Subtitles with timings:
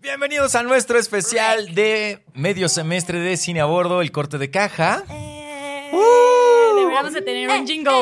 [0.00, 5.04] Bienvenidos a nuestro especial de medio semestre de cine a bordo, el corte de caja.
[5.10, 6.76] Eh, ¡Uh!
[6.78, 7.92] Deberíamos de tener un jingle.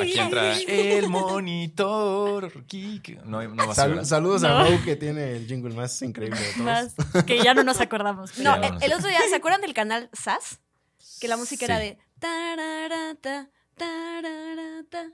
[0.00, 2.52] Aquí entra el monitor.
[3.24, 4.06] No, no va a Sal- ser.
[4.06, 4.48] saludos No.
[4.48, 6.64] a Mau que tiene el jingle más increíble de todos.
[6.64, 6.94] Más
[7.24, 8.36] que ya no nos acordamos.
[8.38, 10.58] No, Sí, el, otro día, ¿se acuerdan del canal SAS?
[11.20, 15.10] Que la música era de tararata, tararata.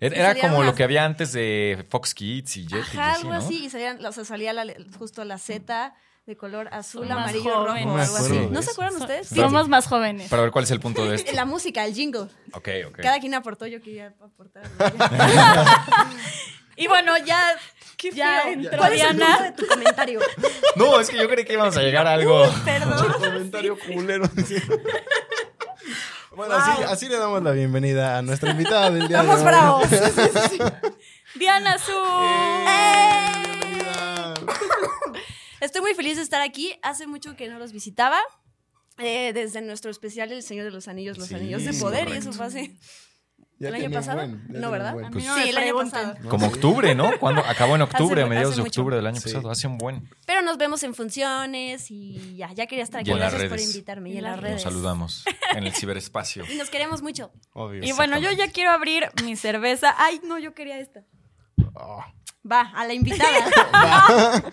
[0.00, 2.94] Era, Y como lo que había antes de Fox Kids y Jetix.
[2.94, 3.38] y Ajá, así, algo ¿no?
[3.38, 3.64] así.
[3.64, 5.94] Y salían, o sea, salía la- justo la Z
[6.26, 7.84] de color azul, amarillo, jóvenes.
[7.84, 8.48] rojo, algo así.
[8.50, 9.28] ¿No se acuerdan ustedes?
[9.28, 9.34] Sí.
[9.34, 10.30] Somos más jóvenes.
[10.30, 11.32] Para ver cuál es el punto de esto.
[11.32, 12.28] La música, el jingle.
[12.52, 12.98] Ok, ok.
[13.02, 14.62] Cada quien aportó, yo quería aportar.
[16.76, 17.40] Y bueno, ya,
[18.12, 18.52] ya feo.
[18.52, 19.42] entró ¿Cuál es el punto Diana.
[19.44, 20.20] de tu comentario?
[20.76, 22.44] No, es que yo creí que íbamos a llegar a algo.
[22.64, 23.12] Perdón.
[23.12, 24.24] comentario culero.
[26.36, 29.46] Bueno, así, así le damos la bienvenida a nuestra invitada del día Vamos de hoy.
[29.46, 29.88] bravos.
[31.36, 31.92] Diana Su.
[33.60, 34.34] Bienvenida.
[35.60, 36.74] Estoy muy feliz de estar aquí.
[36.82, 38.18] Hace mucho que no los visitaba.
[38.98, 42.32] Eh, desde nuestro especial El Señor de los Anillos, Los Anillos de Poder, y eso
[42.32, 42.76] fue hace
[43.60, 44.16] Ya ¿El año pasado?
[44.18, 44.94] buen, No, ¿verdad?
[44.94, 45.10] buen.
[45.12, 46.14] Pues- no Sí, el año pasado.
[46.28, 47.18] Como octubre, ¿no?
[47.20, 48.96] Cuando acabó en octubre, a mediados de octubre mucho.
[48.96, 49.32] del año Sí.
[49.32, 49.50] pasado.
[49.50, 50.08] Hace un buen.
[50.26, 53.10] Pero nos vemos en funciones y ya, ya quería estar aquí.
[53.10, 53.70] Y en las Gracias por redes.
[53.74, 54.10] invitarme.
[54.10, 54.54] Y Y en las las redes.
[54.54, 55.24] Nos saludamos
[55.54, 56.44] en el ciberespacio.
[56.52, 57.30] Y nos queremos mucho.
[57.52, 57.82] Obvio.
[57.84, 59.94] Y bueno, yo ya quiero abrir mi cerveza.
[59.98, 61.04] Ay, no, yo quería esta.
[61.74, 62.02] Oh.
[62.50, 64.42] Va, a la invitada.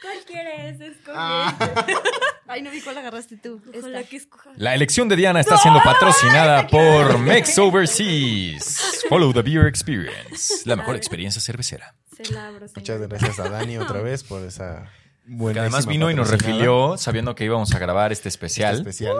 [0.00, 1.14] ¿Cuál quieres escoger?
[1.16, 1.56] Ah.
[2.46, 3.60] Ay, no vi cuál agarraste tú.
[3.76, 4.56] Ojalá que escojas.
[4.56, 9.04] La elección de Diana está siendo patrocinada por Mex Overseas.
[9.08, 10.62] Follow the Beer Experience.
[10.64, 11.94] La mejor experiencia cervecera.
[12.16, 14.90] Se la abro, Muchas gracias a Dani otra vez por esa.
[15.28, 18.76] Que además vino y nos refirió sabiendo que íbamos a grabar este especial.
[18.76, 19.16] especial.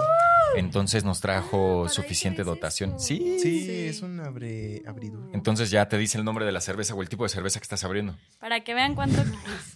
[0.56, 2.91] Entonces nos trajo ¿para suficiente dotación.
[2.97, 3.00] eso?
[3.00, 3.39] Sí.
[3.39, 5.31] Sí, es un abre, abridor.
[5.34, 7.65] Entonces ya te dice el nombre de la cerveza o el tipo de cerveza que
[7.65, 8.17] estás abriendo.
[8.41, 9.23] Para que vean cuánto.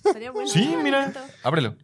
[0.05, 0.49] Estaría bueno.
[0.49, 1.13] Sí, mira.
[1.43, 1.77] Ábrelo.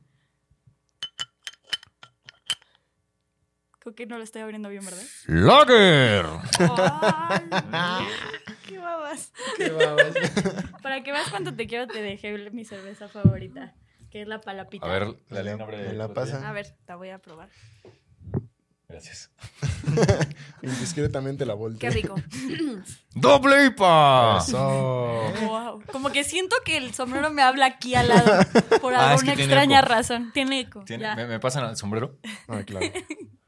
[3.81, 5.03] Creo que no lo estoy abriendo bien, ¿verdad?
[5.27, 6.27] Lager.
[8.67, 9.33] Qué babas.
[9.57, 10.15] Qué babas.
[10.83, 13.75] Para que veas cuánto te quiero, te dejé mi cerveza favorita,
[14.11, 14.87] que es la palapita.
[14.87, 16.49] A ver, dale la- el nombre me de la pasa.
[16.49, 17.49] A ver, la voy a probar.
[18.89, 19.31] Gracias.
[20.63, 21.79] Indiscretamente la volteé.
[21.79, 22.15] Qué rico.
[23.15, 24.39] ¡Doble IPA!
[24.39, 25.33] Eso.
[25.47, 25.83] Wow.
[25.93, 28.25] Como que siento que el sombrero me habla aquí al lado
[28.81, 29.89] por Ah, es que alguna tiene extraña eco.
[29.89, 30.31] razón.
[30.33, 30.85] Tiene eco.
[30.85, 31.17] ¿Tiene- ya.
[31.17, 32.17] ¿Me, me pasan al sombrero?
[32.49, 32.87] Ah, claro.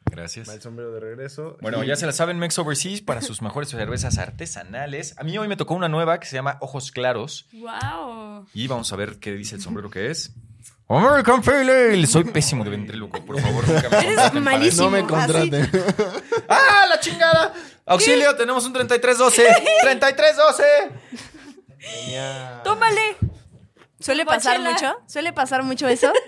[0.04, 0.46] Gracias.
[0.48, 1.56] Va el sombrero de regreso.
[1.62, 5.14] Bueno, ya se la saben, Mex Overseas para sus mejores cervezas artesanales.
[5.18, 7.48] A mí hoy me tocó una nueva que se llama Ojos Claros.
[7.52, 8.46] Wow.
[8.52, 10.34] Y vamos a ver qué dice el sombrero que es.
[10.90, 12.06] American Pale Ale.
[12.06, 13.64] Soy pésimo de ventríloco, por favor,
[14.02, 14.84] Eres malísimo.
[14.84, 15.70] No me contraten.
[16.48, 17.54] ¡Ah, la chingada!
[17.86, 19.48] Auxilio, tenemos un 3312.
[19.84, 20.64] ¡3312!
[21.78, 22.62] Genial.
[22.64, 23.16] Tómale.
[24.00, 25.00] ¿Suele pasar mucho?
[25.06, 26.12] ¿Suele pasar mucho eso?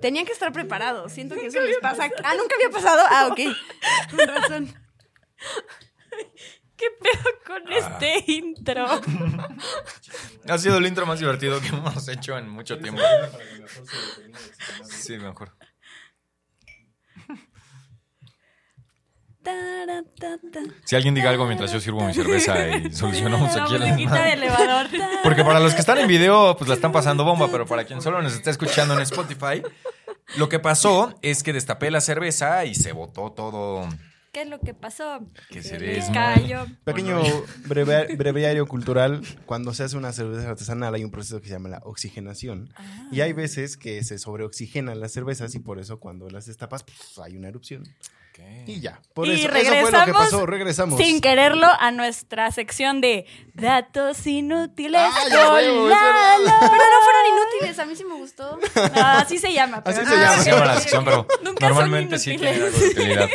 [0.00, 1.12] Tenían que estar preparados.
[1.12, 2.08] Siento que eso les pasa.
[2.22, 3.02] Ah, nunca había pasado.
[3.10, 3.40] Ah, ok.
[4.10, 4.74] Con razón.
[6.76, 7.98] ¿Qué pedo con Ah.
[7.98, 8.86] este intro?
[10.48, 13.00] Ha sido el intro más divertido que hemos hecho en mucho tiempo.
[14.84, 15.52] Sí, mejor.
[19.42, 20.60] Taratata.
[20.84, 24.24] Si alguien diga algo mientras yo sirvo mi cerveza y solucionamos La aquí el musiquita
[24.24, 24.86] de elevador.
[25.22, 28.02] Porque para los que están en video, pues la están pasando bomba, pero para quien
[28.02, 29.62] solo nos está escuchando en Spotify,
[30.36, 33.88] lo que pasó es que destapé la cerveza y se botó todo.
[34.36, 35.20] ¿Qué es lo que pasó?
[35.48, 36.12] Que se desmayó.
[36.12, 36.66] cayó.
[36.84, 37.22] Pequeño
[37.68, 39.22] breve- breviario cultural.
[39.46, 42.68] Cuando se hace una cerveza artesanal hay un proceso que se llama la oxigenación.
[42.76, 43.08] Ah.
[43.10, 47.18] Y hay veces que se sobreoxigenan las cervezas y por eso cuando las destapas pues,
[47.24, 47.84] hay una erupción.
[48.66, 49.00] Y ya.
[49.14, 50.44] Por Y eso, eso fue lo que regresamos pasó.
[50.44, 51.00] Regresamos.
[51.00, 53.24] Sin quererlo a nuestra sección de
[53.54, 55.54] datos inútiles Ah, veo.
[55.54, 57.78] Pero no fueron inútiles.
[57.78, 58.58] A mí sí me gustó.
[58.96, 59.78] Ah, así se llama.
[59.82, 60.34] Así pero- se llama.
[60.34, 63.28] Así se llama la sección, pero Nunca son normalmente sí tiene algo de utilidad.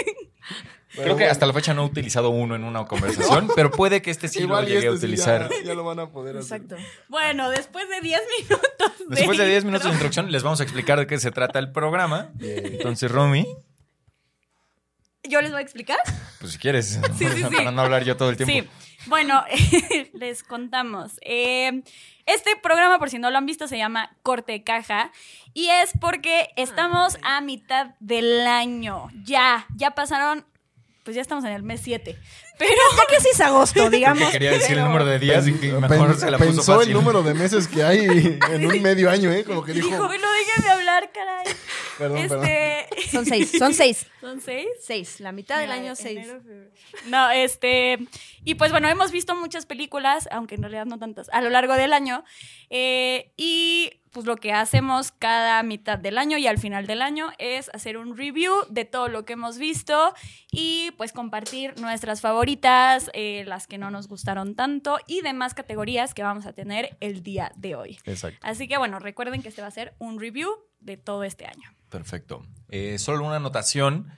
[0.96, 4.12] Creo que hasta la fecha no he utilizado uno en una conversación, pero puede que
[4.12, 5.50] este sí Igual lo llegue a este sí utilizar.
[5.50, 6.62] ya, ya lo van a poder hacer.
[6.62, 6.84] Exacto.
[7.08, 8.92] Bueno, después de 10 minutos.
[9.08, 11.72] Después de 10 minutos de introducción, les vamos a explicar de qué se trata el
[11.72, 12.32] programa.
[12.40, 13.48] Entonces, Romy,
[15.24, 16.00] ¿Yo les voy a explicar?
[16.40, 17.56] pues si quieres, Sí, sí, sí.
[17.56, 18.54] para no hablar yo todo el tiempo.
[18.54, 18.88] Sí.
[19.08, 19.44] Bueno,
[20.14, 21.20] les contamos.
[21.22, 21.84] Eh,
[22.26, 25.12] este programa, por si no lo han visto, se llama Corte de Caja.
[25.54, 29.10] Y es porque estamos a mitad del año.
[29.24, 30.46] Ya, ya pasaron.
[31.04, 32.16] Pues ya estamos en el mes 7.
[32.60, 34.26] Pero Ya casi es agosto, digamos.
[34.26, 36.76] Que quería decir el número de días y que Pen- mejor se la puso pensó
[36.76, 36.90] fácil.
[36.90, 39.44] el número de meses que hay en un medio año, ¿eh?
[39.44, 39.88] Como que dijo.
[39.88, 41.46] dijo, bueno, déjenme hablar, caray.
[41.98, 42.46] Perdón, perdón.
[42.46, 43.10] este.
[43.12, 43.52] Son seis.
[43.58, 44.06] Son seis.
[44.22, 44.68] ¿Son seis?
[44.80, 45.20] Seis.
[45.20, 46.28] La mitad del año, seis.
[47.08, 47.98] No, este.
[48.44, 51.74] Y pues bueno, hemos visto muchas películas, aunque en realidad no tantas, a lo largo
[51.74, 52.24] del año.
[52.70, 57.32] Eh, y pues lo que hacemos cada mitad del año y al final del año
[57.40, 60.14] es hacer un review de todo lo que hemos visto
[60.52, 66.14] y pues compartir nuestras favoritas, eh, las que no nos gustaron tanto y demás categorías
[66.14, 67.98] que vamos a tener el día de hoy.
[68.06, 68.40] Exacto.
[68.42, 71.74] Así que bueno, recuerden que este va a ser un review de todo este año.
[71.90, 72.46] Perfecto.
[72.72, 74.12] Eh, solo una anotación.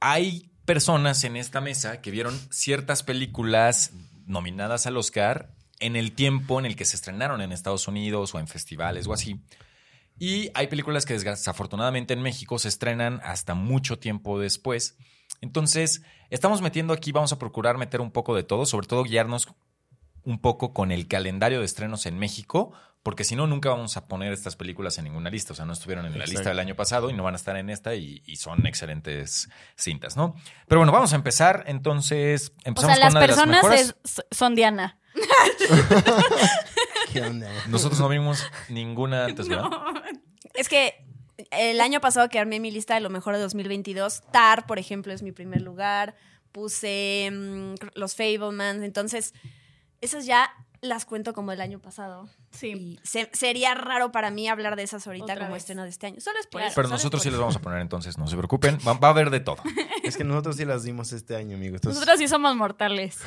[0.00, 3.92] Hay personas en esta mesa que vieron ciertas películas
[4.26, 8.38] nominadas al Oscar en el tiempo en el que se estrenaron en Estados Unidos o
[8.38, 9.40] en festivales o así.
[10.18, 14.96] Y hay películas que desafortunadamente en México se estrenan hasta mucho tiempo después.
[15.40, 19.48] Entonces, estamos metiendo aquí, vamos a procurar meter un poco de todo, sobre todo guiarnos
[20.24, 22.72] un poco con el calendario de estrenos en México,
[23.02, 25.52] porque si no, nunca vamos a poner estas películas en ninguna lista.
[25.52, 26.32] O sea, no estuvieron en la Exacto.
[26.38, 29.48] lista del año pasado y no van a estar en esta y, y son excelentes
[29.76, 30.34] cintas, ¿no?
[30.68, 31.64] Pero bueno, vamos a empezar.
[31.66, 33.96] Entonces, O empezamos sea, las con una de personas mejores.
[34.04, 34.98] es- son Diana.
[37.12, 37.48] ¿Qué onda?
[37.68, 39.68] Nosotros no vimos ninguna antes, ¿verdad?
[40.54, 41.02] Es que
[41.50, 45.12] el año pasado que armé mi lista de lo mejor de 2022, Tar, por ejemplo,
[45.14, 46.14] es mi primer lugar.
[46.52, 48.82] Puse mm, los Fablemans.
[48.82, 49.32] Entonces,
[50.02, 50.50] esas ya
[50.82, 52.28] las cuento como el año pasado.
[52.50, 52.72] Sí.
[52.72, 55.62] Y se- sería raro para mí hablar de esas ahorita Otra como vez.
[55.62, 56.20] estreno de este año.
[56.20, 56.66] Solo es por Claro.
[56.72, 56.74] eso.
[56.76, 57.38] Pero nosotros sí eso.
[57.38, 58.78] vamos a poner entonces, no se preocupen.
[58.86, 59.56] Va, va a haber de todo.
[60.02, 61.76] Es que nosotros sí las dimos este año, amigo.
[61.76, 63.20] Entonces, Nosotros sí somos mortales.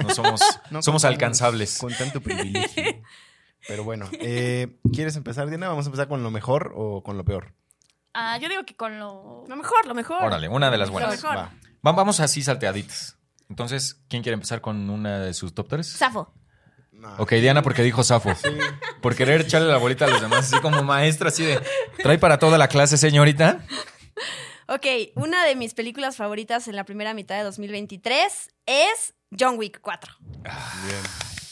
[0.00, 1.78] No somos, no somos contamos alcanzables.
[1.78, 3.02] Con tanto privilegio.
[3.66, 5.68] Pero bueno, eh, ¿quieres empezar, Diana?
[5.68, 7.52] ¿Vamos a empezar con lo mejor o con lo peor?
[8.12, 9.42] Ah, yo digo que con lo...
[9.48, 10.22] Lo mejor, lo mejor.
[10.22, 11.10] Órale, una de las Lo buenas.
[11.20, 11.36] mejor.
[11.36, 11.52] Va.
[11.84, 13.18] Va- vamos así salteaditas.
[13.50, 15.84] Entonces, ¿quién quiere empezar con una de sus top 3?
[15.86, 16.32] Safo.
[16.94, 17.14] No.
[17.18, 18.34] Ok, Diana, porque dijo Safo.
[18.34, 18.48] Sí.
[19.02, 21.60] Por querer echarle la bolita a los demás, así como maestra, así de.
[22.02, 23.64] ¿Trae para toda la clase, señorita?
[24.68, 24.86] Ok,
[25.16, 30.14] una de mis películas favoritas en la primera mitad de 2023 es John Wick 4.
[30.20, 30.44] Bien.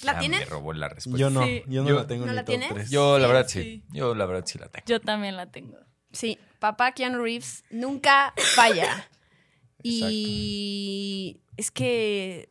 [0.05, 0.41] ¿La Ah, tienen?
[0.41, 1.19] Me robó la respuesta.
[1.21, 1.63] Yo no, Sí.
[1.67, 2.69] yo no Yo- la tengo ¿No en la top tienes?
[2.71, 2.91] 3.
[2.91, 3.63] Yo, la verdad, sí.
[3.63, 3.85] sí.
[3.93, 4.85] Yo, la verdad, sí la tengo.
[4.87, 5.77] Yo también la tengo.
[6.13, 9.09] Sí, papá Keanu Reeves nunca falla.
[9.85, 12.51] y es que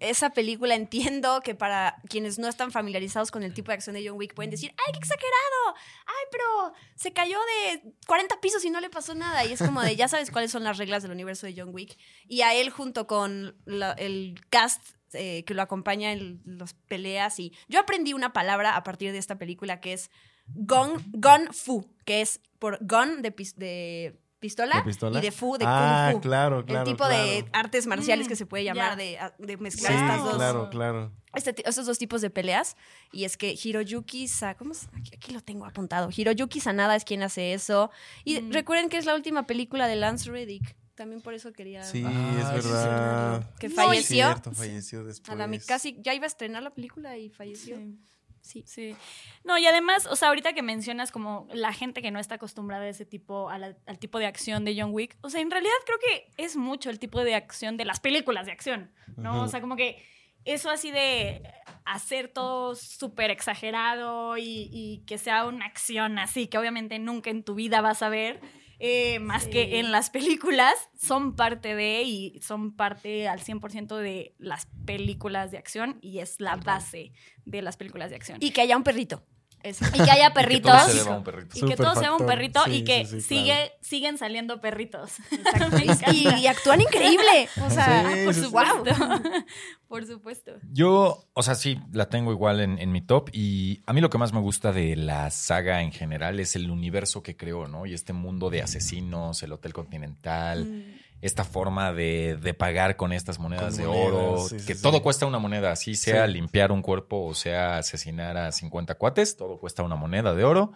[0.00, 4.06] esa película entiendo que para quienes no están familiarizados con el tipo de acción de
[4.06, 5.76] John Wick pueden decir, ¡ay, qué exagerado!
[6.06, 9.44] ¡Ay, pero se cayó de 40 pisos y no le pasó nada!
[9.44, 11.98] Y es como de, ya sabes cuáles son las reglas del universo de John Wick.
[12.26, 14.82] Y a él junto con el cast
[15.12, 19.18] eh, que lo acompaña en las peleas y yo aprendí una palabra a partir de
[19.18, 20.08] esta película que es
[20.46, 25.18] gun fu, que es por gun de, de pistola, ¿De pistola?
[25.18, 26.28] y de fu de Ah, kung fu.
[26.28, 29.30] claro, claro, El tipo de artes marciales Mm, que se puede llamar ya.
[29.38, 31.12] de, de Sí, mezclar estas dos, claro, claro.
[31.34, 32.76] este ti- estos dos tipos de peleas.
[33.12, 36.08] Y es que Hiroyuki Sa ¿cómo se- aquí, aquí lo tengo apuntado.
[36.14, 37.90] Hiroyuki Sanada es quien hace eso.
[38.24, 38.52] Y Mm.
[38.52, 40.74] recuerden que es la última película de Lance Reddick.
[40.94, 43.50] También por eso quería Sí, Ah, es sí, verdad.
[43.58, 44.26] que Sí, falleció.
[44.26, 45.30] cierto, falleció después.
[45.30, 47.76] A la mi- casi ya iba a estrenar la película y falleció.
[47.78, 47.98] Sí.
[48.42, 48.64] Sí.
[48.66, 48.96] Sí.
[49.44, 52.84] No, y además, o sea, ahorita que mencionas como la gente que no está acostumbrada
[52.84, 55.50] a ese tipo, a la- al tipo de acción de John Wick, o sea, en
[55.50, 59.42] realidad creo que es mucho el tipo de acción de las películas de acción, ¿no?
[59.42, 60.02] O sea, como que
[60.46, 61.42] eso así de
[61.84, 67.42] hacer todo súper exagerado y, y que sea una acción así, que obviamente nunca en
[67.44, 68.40] tu vida vas a ver,
[68.80, 69.50] eh, más Sí.
[69.50, 75.50] que en las películas, son parte de y son parte al 100% de las películas
[75.50, 77.12] de acción y es la base
[77.44, 78.38] de las películas de acción.
[78.40, 79.22] Y que haya un perrito.
[79.62, 79.84] Eso.
[79.92, 80.72] Y que haya Que perritos.
[80.72, 81.56] todo se deba a un perrito.
[81.58, 83.70] Y que todo sea un perrito y que sí, sí, sigue, claro.
[83.82, 85.12] siguen saliendo perritos.
[86.12, 87.48] Y, y actúan increíble.
[87.66, 88.84] O sea, Sí, por supuesto.
[89.88, 90.52] Por supuesto.
[90.70, 93.28] Yo, o sea, sí, la tengo igual en, en mi top.
[93.32, 96.70] Y a mí lo que más me gusta de la saga en general es el
[96.70, 97.86] universo que creó, ¿no?
[97.86, 100.99] Y este mundo de asesinos, el Hotel Continental, Mm.
[101.22, 104.74] Esta forma de, de pagar con estas monedas Con de monedas, oro, sí, sí, que
[104.74, 104.82] sí.
[104.82, 106.32] todo cuesta una moneda, así sea Sí.
[106.32, 110.72] limpiar un cuerpo o sea asesinar a 50 cuates, todo cuesta una moneda de oro.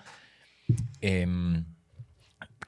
[1.00, 1.64] Em,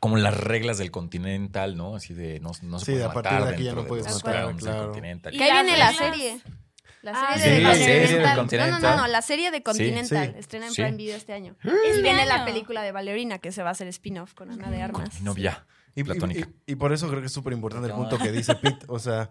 [0.00, 1.96] como las reglas del Continental, ¿no?
[1.96, 3.88] Así de no, no se Sí, puede a partir matar de aquí ya no de
[3.88, 4.84] puedes matar, claro.
[4.86, 5.34] Continental.
[5.34, 6.40] Y que ahí viene la serie.
[7.02, 8.70] La Ah, serie sí, de la serie del Continental.
[8.82, 10.32] No, no, no, no, la serie de Continental.
[10.32, 10.38] Sí.
[10.38, 10.82] Estrena en Sí.
[10.82, 11.54] Prime Video este año.
[11.62, 14.70] Este Y viene la película de Ballerina que se va a hacer spin-off con Ana
[14.70, 15.14] de Con Armas.
[15.20, 15.64] mi novia.
[15.96, 16.48] Y, y- Platónica.
[16.66, 18.86] y- y por eso creo que es súper importante el punto que dice Pete.
[18.88, 19.30] O sea,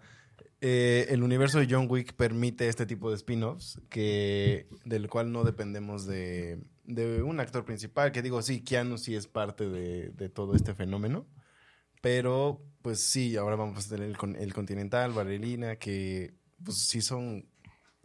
[0.60, 5.44] eh, el universo de John Wick permite este tipo de spin-offs que del cual no
[5.46, 8.12] dependemos de, de un actor principal.
[8.12, 11.26] Que digo, sí, Keanu sí es parte de, de todo este fenómeno.
[12.02, 17.02] Pero, pues sí, ahora vamos a tener el, con- el Continental, Valerina, que pues sí
[17.02, 17.48] son...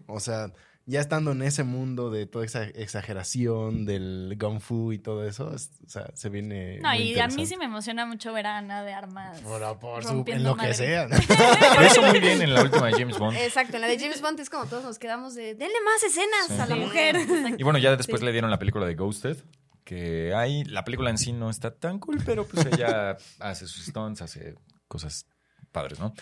[0.07, 0.53] O sea,
[0.87, 5.55] ya estando en ese mundo de toda esa exageración del Kung Fu y todo eso,
[5.55, 6.79] es- o sea, se viene.
[6.81, 9.41] No, muy y a mí sí me emociona mucho ver a Ana de Armas.
[9.41, 11.07] Por, por su- en lo que sea.
[11.81, 13.37] Lo hizo muy bien en la última de James Bond.
[13.37, 16.47] Exacto, en la de James Bond es como todos nos quedamos de, denle más escenas
[16.49, 16.55] Sí.
[16.61, 16.81] a la Sí.
[16.81, 17.17] mujer.
[17.59, 18.27] Y bueno, ya después Sí.
[18.27, 19.37] le dieron la película de Ghosted,
[19.85, 23.85] que hay, la película en sí no está tan cool, pero pues ella hace sus
[23.87, 24.55] stunts, hace
[24.89, 25.27] cosas
[25.73, 26.13] padres, ¿no?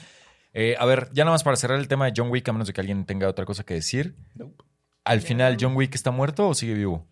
[0.55, 2.67] Eh, a ver, ya nada más para cerrar el tema de John Wick, a menos
[2.67, 4.17] de que alguien tenga otra cosa que decir.
[4.35, 4.65] Nope.
[5.05, 7.07] Al final, ¿John Wick está muerto o sigue vivo?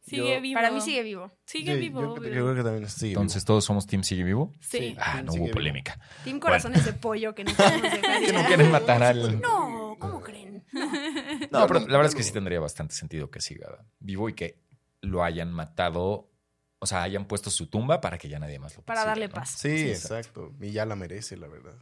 [0.00, 0.54] Sigue Yo- vivo.
[0.58, 1.32] Para mí sigue vivo.
[1.46, 2.14] Sigue Sí, vivo.
[2.16, 3.12] Yo, creo que también sigue.
[3.12, 4.52] Entonces, ¿todos somos Team Sigue Vivo?
[4.60, 4.94] Sí.
[4.98, 5.54] Ah, Team no hubo vivo.
[5.54, 5.98] polémica.
[6.24, 7.52] Team Corazones de Pollo que no.
[7.56, 9.40] Que quieren matar al...
[9.40, 10.62] No, ¿cómo creen?
[10.72, 10.90] No.
[11.60, 14.58] No, pero la verdad es que sí tendría bastante sentido que siga vivo y que
[15.00, 16.28] lo hayan matado,
[16.84, 19.28] o sea, hayan puesto su tumba para que ya nadie más lo Para persiga, darle
[19.28, 19.34] ¿no?
[19.34, 19.50] paz.
[19.58, 20.52] Sí, exacto.
[20.60, 21.72] Y ya la merece, la verdad.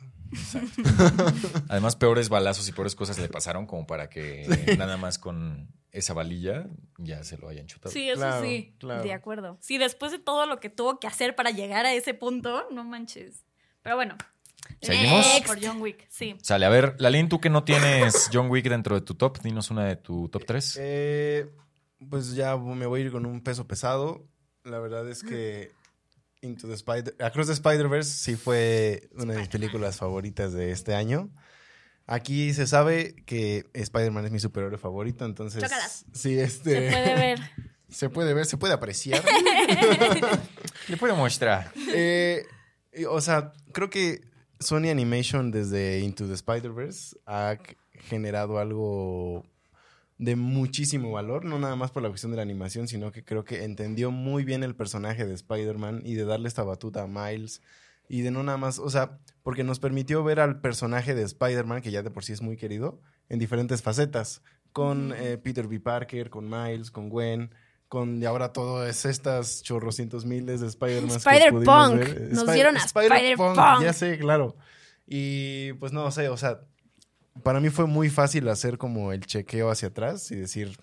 [1.69, 4.47] Además, peores balazos y peores cosas le pasaron como para que
[4.79, 6.67] nada más con esa valilla
[6.99, 7.93] ya se lo hayan chutado.
[7.93, 8.75] Sí, eso Claro, sí.
[8.79, 9.03] claro.
[9.03, 9.59] De acuerdo.
[9.61, 12.85] Sí, después de todo lo que tuvo que hacer para llegar a ese punto, no
[12.85, 13.45] manches.
[13.83, 14.17] Pero bueno.
[14.81, 15.27] ¿Seguimos?
[15.45, 16.37] Por John Wick, sí.
[16.43, 19.71] Sale, a ver, Lalín, tú que no tienes John Wick dentro de tu top, dinos
[19.73, 20.79] una de tu top 3.
[20.81, 21.51] Eh,
[22.09, 24.25] pues ya me voy a ir con un peso pesado.
[24.65, 25.73] La verdad es que
[26.41, 30.95] Into the Spider Across the Spider-Verse sí fue una de mis películas favoritas de este
[30.95, 31.31] año.
[32.07, 36.05] Aquí se sabe que Spider-Man es mi superhéroe favorito, entonces Chócalas.
[36.13, 37.41] sí, este Se puede ver.
[37.89, 39.23] se puede ver, se puede apreciar.
[40.89, 41.73] Le puedo mostrar.
[41.95, 42.45] Eh,
[43.09, 44.21] o sea, creo que
[44.59, 47.57] Sony Animation desde Into the Spider-Verse ha
[47.93, 49.47] generado algo
[50.23, 53.45] de muchísimo valor, no nada más por la cuestión de la animación, sino que creo
[53.45, 57.61] que entendió muy bien el personaje de Spider-Man y de darle esta batuta a Miles
[58.09, 61.83] y de no nada más, o sea, porque nos permitió ver al personaje de Spider-Man,
[61.83, 65.81] que ya de por sí es muy querido, en diferentes facetas, con eh, Peter B.
[65.81, 67.53] Parker, con Miles, con Gwen,
[67.89, 71.17] con y ahora todas estas chorrocientos miles de Spider-Man.
[71.17, 72.31] Spider-Punk.
[72.31, 73.83] Nos dieron a Spider-Punk.
[73.83, 74.57] Ya sé, claro.
[75.05, 76.61] Y pues no sé, o sea,
[77.43, 80.77] para mí fue muy fácil hacer como el chequeo hacia atrás y decir,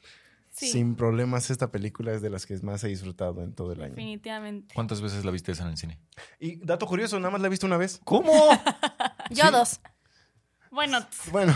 [0.51, 0.68] Sí.
[0.72, 3.91] sin problemas, esta película es de las que más he disfrutado en todo el año.
[3.91, 4.74] Definitivamente.
[4.74, 6.00] ¿Cuántas veces la viste esa en el cine?
[6.39, 8.01] Y dato curioso, nada más la he visto una vez.
[8.03, 8.34] ¿Cómo?
[9.29, 9.51] Yo Sí.
[9.51, 9.79] dos.
[10.72, 11.00] Bueno,
[11.32, 11.53] Bueno,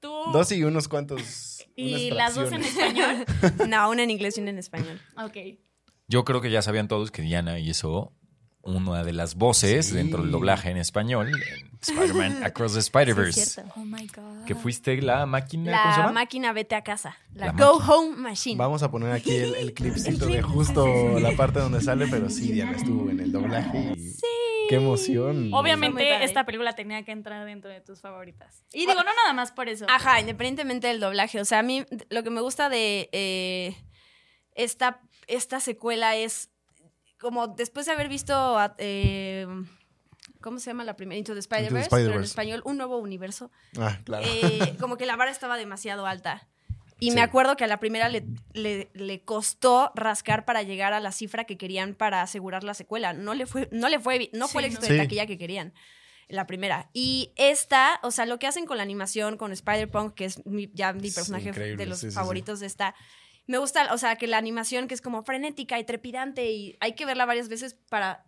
[0.00, 0.08] tú.
[0.32, 1.64] dos y unos cuantos.
[1.76, 3.24] y las dos en español.
[3.68, 5.00] No, una en inglés y una en español.
[5.16, 5.58] Ok.
[6.08, 8.12] Yo creo que ya sabían todos que Diana hizo
[8.76, 9.94] una de las voces Sí.
[9.94, 13.44] dentro del doblaje en español en Spider-Man Across the Spider-Verse.
[13.46, 13.60] Sí.
[13.76, 14.44] Oh my God.
[14.46, 16.12] que fuiste la máquina, ¿cómo se La llama?
[16.20, 17.16] máquina vete a casa.
[17.34, 17.94] La, La Go máquina.
[17.94, 18.56] Home Machine.
[18.58, 21.20] Vamos a poner aquí el, el clipcito de clip, justo sí, sí, sí.
[21.22, 23.94] la parte donde sale, pero sí, Diana estuvo en el doblaje.
[23.96, 24.16] Y
[24.68, 25.52] Qué emoción.
[25.52, 28.62] Obviamente esta película tenía que entrar dentro de tus favoritas.
[28.72, 29.84] Y digo, no nada más por eso.
[29.88, 31.40] Ajá, independientemente del doblaje.
[31.40, 33.76] O sea, a mí lo que me gusta de eh,
[34.54, 36.50] esta, esta secuela es
[37.20, 39.46] como después de haber visto, a- eh,
[40.40, 41.18] ¿cómo se llama la primera?
[41.18, 43.50] Into the Spider-Verse, pero en español, un nuevo universo.
[43.78, 44.24] Ah, claro.
[44.26, 46.48] Eh, como que la vara estaba demasiado alta.
[47.02, 47.14] Y Sí.
[47.16, 51.12] me acuerdo que a la primera le, le- le costó rascar para llegar a la
[51.12, 53.14] cifra que querían para asegurar la secuela.
[53.14, 54.94] No le fue, no le fue, no fue el Sí, éxito no.
[54.94, 55.06] de Sí.
[55.06, 55.72] taquilla que querían.
[56.28, 56.90] La primera.
[56.92, 60.70] Y esta, o sea, lo que hacen con la animación, con Spider-Punk, que es mi-
[60.74, 62.14] ya mi personaje de los sí, sí, sí.
[62.14, 62.94] favoritos de esta.
[63.50, 66.92] Me gusta, o sea, que la animación que es como frenética y trepidante y hay
[66.94, 68.24] que verla varias veces para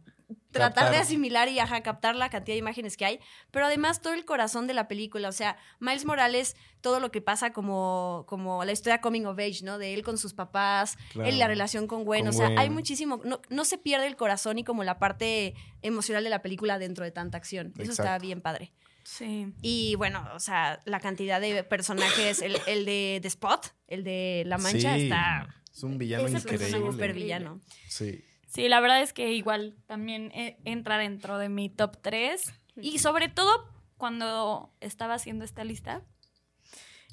[0.50, 3.20] tratar de asimilar y ajá, captar la cantidad de imágenes que hay,
[3.52, 7.20] pero además todo el corazón de la película, o sea, Miles Morales, todo lo que
[7.20, 9.78] pasa como, como la historia coming of age, ¿no?
[9.78, 11.28] De él con sus papás, Claro.
[11.28, 12.58] él la relación con Gwen, Con o sea, Gwen.
[12.58, 16.42] hay muchísimo, no, no se pierde el corazón y como la parte emocional de la
[16.42, 18.72] película dentro de tanta acción, eso está bien padre.
[19.04, 19.52] Sí.
[19.62, 24.44] Y bueno, o sea, la cantidad de personajes, el, el de The Spot, el de
[24.46, 25.54] La Mancha, Sí, está...
[25.72, 26.92] Es un villano Ese personaje increíble.
[26.92, 27.60] súper villano.
[27.88, 28.24] Sí.
[28.46, 32.42] Sí, la verdad es que igual también eh, entra dentro de mi top 3.
[32.76, 33.66] Y sobre todo
[33.96, 36.02] cuando estaba haciendo esta lista.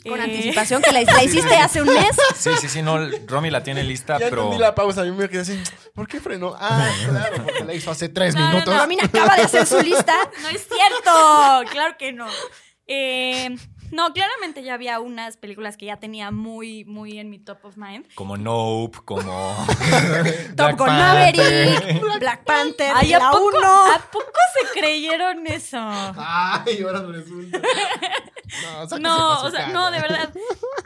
[0.07, 2.15] Con eh, anticipación, que la, la hiciste hace un mes.
[2.35, 5.41] Sí, sí, sí, no, Romy la tiene lista, Ya pero la pausa, yo me quedé
[5.41, 5.61] así,
[5.93, 6.55] ¿por qué frenó?
[6.57, 8.73] Ah, claro, porque la hizo hace tres No, minutos.
[8.73, 8.79] no.
[8.81, 10.15] Romina acaba de hacer su lista.
[10.41, 12.27] No es cierto, claro que no.
[12.87, 13.55] Eh,
[13.91, 17.75] no, claramente ya había unas películas que ya tenía muy, muy en mi top of
[17.75, 18.05] mind.
[18.15, 19.65] como Nope, como
[20.55, 21.35] Top Black Gun Panther.
[21.35, 23.59] Maverick, Black Panther, Ay, ¿a la poco, 1.
[23.93, 24.31] ¿a poco
[24.73, 25.77] se creyeron eso?
[26.17, 27.59] Ay, ahora resulta.
[28.99, 30.33] No, o sea, no, de verdad.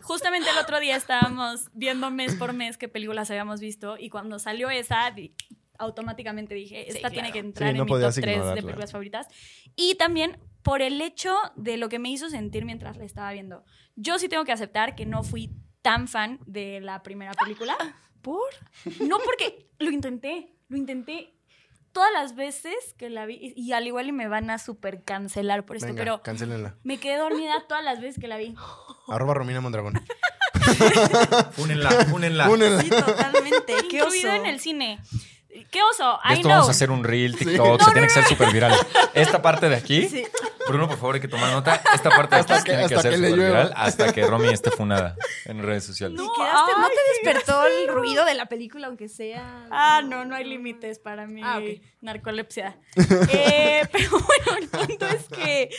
[0.02, 4.40] Justamente el otro día estábamos viendo mes por mes qué películas habíamos visto y cuando
[4.40, 5.14] salió esa,
[5.78, 9.28] automáticamente dije, esta tiene que entrar Sí, no en mi top 3 de películas favoritas.
[9.76, 13.64] Y también por el hecho de lo que me hizo sentir mientras la estaba viendo.
[13.96, 15.52] Yo sí tengo que aceptar que no fui
[15.82, 17.76] tan fan de la primera película.
[18.22, 18.50] ¿Por?
[19.02, 21.33] No porque lo intenté, lo intenté
[21.94, 23.36] todas las veces que la vi.
[23.36, 26.76] Y, y al igual y me van a super cancelar por esto, Venga, pero cancélenla.
[26.84, 28.56] me quedé dormida todas las veces que la vi.
[29.08, 29.94] Arroba Romina Mondragón.
[31.58, 32.50] Únenla, únenla.
[32.50, 32.82] Únenla.
[32.82, 33.74] Sí, totalmente.
[33.90, 34.28] Qué oso.
[34.28, 35.00] En el cine.
[35.70, 36.20] ¿Qué oso?
[36.28, 36.52] De I esto know.
[36.52, 38.74] vamos a hacer un reel, TikTok, se tiene que ser súper viral.
[39.14, 40.24] Esta parte de aquí, Sí.
[40.68, 41.82] Bruno, por favor, hay que tomar nota.
[41.94, 44.26] Esta parte de aquí Hasta se que- tiene que que le súper viral hasta que
[44.26, 46.18] Romy esté funada en redes sociales.
[46.18, 46.24] No.
[46.24, 46.96] ¿Y quedaste- ¿No te
[47.30, 49.68] despertó el ruido de la película, aunque sea?
[49.72, 51.60] Ah, no, no hay límites para mi Ah,
[52.02, 52.78] narcolepsia.
[53.30, 55.70] Eh, pero bueno, el punto es que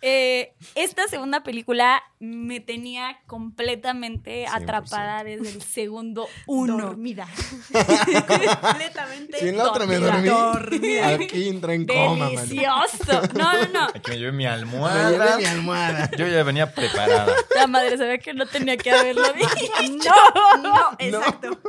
[0.00, 4.62] eh, esta segunda película me tenía completamente 100%.
[4.62, 6.78] atrapada desde el segundo uno.
[6.78, 7.28] Dormida.
[7.72, 9.00] Completamente
[9.38, 10.32] Si en la otra me dormida.
[10.34, 12.36] dormí, aquí entra en coma, man.
[12.48, 13.22] Delicioso.
[13.34, 13.84] No, no, no.
[13.94, 15.10] Aquí me llevé mi Me almohada.
[15.10, 16.10] llevé mi almohada.
[16.16, 17.34] Yo ya venía preparada.
[17.54, 20.10] La madre ve que no tenía que haberlo dicho.
[20.30, 21.58] No, no, exacto.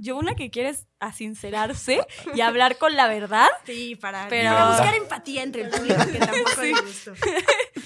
[0.00, 3.48] Yo una que quiere es asincerarse y hablar con la verdad.
[3.66, 7.12] Sí, para, Pero- buscar empatía entre el público, que tampoco le gustó.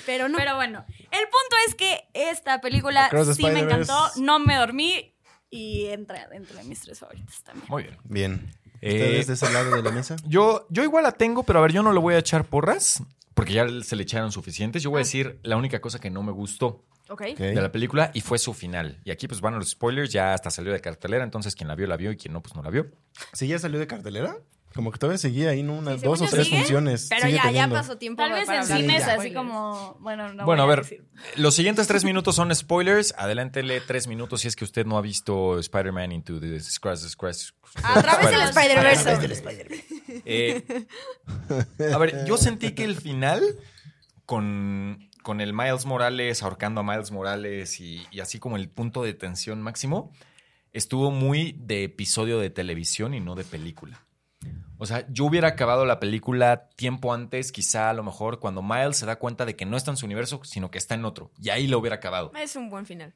[0.04, 0.36] Pero no.
[0.36, 5.11] Pero bueno, el punto es que esta película Across sí me encantó, no me dormí
[5.52, 7.66] y entra dentro de mis tres favoritas también.
[7.68, 7.98] Muy bien.
[8.04, 8.50] Bien.
[8.80, 10.16] Eh, ¿Ustedes de ese lado de la mesa?
[10.26, 13.04] Yo, yo igual la tengo, pero a ver, yo no le voy a echar porras,
[13.34, 14.82] porque ya se le echaron suficientes.
[14.82, 16.84] Yo voy a decir la única cosa que no me gustó
[17.16, 19.00] de la película y fue su final.
[19.04, 21.86] Y aquí pues van los spoilers, ya hasta salió de cartelera, entonces quien la vio
[21.86, 22.90] la vio y quien no pues no la vio.
[23.32, 24.38] ¿Sí ya salió de cartelera?
[24.74, 25.74] Como que todavía seguía ahí, ¿no?
[25.74, 27.06] Unas Sí, dos o tres sigue, funciones.
[27.08, 27.74] Pero Sigue ya, ya teniendo.
[27.76, 28.22] pasó tiempo.
[28.22, 29.08] Tal vez en cines spoilers.
[29.20, 31.04] así como, bueno, no bueno, a ver, decir.
[31.36, 33.14] los siguientes tres minutos son spoilers.
[33.18, 37.50] Adelántele tres minutos si es que usted no ha visto Spider-Man Into the Scratch, Scratch.
[37.82, 39.12] A través del Spider-Verse.
[39.12, 39.84] Spider-Verse.
[40.24, 40.86] Eh,
[41.92, 43.42] a ver, yo sentí que el final
[44.26, 49.02] con, con el Miles Morales ahorcando a Miles Morales y, y así como el punto
[49.02, 50.12] de tensión máximo
[50.72, 54.04] estuvo muy de episodio de televisión y no de película.
[54.82, 58.96] O sea, yo hubiera acabado la película tiempo antes, quizá a lo mejor cuando Miles
[58.96, 61.30] se da cuenta de que no está en su universo, sino que está en otro.
[61.40, 62.32] Y ahí lo hubiera acabado.
[62.34, 63.14] Es un buen final.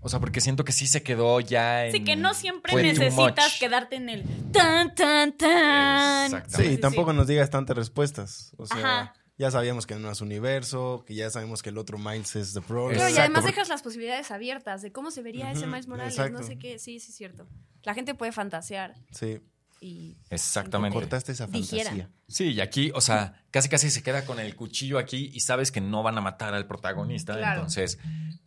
[0.00, 1.94] O sea, porque siento que sí se quedó ya en...
[1.94, 4.22] Así que no siempre necesitas quedarte en el
[4.52, 6.26] tan, tan, tan.
[6.26, 6.74] Exactamente.
[6.74, 8.52] Sí, tampoco nos digas tantas respuestas.
[8.58, 9.14] O sea, Ajá.
[9.38, 12.60] ya sabíamos que no es universo, que ya sabemos que el otro Miles es The
[12.60, 12.90] Pro.
[12.90, 16.38] Claro, y además dejas las posibilidades abiertas de cómo se vería ese Miles Morales, exacto.
[16.38, 16.78] no sé qué.
[16.78, 17.48] Sí, sí, es cierto.
[17.82, 19.40] La gente puede fantasear Sí,
[19.80, 20.94] y Exactamente.
[20.94, 21.86] cortaste esa Dijeran.
[21.98, 22.10] fantasía.
[22.26, 25.70] Sí, y aquí, o sea, casi casi se queda con el cuchillo aquí y sabes
[25.72, 27.34] que no van a matar al protagonista.
[27.34, 27.60] Claro.
[27.60, 27.98] Entonces,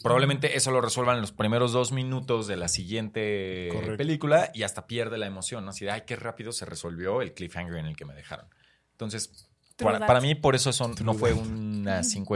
[0.04, 3.98] probablemente eso lo resuelvan en los primeros dos minutos de la siguiente Correcto.
[3.98, 5.72] película y hasta pierde la emoción, ¿no?
[5.72, 8.48] Así de, ay, qué rápido se resolvió el cliffhanger en el que me dejaron.
[8.92, 12.36] Entonces, para, mí, por eso son, no fue una cinco,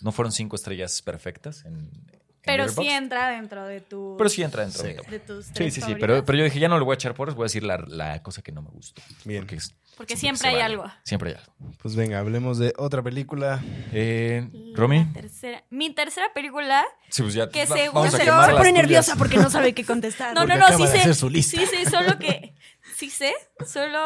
[0.00, 4.14] no fueron cinco estrellas perfectas en, en Pero sí entra dentro de tu.
[4.18, 4.88] Pero sí entra dentro Sí.
[4.88, 5.10] de mi top.
[5.10, 7.14] de tus Sí, sí, sí, pero, pero yo dije, ya no le voy a echar
[7.14, 9.00] porras, voy a decir la, la cosa que no me gustó.
[9.24, 9.40] Bien.
[9.42, 10.74] Porque, es- Porque siempre hay se vale.
[10.74, 10.84] algo.
[11.04, 11.52] Siempre hay algo.
[11.80, 13.62] Pues venga, hablemos de otra película.
[13.92, 15.06] Eh, Romy.
[15.12, 16.84] tercera- mi tercera película.
[17.10, 18.72] Sí, pues ya Que va- según- vamos a se se se pone tuyas.
[18.74, 20.34] nerviosa porque no sabe qué contestar.
[20.34, 20.98] No, Porque no, no, sí sé.
[20.98, 21.58] hacer su lista.
[21.60, 22.54] Sí sé, solo que.
[22.96, 23.34] Sí sé,
[23.66, 24.00] solo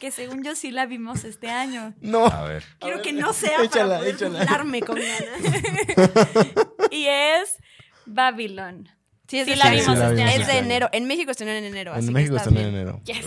[0.00, 1.92] que según yo sí la vimos este año.
[2.00, 2.24] No.
[2.26, 2.64] A ver.
[2.80, 4.46] Quiero que no sea Échala, para poder échala.
[4.86, 6.88] con ganas.
[6.90, 7.58] Y es
[8.12, 8.88] Babylon.
[9.28, 10.36] Sí, es Sí de la este vimos este.
[10.36, 10.88] Es de enero.
[10.92, 11.92] En México estrenó en enero.
[11.92, 13.00] así En que México están en enero.
[13.04, 13.24] Yes.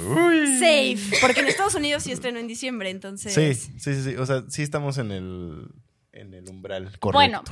[0.60, 1.18] Safe.
[1.20, 3.34] Porque en Estados Unidos sí estrenó en diciembre, entonces.
[3.34, 4.16] Sí, sí, sí, sí.
[4.18, 5.68] O sea, sí estamos en el,
[6.12, 7.12] en el umbral correcto.
[7.14, 7.44] Bueno,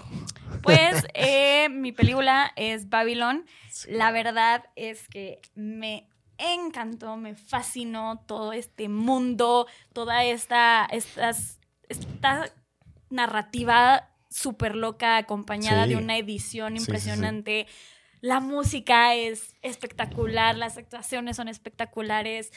[0.62, 3.46] pues eh, mi película es Babylon.
[3.88, 12.52] La verdad es que me encantó, me fascinó todo este mundo, toda esta, estas, esta
[13.10, 15.92] narrativa súper loca acompañada Sí.
[15.92, 16.92] de una edición Sí, sí, sí.
[16.92, 17.68] impresionante.
[18.22, 22.52] La música es espectacular, las actuaciones son espectaculares.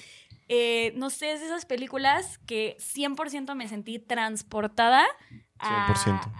[0.48, 5.04] Eh, no sé, es de esas películas que 100% me sentí transportada
[5.58, 6.32] a, 100%.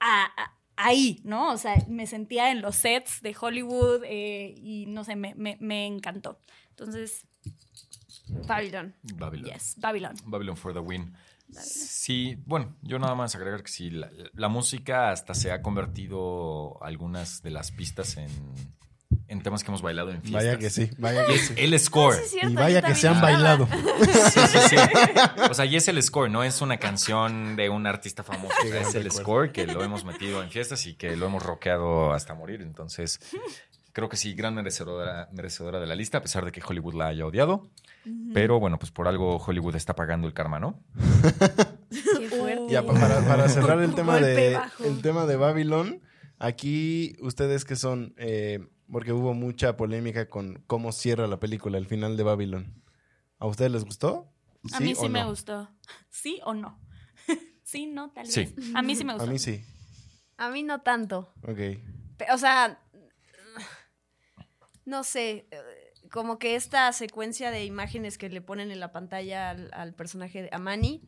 [0.00, 1.52] a- a- ahí, ¿no?
[1.52, 5.58] O sea, me sentía en los sets de Hollywood eh, y no sé, me, me-
[5.60, 6.40] me encantó.
[6.70, 7.26] Entonces,
[8.46, 8.94] Babylon.
[9.14, 9.50] Babylon.
[9.52, 10.14] yes, Babylon.
[10.24, 11.14] Babylon for the win.
[11.50, 16.82] Sí, bueno, yo nada más agregar que sí, la, la música hasta se ha convertido
[16.82, 18.28] algunas de las pistas en,
[19.28, 20.44] en temas que hemos bailado en fiestas.
[20.44, 21.54] Vaya que sí, vaya que sí.
[21.56, 22.16] El score.
[22.16, 23.68] Sí, es cierto, Y vaya que se han bailado.
[24.30, 24.76] Sí, sí, sí.
[25.50, 28.54] O sea, y es el score, no es una canción de un artista famoso.
[28.58, 31.26] O sea, gran es el score que lo hemos metido en fiestas y que lo
[31.26, 32.62] hemos rockeado hasta morir.
[32.62, 33.20] Entonces,
[33.92, 37.08] creo que sí, gran merecedora, merecedora de la lista, a pesar de que Hollywood la
[37.08, 37.70] haya odiado.
[38.34, 40.82] Pero bueno, pues por algo Hollywood está pagando el karma, ¿no?
[41.90, 42.66] Qué fuerte.
[42.72, 44.84] Ya, pa- para, para cerrar el tema de bajo.
[44.84, 46.02] el tema de Babylon,
[46.40, 48.14] Aquí, ¿ustedes qué son?
[48.16, 48.60] Eh,
[48.92, 52.82] porque hubo mucha polémica con cómo cierra la película, el final de Babylon.
[53.40, 54.32] ¿A ustedes les gustó?
[54.72, 55.68] A mí o sí me gustó.
[56.10, 56.78] ¿Sí o no?
[57.64, 58.44] sí, no, tal Sí.
[58.44, 58.54] vez.
[58.74, 59.30] A mí sí me A gustó.
[59.32, 59.64] mí sí.
[60.36, 61.32] A mí no tanto.
[61.42, 61.58] Ok.
[62.32, 62.80] O sea,
[64.84, 65.48] no sé,
[66.10, 70.42] como que esta secuencia de imágenes que le ponen en la pantalla al, al personaje
[70.42, 71.02] de Amani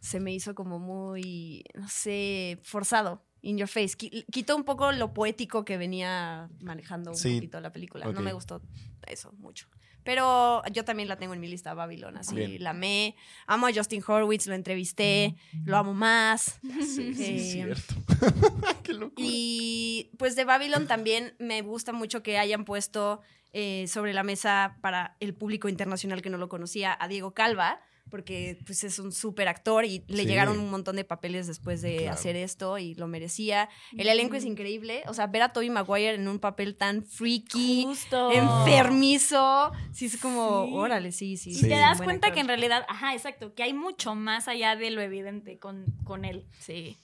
[0.00, 3.24] se me hizo como muy, no sé, forzado.
[3.42, 3.96] In your face.
[3.96, 7.34] Qui- Quitó un poco lo poético que venía manejando un Sí.
[7.36, 8.10] poquito la película.
[8.12, 8.60] No me gustó
[9.06, 9.68] eso mucho.
[10.06, 12.16] Pero yo también la tengo en mi lista, Babylon.
[12.16, 12.62] Así Bien.
[12.62, 13.14] la amé.
[13.46, 16.58] Amo a Justin Horwitz, lo entrevisté, lo amo más.
[16.62, 17.94] Sí, sí, Eh, es cierto.
[18.82, 19.14] Qué locura.
[19.18, 23.20] Y pues de Babylon también me gusta mucho que hayan puesto
[23.52, 27.80] eh, sobre la mesa para el público internacional que no lo conocía a Diego Calva,
[28.10, 30.26] porque pues es un súper actor y le Sí.
[30.28, 32.12] llegaron un montón de papeles después de Claro.
[32.14, 33.68] hacer esto y lo merecía.
[33.96, 37.84] El elenco es increíble, o sea, ver a Tobey Maguire en un papel tan freaky,
[37.84, 38.30] Justo.
[38.32, 40.72] enfermizo, sí es como, Sí.
[40.74, 41.50] órale, sí, sí.
[41.50, 41.62] Y Sí.
[41.68, 42.34] te das cuenta actor.
[42.34, 46.24] que en realidad, ajá, exacto, que hay mucho más allá de lo evidente con, con
[46.24, 46.44] él.
[46.58, 46.96] Sí.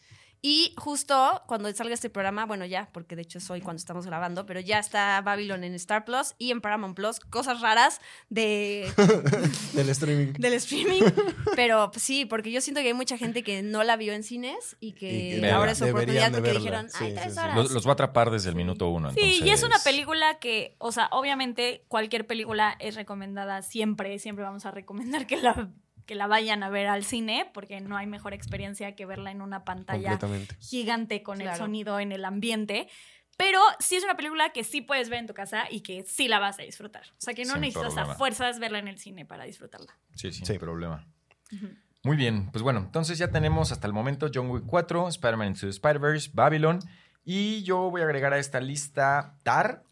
[0.45, 4.07] Y justo cuando salga este programa, bueno, ya, porque de hecho es hoy cuando estamos
[4.07, 8.91] grabando, pero ya está Babylon en Star Plus y en Paramount Plus, cosas raras de,
[9.75, 10.33] Del streaming.
[10.39, 11.03] del streaming.
[11.55, 14.25] Pero pues, sí, porque yo siento que hay mucha gente que no la vio en
[14.25, 16.59] cines y que Y que ahora es oportunidad de porque verla.
[16.59, 17.39] dijeron, Sí, ay, sí, tres sí.
[17.41, 17.57] horas.
[17.57, 19.13] Los, los va a atrapar desde el minuto uno.
[19.13, 24.45] Sí, y es una película que, o sea, obviamente cualquier película es recomendada siempre, siempre
[24.45, 25.71] vamos a recomendar que la,
[26.07, 29.41] que la vayan a ver al cine, porque no hay mejor experiencia que verla en
[29.43, 30.19] una pantalla
[30.61, 32.89] gigante con el sonido en el ambiente.
[33.39, 36.29] Pero sí es una película que sí puedes ver en tu casa y que sí
[36.29, 37.03] la vas a disfrutar.
[37.13, 38.13] O sea, que no Sin necesitas problema.
[38.13, 39.97] a fuerzas verla en el cine para disfrutarla.
[40.15, 40.59] Sí, sin Sí.
[40.59, 41.07] problema.
[42.05, 45.61] Muy bien, pues bueno, entonces ya tenemos hasta el momento John Wick 4, Spider-Man Into
[45.63, 46.81] the Spider-Verse, Babylon.
[47.25, 49.83] Y yo voy a agregar a esta lista Tar,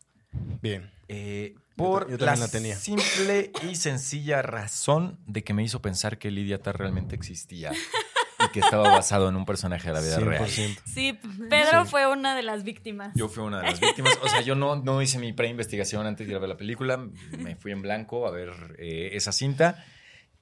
[0.61, 0.91] Bien.
[1.09, 2.77] eh, por yo la, la tenía.
[2.77, 8.49] simple y sencilla razón de que me hizo pensar que Lydia Tar realmente existía y
[8.53, 10.45] que estaba basado en un personaje de la vida real.
[10.47, 10.79] 100%.
[10.87, 11.19] Sí,
[11.51, 11.91] Pedro Sí.
[11.91, 13.13] fue una de las víctimas.
[13.15, 14.19] Yo fui una de las víctimas.
[14.23, 16.97] O sea, yo no, no hice mi preinvestigación antes de ir a ver la película.
[17.39, 19.85] Me fui en blanco a ver eh, esa cinta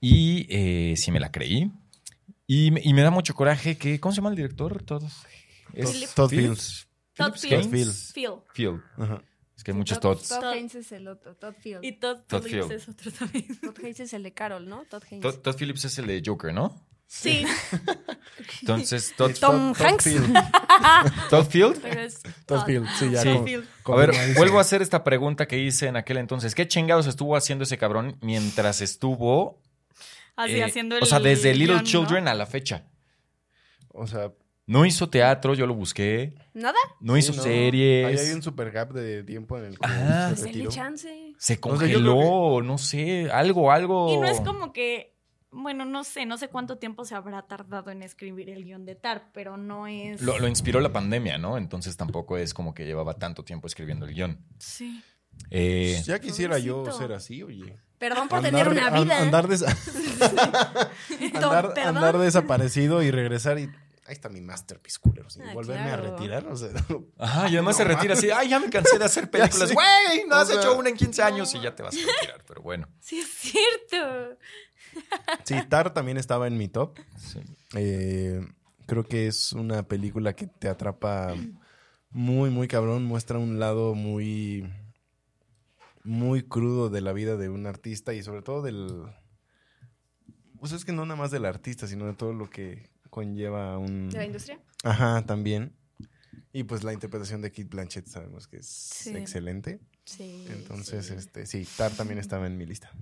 [0.01, 1.73] y eh, sí me la creí.
[2.47, 4.01] Y, me- y me da mucho coraje que...
[4.01, 4.83] ¿Cómo se llama el director?
[4.85, 5.03] Todd,
[5.75, 6.89] es Todd Phillips.
[7.15, 7.69] Todd Fields.
[7.69, 8.13] Gaines.
[8.15, 8.31] Phil.
[8.55, 8.81] Phil.
[8.97, 9.23] Ajá.
[9.59, 10.29] Es que hay muchos Todd, Todds.
[10.29, 10.53] Todd Todd.
[10.55, 11.85] Haynes es el otro, Todd Field.
[11.85, 12.81] Y Todd, Todd Phillips Field.
[12.81, 13.61] es otro también.
[13.61, 14.85] Todd Haynes es el de Carol, ¿no?
[14.89, 15.23] Todd Haynes.
[15.23, 16.87] Todd, Todd Phillips es el de Joker, ¿no?
[17.09, 17.45] Sí,
[18.61, 20.05] Entonces, Todd, Tom Todd Hanks.
[20.05, 20.35] Field.
[21.31, 21.81] Todd Field.
[21.81, 23.23] pero es Todd Field, sí, ya.
[23.23, 23.29] Sí.
[23.35, 23.67] con- Field.
[23.87, 26.55] A ver, vuelvo a hacer esta pregunta que hice en aquel entonces.
[26.55, 29.61] ¿Qué chingados estuvo haciendo ese cabrón mientras estuvo...
[30.37, 31.83] así eh, haciendo el o sea, desde Little guion, ¿no?
[31.91, 32.85] Children a la fecha.
[33.89, 34.31] O sea,
[34.69, 36.35] No hizo teatro, yo lo busqué.
[36.53, 36.77] ¿Nada?
[37.01, 37.43] No sí, hizo no.
[37.43, 38.07] series.
[38.07, 40.37] Ahí hay un super gap de tiempo en el que Ajá.
[40.37, 40.71] se retiró.
[40.71, 41.09] chance.
[41.39, 44.13] Se O sea, yo congeló, no sé, algo, algo.
[44.13, 45.17] Y no es como que,
[45.51, 48.95] bueno, no sé, no sé cuánto tiempo se habrá tardado en escribir el guion de
[48.95, 50.21] Tar, pero no es...
[50.21, 51.57] Lo, lo inspiró la pandemia, ¿no?
[51.57, 54.39] Entonces tampoco es como que llevaba tanto tiempo escribiendo el guion.
[54.59, 55.03] Sí.
[55.51, 57.75] Eh, Ya quisiera yo ser así, oye.
[57.97, 59.19] Perdón por tener una an- vida.
[59.23, 59.65] andar, des-
[61.35, 63.71] andar, andar desaparecido y regresar y...
[64.09, 65.37] Ahí está mi masterpiece, culeros.
[65.37, 66.07] Y Ah, volverme claro.
[66.07, 66.71] a retirar, o sea...
[67.19, 68.31] Ajá, y además se No, retira así.
[68.31, 69.73] Ay, ya me cansé de hacer películas.
[69.73, 71.99] Güey, no O has sea, hecho una en 15 años y ya te vas a
[71.99, 72.43] retirar.
[72.49, 72.89] Pero bueno.
[73.01, 74.37] Sí, es cierto.
[75.45, 76.99] Sí, Tar también estaba en mi top.
[77.19, 77.41] sí.
[77.77, 78.41] Eh,
[78.87, 81.35] creo que es una película que te atrapa
[82.11, 83.05] muy, muy cabrón.
[83.05, 84.69] Muestra un lado muy,
[86.03, 89.05] muy crudo de la vida de un artista y sobre todo del...
[90.59, 92.89] Pues es que no nada más del artista, sino de todo lo que
[93.19, 94.11] conlleva un...
[94.11, 94.61] ¿De la industria?
[94.85, 95.73] Ajá, también.
[96.53, 99.17] Y pues la interpretación de Kate Blanchett sabemos que es Sí.
[99.17, 99.81] excelente.
[100.05, 100.47] Sí.
[100.51, 101.15] Entonces, sí.
[101.15, 102.93] este, sí, Tar también estaba en mi lista.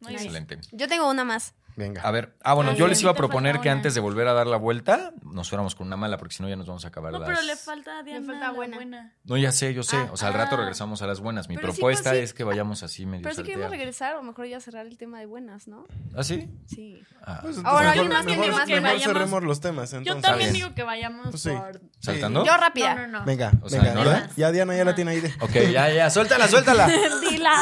[0.00, 0.22] Muy bien.
[0.22, 0.58] Excelente.
[0.72, 1.54] Yo tengo una más.
[1.76, 2.00] Venga.
[2.00, 4.26] A ver, ah, bueno, Ay, yo les iba a falta proponer que antes de volver
[4.28, 6.84] a dar la vuelta, nos fuéramos con una mala, porque si no ya nos vamos
[6.86, 7.28] a acabar No, las...
[7.28, 8.76] pero le falta a Diana falta la buena.
[8.76, 9.12] buena.
[9.24, 9.98] No, ya sé, yo sé.
[9.98, 10.58] Ah, o sea, al rato ah.
[10.60, 11.50] regresamos a las buenas.
[11.50, 12.24] Mi Pero sí, propuesta pues, sí.
[12.24, 13.78] es que vayamos así medio Pero si queremos salteados.
[13.78, 15.84] regresar, o mejor ya cerrar el tema de buenas, ¿no?
[16.16, 16.48] ¿Ah, sí?
[16.64, 17.02] Sí.
[17.22, 17.40] Ah.
[17.42, 19.92] Pues, Ahora, ¿alguien más tiene mejor, mejor Que vayamos- cerremos los temas.
[20.02, 21.50] Yo también digo que vayamos Pues sí.
[21.50, 21.80] por...
[22.00, 22.42] ¿Saltando?
[22.44, 22.94] Yo rápida.
[22.94, 23.24] No, no, no.
[23.26, 24.18] Venga, O sea, venga.
[24.24, 24.50] ¿en ¿ya?
[24.50, 25.20] Diana ya la tiene ahí.
[25.20, 26.88] de- Ok, ya, ya, suéltala, suéltala.
[27.30, 27.52] Dila.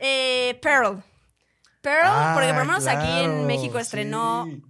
[0.00, 1.02] Eh, Pearl.
[1.80, 4.62] Pearl, Ah, porque por lo menos aquí en México estrenó, sí.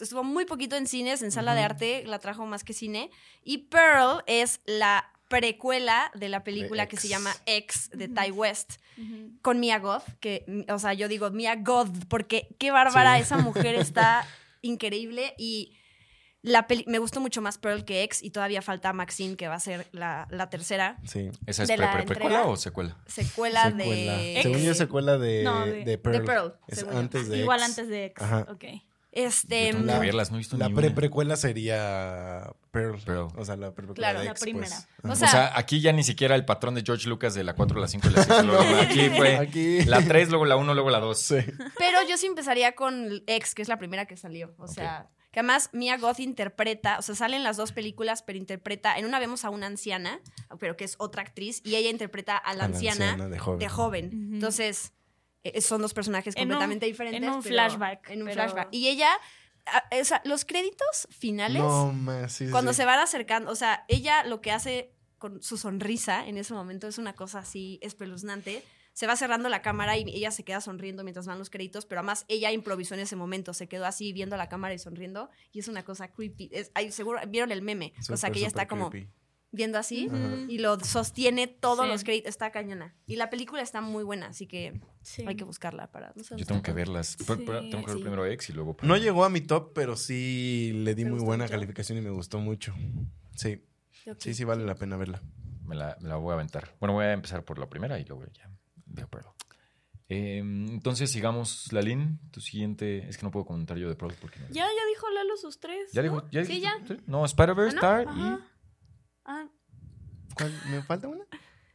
[0.00, 3.10] estuvo muy poquito en cines, en sala de arte, la trajo más que cine.
[3.42, 8.30] Y Pearl es la precuela de la película De que se llama X de Ty
[8.32, 8.74] West,
[9.40, 13.22] con Mia Goth, que, o sea, yo digo Mia Goth, porque qué bárbara, Sí.
[13.22, 14.26] esa mujer está
[14.62, 15.74] increíble y
[16.42, 19.54] La peli- me gustó mucho más Pearl que X y todavía falta Maxine, que va
[19.54, 21.30] a ser la, la tercera Sí.
[21.46, 22.46] ¿Esa es pre, pre- precuela entrega.
[22.46, 22.96] o secuela?
[23.06, 24.16] secuela, Secuela.
[24.16, 24.40] de...
[24.42, 26.18] Según yo, secuela de, No, de- de Pearl.
[26.18, 27.68] de Pearl, Es antes de Igual X.
[27.70, 28.22] antes de X.
[28.24, 28.46] Ajá.
[28.50, 28.64] Ok.
[29.12, 29.72] Este...
[29.74, 32.98] La- que verlas, no he visto La pre precuela sería Pearl.
[33.04, 33.28] Pearl.
[33.36, 34.76] O sea, la pre-precuela Claro, de la X, primera.
[35.02, 35.10] pues.
[35.10, 37.54] O O sea, sea, aquí ya ni siquiera el patrón de George Lucas de la
[37.54, 38.38] 4, la 5 y la 6.
[38.82, 39.84] Aquí fue Aquí.
[39.84, 41.18] la 3, luego la 1, luego la 2.
[41.18, 41.36] Sí.
[41.78, 44.54] Pero yo sí empezaría con X, que es la primera que salió.
[44.58, 48.96] O sea, que además Mia Goth interpreta, o sea, salen las dos películas, pero interpreta,
[48.98, 50.20] en una vemos a una anciana,
[50.60, 53.38] pero que es otra actriz, y ella interpreta a la, A la anciana, anciana de
[53.38, 53.58] joven.
[53.58, 54.06] de joven.
[54.08, 54.34] Ujú.
[54.34, 54.92] Entonces,
[55.44, 57.22] eh, son dos personajes En un- completamente diferentes.
[57.22, 58.68] en un pero- flashback, En un pero- flashback.
[58.72, 59.08] Y ella,
[59.66, 62.76] ah, o sea, los créditos finales, No, ma, sí, sí, cuando sí.
[62.78, 66.88] se van acercando, o sea, ella lo que hace con su sonrisa en ese momento
[66.88, 68.62] es una cosa así espeluznante.
[68.94, 72.00] Se va cerrando la cámara y ella se queda sonriendo mientras van los créditos, pero
[72.00, 75.60] además ella improvisó en ese momento, se quedó así viendo la cámara y sonriendo y
[75.60, 76.50] es una cosa creepy.
[76.52, 79.10] Es, ay, seguro vieron el meme, o sea que ella está como creepy.
[79.50, 80.08] viendo así
[80.48, 81.90] y lo sostiene todos Sí.
[81.90, 82.94] los créditos, está cañona.
[83.06, 85.24] Y la película está muy buena, así que Sí.
[85.26, 86.12] hay que buscarla para.
[86.14, 87.16] no sé Yo tengo que verlas.
[87.18, 88.02] Pero- Sí, pero tengo que ver sí.
[88.02, 88.76] primero X y luego.
[88.82, 91.52] No llegó a mi top, pero sí le di ¿Te muy buena mucho?
[91.54, 92.74] calificación y me gustó mucho.
[93.36, 93.64] Sí,
[94.18, 95.22] sí, sí vale la pena verla.
[95.64, 96.74] Me la, me la voy a aventar.
[96.80, 98.50] Bueno, voy a empezar por la primera y luego ya
[98.92, 99.26] veo Pearl.
[100.08, 102.20] Eh, entonces sigamos, Lalín.
[102.32, 103.08] Tu siguiente.
[103.08, 104.46] Es que no puedo comentar yo de Pearl porque no.
[104.48, 105.90] Ya, ya dijo Lalo sus tres.
[105.92, 106.08] ¿Ya ¿no?
[106.08, 106.28] dijo?
[106.30, 106.96] ¿Ya Sí, dijiste?
[106.96, 107.02] ya.
[107.06, 108.00] No, Spider-Verse, ¿Ah, no?
[108.00, 108.20] Star y.
[108.20, 108.40] Ajá.
[109.24, 109.46] Ah,
[110.36, 110.60] ¿Cuál?
[110.70, 111.24] ¿Me falta una?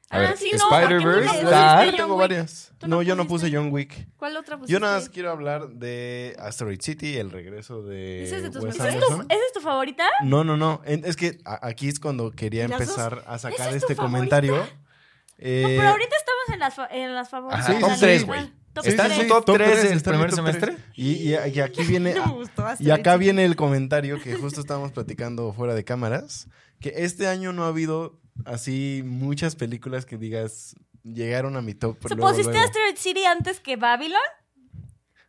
[0.10, 1.86] A ver, Ah, sí, no, Spider-Verse, ¿por qué no Star.
[1.92, 2.74] Yo tengo varias.
[2.78, 3.50] ¿Tú No, no yo no puse?
[3.54, 4.08] John Wick.
[4.18, 4.80] ¿Cuál otra Yo pusiste?
[4.80, 8.76] nada más quiero hablar de Asteroid City, el regreso de ¿Ese es de tus Wes?
[8.76, 9.26] ¿Esa es tu- Anderson.
[9.30, 10.06] ¿Esa es tu favorita?
[10.24, 10.82] No, no, no.
[10.86, 14.56] Es que a- aquí es cuando quería ¿Y empezar a sacar ¿Esa este comentario.
[14.58, 14.68] No,
[15.40, 17.66] Eh, pero ahorita estamos en las, en las favoritas.
[17.66, 18.26] Sí, top sí, 3, sí.
[18.28, 18.52] güey.
[18.84, 20.78] ¿Está en su top tres tres, del está en mi primer semestre?
[20.96, 23.24] Y, y- y aquí viene, No me gustó y Asteroid acá City.
[23.24, 26.48] viene el comentario que justo estábamos platicando fuera de cámaras,
[26.80, 31.98] que este año no ha habido así muchas películas que digas llegaron a mi top.
[32.08, 32.66] ¿Se luego, pusiste luego.
[32.68, 34.22] Asteroid City antes que Babylon?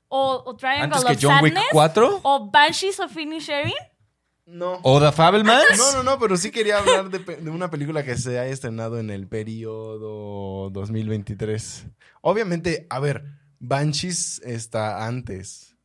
[0.08, 1.70] ¿O, o Triangle Antes que of John Wick Sadness?
[1.72, 3.72] 4 ¿O Banshees of Inisherin?
[4.50, 4.80] No.
[4.82, 5.76] o The Fabelmans.
[5.76, 9.10] No, no, no, pero sí quería hablar de, una película que se ha estrenado en
[9.10, 11.86] el periodo 2023.
[12.22, 13.24] Obviamente, a ver,
[13.60, 15.76] Banshees está antes.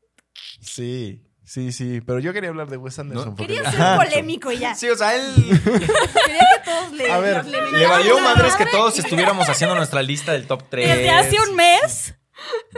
[0.61, 3.29] Sí, sí, sí, pero yo quería hablar de Wes Anderson.
[3.31, 3.35] No.
[3.35, 3.97] Quería ser Ajá.
[3.97, 4.75] polémico ya.
[4.75, 5.23] Sí, o sea, él
[5.63, 7.11] Quería que todos le.
[7.11, 10.87] A ver, le- le valió madres que todos estuviéramos haciendo nuestra lista del top 3.
[10.87, 12.15] Desde hace un mes.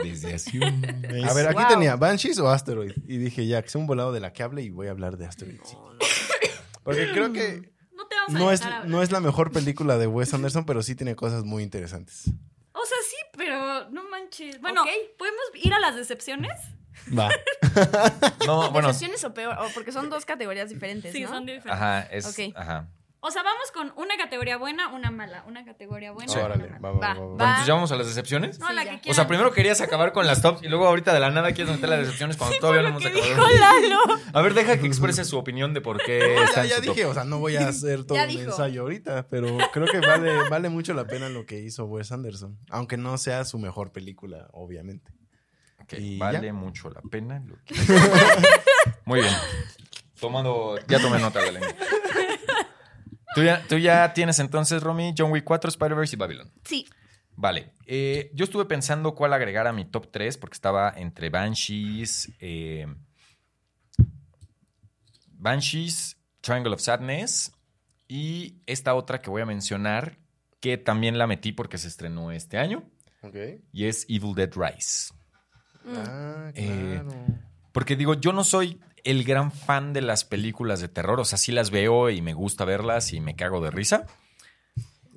[0.02, 1.24] Desde hace un mes.
[1.24, 1.68] A ver, aquí Wow.
[1.68, 2.92] tenía Banshees o Asteroid.
[3.06, 5.16] Y dije, ya, que sea un volado de la que hable y voy a hablar
[5.16, 5.58] de Asteroid.
[5.64, 5.76] sí.
[6.82, 8.88] Porque creo que No te vamos a no es, hablar.
[8.88, 12.26] no es la mejor película de Wes Anderson, pero sí tiene cosas muy interesantes.
[12.72, 14.60] O sea, sí, pero no manches.
[14.60, 14.84] Bueno.
[15.18, 16.52] ¿podemos ir a las decepciones?
[17.16, 17.30] Va.
[18.46, 18.88] No, bueno.
[18.88, 19.56] ¿Decepciones o peor?
[19.58, 21.28] O porque son dos categorías diferentes, Sí, ¿no?
[21.28, 21.72] son diferentes.
[21.72, 22.24] Ajá, es.
[22.26, 22.54] Ok.
[22.56, 22.88] Ajá.
[23.26, 25.42] O sea, vamos con una categoría buena, una mala.
[25.48, 26.38] Una categoría buena, Sí.
[26.38, 26.78] una mala.
[26.78, 28.60] va, va, entonces ya vamos a las decepciones.
[28.60, 31.12] No, Sí, la que O sea, primero querías acabar con las tops y luego ahorita
[31.12, 33.48] de la nada quieres meter las decepciones cuando todavía no hemos ¿Qué acabado.
[33.48, 33.98] dijo Lalo?
[34.32, 36.94] A ver, deja que exprese su opinión de por qué No, está ya, en top.
[36.94, 38.42] dije, o sea, no voy a hacer todo dijo.
[38.42, 42.56] ensayo ahorita, pero creo que vale, vale mucho la pena lo que hizo Wes Anderson.
[42.70, 45.12] Aunque no sea su mejor película, obviamente.
[45.82, 46.52] Ok, Y vale ya.
[46.52, 47.42] mucho la pena.
[47.44, 47.74] lo que-
[49.04, 49.34] Muy bien.
[50.20, 51.60] Tomando, ya tomé nota de la.
[53.36, 56.52] ¿Tú ya, tú ya tienes entonces, Romy, John Wick 4, Spider-Verse y Babylon.
[56.64, 56.86] Sí.
[57.36, 57.72] Vale.
[57.86, 62.86] Eh, yo estuve pensando cuál agregar a mi top 3 porque estaba entre Banshees, eh,
[65.32, 67.52] Banshees, Triangle of Sadness
[68.08, 70.18] y esta otra que voy a mencionar
[70.60, 72.84] que también la metí porque se estrenó este año
[73.22, 73.36] Ok.
[73.72, 75.12] y es Evil Dead Rise.
[75.86, 77.26] Ah, Eh, claro.
[77.72, 81.18] Porque digo, yo no soy el gran fan de las películas de terror.
[81.20, 84.06] O sea, sí las veo y me gusta verlas y me cago de risa.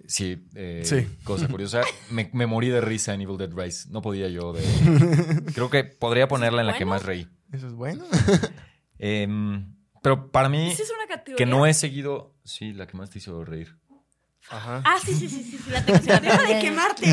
[0.08, 1.08] Sí, eh, Sí.
[1.24, 1.82] cosa curiosa.
[2.10, 3.90] Me, me morí de risa en Evil Dead Rise.
[3.92, 4.64] No podía yo de...
[5.54, 7.28] Creo que podría ponerla en la que más reí.
[7.52, 8.06] Eso es bueno.
[9.02, 11.38] Em, pero para mí, Esa es una categoría.
[11.38, 12.36] que no he seguido...
[12.44, 13.78] Sí, la que más te hizo reír.
[14.50, 14.82] Ajá.
[14.84, 16.00] Ah, sí, sí, sí, sí, sí, la tengo.
[16.00, 16.34] Sí, la tengo.
[16.34, 17.08] Deja de quemarte.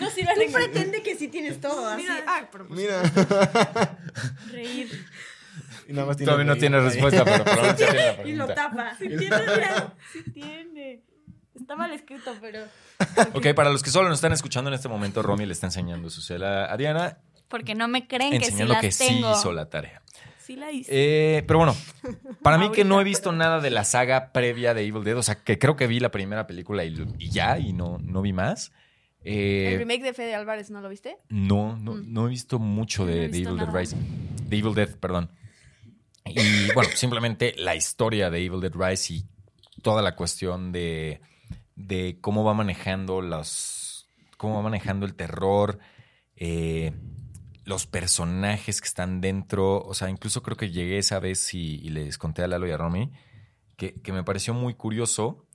[0.00, 1.88] No, sí, la Tú pretende que sí tienes todo.
[1.88, 2.02] Así.
[2.02, 2.24] Mira.
[2.26, 3.98] Ah, pero pues- Mira.
[4.52, 5.06] Reír.
[5.88, 8.46] Y nada más tiene Todavía no tiene respuesta, pero probablemente ya tiene la Y lo
[8.48, 8.94] tapa.
[8.98, 9.94] Sí tiene, mira.
[10.12, 11.02] Sí tiene.
[11.54, 12.64] Está mal escrito, pero...
[13.34, 16.10] Ok, para los que solo nos están escuchando en este momento, Romy le está enseñando
[16.10, 17.18] su cela a Diana,
[17.48, 20.02] Porque no me creen que sí enseñando las que sí hizo la tarea.
[20.38, 20.90] Sí la hice.
[21.38, 21.74] Eh, pero bueno,
[22.42, 25.22] para mí que no he visto nada de la saga previa de Evil Dead, o
[25.22, 26.94] sea, que creo que vi la primera película y,
[27.30, 28.70] ya, y no, no vi más.
[29.24, 31.16] Eh, El remake de Fede Álvarez, ¿no lo viste?
[31.30, 32.12] no, no, Mm.
[32.12, 33.68] no he visto mucho No de, Evil Dead.
[33.74, 33.96] Rise.
[34.48, 35.30] De Evil Dead, perdón.
[36.26, 39.24] Y bueno, simplemente la historia de Evil Dead Rise y
[39.82, 41.20] toda la cuestión de,
[41.74, 44.08] de cómo va manejando los.
[44.36, 45.78] cómo va manejando el terror.
[46.36, 46.92] eh,
[47.64, 49.82] los personajes que están dentro.
[49.82, 52.70] O sea, incluso creo que llegué esa vez y, y les conté a Lalo y
[52.70, 53.10] a Romy
[53.76, 55.46] que, que me pareció muy curioso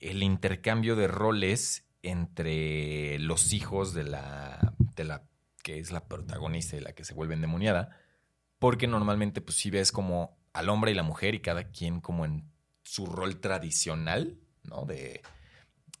[0.00, 5.24] el intercambio de roles entre los hijos de la, de la
[5.62, 7.98] que es la protagonista y la que se vuelve endemoniada,
[8.58, 12.24] porque normalmente pues sí ves como al hombre y la mujer y cada quien como
[12.24, 12.50] en
[12.82, 14.84] su rol tradicional, ¿no?
[14.84, 15.22] De,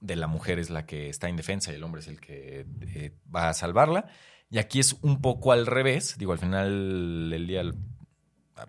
[0.00, 3.16] de la mujer es la que está indefensa y el hombre es el que eh,
[3.34, 4.08] va a salvarla.
[4.50, 7.62] Y aquí es un poco al revés, digo, al final del día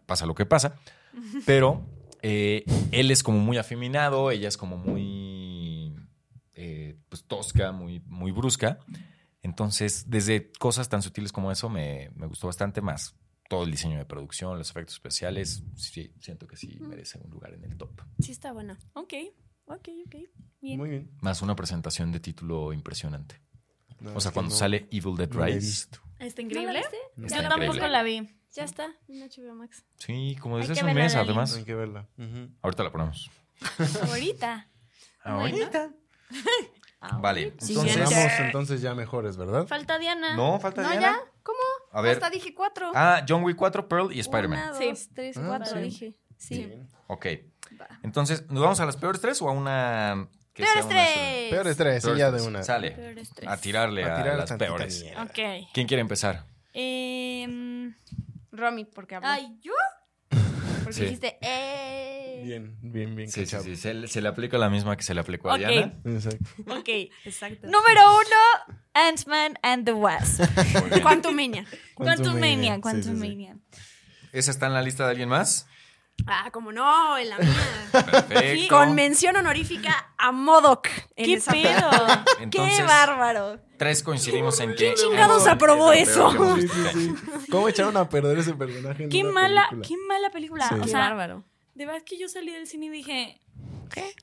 [0.05, 0.75] pasa lo que pasa,
[1.45, 1.85] pero
[2.21, 5.95] eh, él es como muy afeminado, ella es como muy
[6.55, 8.79] eh, pues, tosca, muy, muy brusca.
[9.43, 13.15] Entonces, desde cosas tan sutiles como eso me, me gustó bastante más.
[13.49, 17.53] Todo el diseño de producción, los efectos especiales, sí, siento que sí merece un lugar
[17.53, 18.01] en el top.
[18.19, 18.77] Sí, está buena.
[18.93, 19.13] Ok,
[19.65, 20.15] ok, ok.
[20.61, 20.77] Bien.
[20.77, 21.11] Muy bien.
[21.21, 23.39] Más una presentación de título impresionante.
[23.99, 25.87] No, O sea, cuando no- sale Evil Dead no Rise.
[26.19, 26.73] ¿Está ¿No increíble?
[26.73, 26.97] la viste?
[27.15, 28.29] No Yo tampoco la vi.
[28.53, 29.85] Ya está en HBO Max.
[29.97, 31.55] Sí, como desde hace un mes, además.
[31.55, 32.07] Hay que verla.
[32.61, 33.29] Ahorita la ponemos.
[34.09, 34.67] Ahorita.
[35.23, 35.91] Ahorita.
[37.21, 37.95] Vale, entonces.
[37.97, 39.67] Vamos entonces ya mejores, ¿verdad?
[39.67, 40.35] Falta Diana.
[40.35, 41.01] No, falta No, Diana.
[41.17, 41.31] ya.
[41.47, 41.59] ¿Cómo?
[41.93, 42.13] A ver.
[42.15, 42.91] Hasta dije cuatro.
[42.93, 44.59] Ah, John Wick 4, Pearl y Spider-Man.
[44.69, 44.89] Una, Sí.
[44.89, 45.81] dos, tres, Ah, cuatro, sí.
[45.81, 46.15] dije.
[46.37, 46.65] Sí.
[46.65, 46.89] Bien.
[47.07, 47.25] Ok.
[48.03, 50.27] Entonces, ¿nos vamos a las peores tres o a una.
[50.53, 51.13] que Peores sea una sola?
[51.23, 51.49] tres.
[51.51, 52.63] Peores tres, sí, ya de una.
[52.63, 52.91] Sale.
[52.91, 53.49] Peores tres.
[53.49, 55.03] A tirarle a, A tirar las tantita peores.
[55.03, 55.23] mierda.
[55.23, 55.67] Ok.
[55.73, 56.45] ¿Quién quiere empezar?
[56.73, 57.95] Em,
[58.51, 59.27] Romy, porque habló.
[59.29, 59.73] ay, ¿yo?
[60.87, 61.03] Porque Sí.
[61.05, 62.41] dijiste, eh.
[62.43, 63.29] Bien, bien, bien.
[63.31, 63.75] Sí, sí, sí.
[63.75, 65.57] Se, le- se le aplica la misma que se le aplicó a.
[65.57, 65.93] Diana.
[66.05, 66.45] Exacto.
[66.69, 66.87] Ok.
[67.25, 67.67] Exacto.
[67.67, 70.41] Número uno, Ant-Man and the Wasp.
[71.01, 71.65] Quantumania.
[71.69, 72.81] Sí, Quantumania, sí, sí.
[72.81, 73.57] Quantumania.
[74.31, 75.67] ¿Esa está en la lista de alguien más?
[76.25, 77.53] Ah, como no, en la mía.
[77.91, 78.75] Perfecto.
[78.75, 80.87] Con mención honorífica a Modoc.
[81.15, 81.89] ¿Qué pedo?
[82.39, 83.59] Entonces, ¡Qué bárbaro!
[83.77, 84.75] Tres coincidimos en que.
[84.75, 86.29] ¿Quién chingados aprobó es la peor eso?
[86.31, 87.51] que hemos visto.
[87.51, 89.03] ¿Cómo echaron a perder ese personaje?
[89.03, 89.87] en ¡Qué una mala, película?
[89.87, 90.69] qué mala película!
[90.69, 90.75] Sí.
[90.75, 91.43] O Qué sea, bárbaro.
[91.75, 93.39] de verdad que yo salí del cine y dije,
[93.93, 94.13] ¿qué?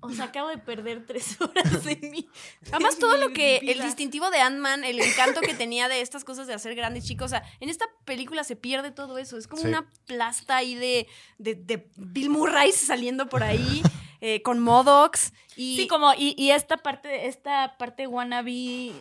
[0.00, 2.28] O sea, acabo de perder tres horas de mi.
[2.72, 3.58] Además, de todo lo que.
[3.58, 7.26] El distintivo de Ant-Man, el encanto que tenía de estas cosas de hacer grandes chicos.
[7.26, 9.36] O sea, en esta película se pierde todo eso.
[9.38, 9.68] Es como Sí.
[9.68, 11.06] una plasta ahí de,
[11.38, 13.82] de, de Bill Murray saliendo por ahí.
[14.24, 15.32] Eh, con Modocs.
[15.56, 18.92] Y Sí, como, y, y esta parte, esta parte wannabe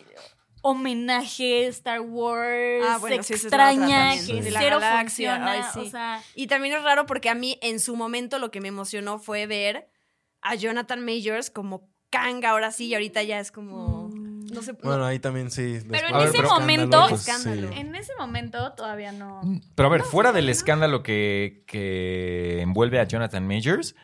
[0.64, 5.52] homenaje Star Wars Ah, bueno, sí, es la otra extraña que la cero galaxia, funciona,
[5.52, 5.80] ay, sí.
[5.80, 8.68] o sea, Y también es raro porque a mí en su momento lo que me
[8.68, 9.90] emocionó fue ver
[10.42, 15.06] a Jonathan Majors como Kang ahora sí y ahorita ya es como no sé Bueno,
[15.06, 15.80] ahí también sí.
[15.90, 17.50] Pero en ese momento- pues, sí.
[17.50, 19.42] en ese momento todavía no.
[19.76, 23.96] Pero a ver, fuera del escándalo que, que envuelve a Jonathan Majors,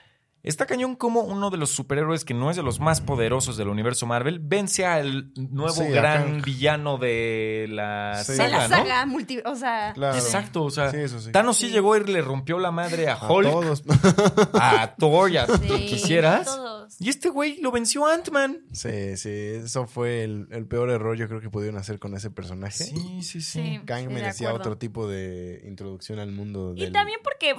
[0.48, 3.68] está cañón como uno de los superhéroes que no es de los más poderosos del
[3.70, 8.32] universo Marvel vence al nuevo Sí, gran villano de la Sí.
[8.34, 10.16] de saga, saga multi, o sea, Claro.
[10.18, 11.32] Exacto, o sea, Sí, eso sí.
[11.32, 13.84] Thanos sí llegó y le rompió la madre a A Hulk, todos.
[14.54, 15.52] a Thor y a Sí.
[15.68, 16.46] quien quisieras.
[16.46, 16.96] Todos.
[17.00, 18.62] Y este güey lo venció Ant-Man.
[18.72, 19.30] Sí, sí.
[19.30, 22.86] Eso fue el, el peor error yo creo que pudieron hacer con ese personaje.
[22.86, 23.58] Sí, sí, sí.
[23.58, 23.80] Sí.
[23.86, 26.74] Kang merecía otro tipo de introducción al mundo.
[26.76, 27.56] Y del- también porque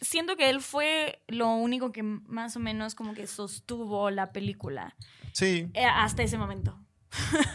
[0.00, 4.94] siento que él fue lo único que más o menos como que sostuvo la película
[5.32, 5.68] Sí.
[5.74, 6.78] eh, hasta ese momento.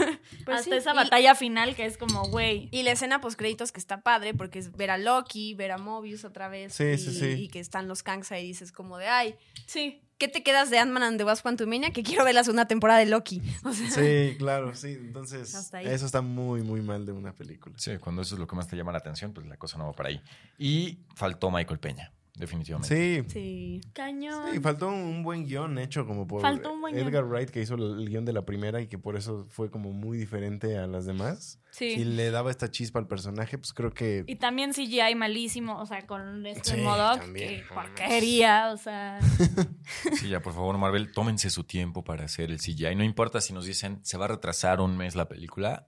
[0.45, 2.67] Pues hasta sí, esa y- batalla final que es como, güey.
[2.71, 5.77] Y la escena post créditos que está padre porque es ver a Loki, ver a
[5.77, 7.25] Mobius otra vez Sí, y, sí, sí.
[7.43, 9.35] y que están los Kangs ahí dices como de ay,
[9.67, 10.01] Sí.
[10.17, 11.91] ¿qué te quedas de Ant-Man and the Wasp Quantumania?
[11.91, 13.41] Que quiero ver la segunda temporada de Loki.
[13.63, 14.93] O sea, Sí, claro, sí.
[14.99, 17.75] Entonces, eso está muy, muy mal de una película.
[17.77, 19.85] Sí, cuando eso es lo que más te llama la atención, pues la cosa no
[19.85, 20.21] va para ahí.
[20.57, 23.23] Y faltó Michael Peña, definitivamente.
[23.23, 23.29] Sí.
[23.29, 23.81] sí.
[23.93, 24.53] Cañón.
[24.53, 27.07] Sí, faltó un buen guion hecho como por Faltó un buen guion.
[27.07, 29.91] Edgar Wright que hizo el, guion de la primera y que por eso fue como
[29.91, 31.59] muy diferente a las demás.
[31.71, 31.85] Sí.
[31.85, 34.23] Y le daba esta chispa al personaje, pues creo que...
[34.27, 37.61] Y también CGI malísimo, o sea, con este Sí, modo también.
[37.61, 39.19] que porquería, o sea.
[40.13, 42.95] Sí, ya por favor, Marvel, tómense su tiempo para hacer el CGI.
[42.95, 45.87] No importa si nos dicen se va a retrasar un mes la película,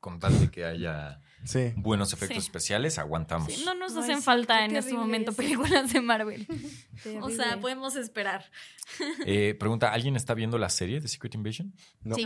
[0.00, 1.72] con tal de que haya Sí.
[1.76, 2.46] buenos efectos Sí.
[2.46, 3.52] especiales, aguantamos.
[3.52, 6.46] sí, no nos hacen falta en este momento películas de Marvel.
[7.20, 8.50] O sea, podemos esperar.
[9.26, 11.74] Eh, pregunta, ¿alguien está viendo la serie de Secret Invasion?
[12.02, 12.16] No.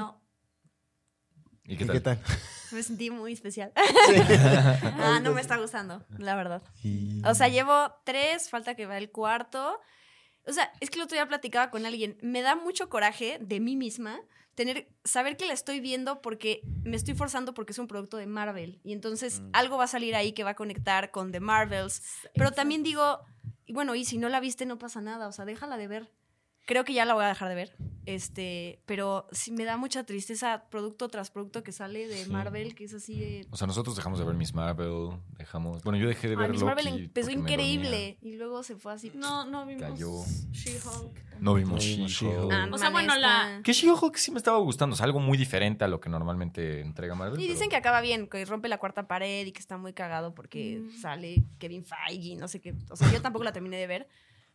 [1.65, 2.19] ¿Y ¿Y qué qué tal?
[2.19, 2.37] tal?
[2.73, 3.73] Me sentí muy especial.
[3.77, 6.63] ah, Ah, no me está gustando, la verdad.
[7.25, 9.81] O sea, llevo tres, falta que va el cuarto.
[10.47, 12.19] O sea, es que el otro día platicaba con alguien.
[12.23, 14.19] Me da mucho coraje de mí misma
[14.59, 18.27] tener, saber que la estoy viendo porque me estoy forzando porque es un producto de
[18.27, 18.81] Marvel.
[18.83, 19.51] Y entonces Mm.
[19.53, 22.03] algo va a salir ahí que va a conectar con The Marvels.
[22.35, 23.21] Pero también digo,
[23.67, 25.29] y bueno, y si no la viste, no pasa nada.
[25.29, 26.11] O sea, déjala de ver.
[26.69, 27.75] Creo que ya la voy a dejar de ver.
[28.05, 32.31] Este, pero sí me da mucha tristeza producto tras producto que sale de Sí.
[32.31, 33.47] Marvel, que es así de.
[33.51, 35.83] O sea, nosotros dejamos de ver Miss Marvel, dejamos...
[35.83, 38.93] Bueno, yo dejé de ver Ay, Miss Loki Marvel empezó increíble y luego se fue
[38.93, 39.11] así.
[39.15, 40.11] No, no vimos Cayó.
[40.53, 41.41] She-Hulk.
[41.41, 42.53] No vimos No vimos She-Hulk.
[42.53, 44.93] Ah, O sea, bueno, la- Que She-Hulk sí me estaba gustando.
[44.93, 47.41] O sea, algo muy diferente a lo que normalmente entrega Marvel.
[47.41, 49.95] Y pero- dicen que acaba bien, que rompe la cuarta pared y que está muy
[49.95, 51.01] cagado porque Mm.
[51.01, 52.75] sale Kevin Feige, no sé qué.
[52.91, 54.09] O sea, yo tampoco la terminé de ver.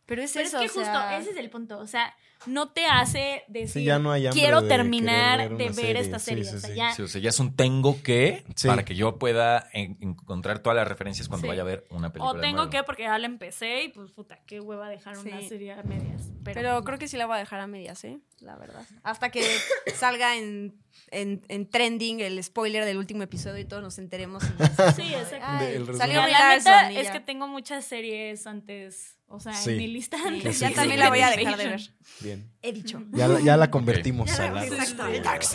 [0.06, 1.78] Pero es Pero eso, es que o justo ese es el punto.
[1.78, 2.14] O sea,
[2.46, 5.74] no te hace decir, Sí, ya no hay hambre quiero de terminar ver de ver
[5.74, 6.00] serie.
[6.02, 6.44] esta serie.
[6.44, 6.76] sí, o sea, sí.
[6.76, 8.68] ya Sí, o sea, ya es un tengo que Sí.
[8.68, 11.48] para que yo pueda en- encontrar todas las referencias cuando Sí.
[11.48, 12.38] vaya a ver una película.
[12.38, 15.72] O tengo que porque ya la empecé y pues puta, qué hueva dejar una serie
[15.72, 16.22] a medias.
[16.44, 18.18] Pero, Pero, pues, creo que sí la voy a dejar a medias, ¿eh?
[18.40, 18.84] La verdad.
[19.02, 19.42] Hasta que
[19.96, 20.74] salga en,
[21.10, 24.42] en, en trending el spoiler del último episodio y todos nos enteremos.
[24.44, 25.38] y Sí, exacto.
[25.46, 25.98] "Ay, De- el resumen.
[25.98, 27.12] salió la neta es ya".
[27.12, 29.70] que tengo muchas series antes, o sea, Sí.
[29.70, 30.54] en mi lista Sí, antes.
[30.56, 31.02] sí, ya sí, también sí.
[31.04, 31.80] la voy a dejar de ver.
[32.20, 32.50] Bien.
[32.60, 33.02] He dicho.
[33.12, 34.64] Ya la, ya la convertimos a la-.
[34.66, 35.04] Exacto.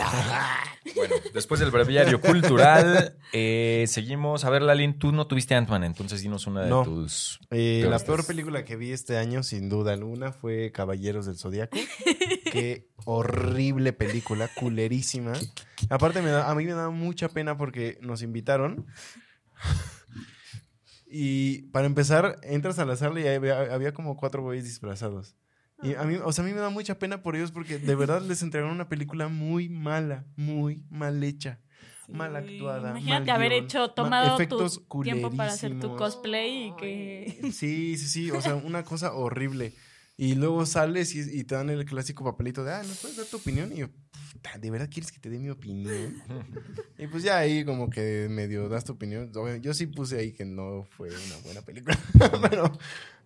[0.96, 4.44] Bueno, después del breviario cultural, eh, seguimos.
[4.44, 6.82] A ver, Lalin, tú no tuviste Ant-Man, entonces dinos una de No.
[6.84, 7.38] tus.
[7.50, 11.76] Eh, la peor película que vi este año, sin duda alguna, fue Caballeros del Zodiaco.
[12.50, 15.32] Qué horrible película, culerísima.
[15.88, 18.86] Aparte, me da, a mí me da mucha pena porque nos invitaron.
[21.06, 25.36] Y para empezar, entras a la sala y había, había como cuatro güeyes disfrazados.
[25.82, 27.94] Y a mí, o sea, a mí me da mucha pena por ellos porque de
[27.94, 31.58] verdad les entregaron una película muy mala, muy mal hecha,
[32.08, 32.90] mal actuada.
[32.90, 37.50] Imagínate mal haber guion, hecho, ma- tomado tu tiempo para hacer tu cosplay y que...
[37.52, 39.72] Sí, sí, sí, o sea, una cosa horrible.
[40.22, 43.24] Y luego sales y, y te dan el clásico papelito de, ah, ¿nos puedes dar
[43.24, 43.72] tu opinión?
[43.72, 43.88] Y yo,
[44.34, 46.22] puta, ¿de verdad quieres que te dé mi opinión?
[46.98, 49.32] y pues ya ahí como que medio das tu opinión.
[49.62, 51.98] Yo sí puse ahí que no fue una buena película,
[52.50, 52.70] pero...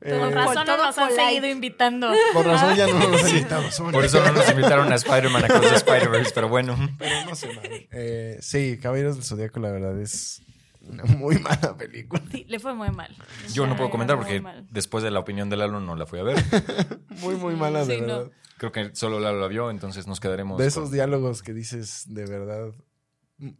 [0.02, 2.12] eh, Con razón no nos han seguido invitando.
[2.32, 3.90] por razón ya no nos han invitado.
[3.90, 6.76] Por eso no nos invitaron a Spider-Man Across the Spider-Verse, pero bueno.
[6.96, 7.88] Pero no sé, madre.
[7.90, 10.42] Eh, sí, Caballeros del Zodíaco, la verdad, es
[10.88, 12.22] una muy mala película.
[12.30, 13.14] Sí, le fue muy mal.
[13.52, 16.22] Yo no puedo comentar porque después de la opinión de Lalo no la fui a
[16.22, 16.36] ver.
[17.20, 18.06] Muy, muy mala, de Sí, no.
[18.06, 18.30] verdad.
[18.58, 20.58] Creo que solo Lalo la vio, entonces nos quedaremos.
[20.58, 22.72] De esos con- diálogos que dices, de verdad,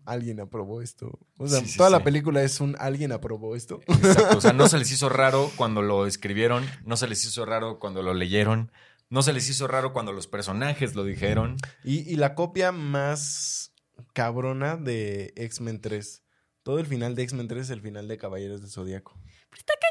[0.04, 1.18] alguien aprobó esto.
[1.38, 3.80] O sea, Sí, sí, toda la película es un alguien aprobó esto.
[3.88, 4.38] Exacto.
[4.38, 7.78] O sea, no se les hizo raro cuando lo escribieron, no se les hizo raro
[7.78, 8.70] cuando lo leyeron,
[9.10, 11.56] no se les hizo raro cuando los personajes lo dijeron.
[11.84, 13.72] Y, y la copia más
[14.12, 16.22] cabrona de X-Men 3.
[16.64, 19.16] Todo el final de X-Men 3 es el final de Caballeros del Zodíaco.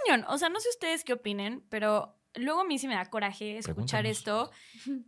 [0.06, 0.26] cañón.
[0.28, 3.58] O sea, no sé ustedes qué opinen, pero luego a mí sí me da coraje
[3.58, 4.52] escuchar esto.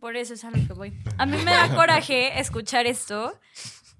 [0.00, 0.96] Por eso es a lo que voy.
[1.18, 3.38] A mí me da coraje escuchar esto.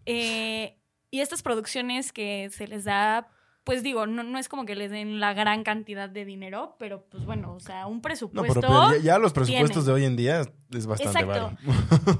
[0.06, 0.78] eh,
[1.10, 3.28] y estas producciones que se les da,
[3.64, 7.04] pues digo, no, no es como que les den la gran cantidad de dinero, pero
[7.08, 8.60] pues bueno, o sea, un No, presupuesto.
[8.60, 9.86] pero, pero ya, ya los presupuestos tiene.
[9.86, 11.56] de hoy en día es bastante Exacto.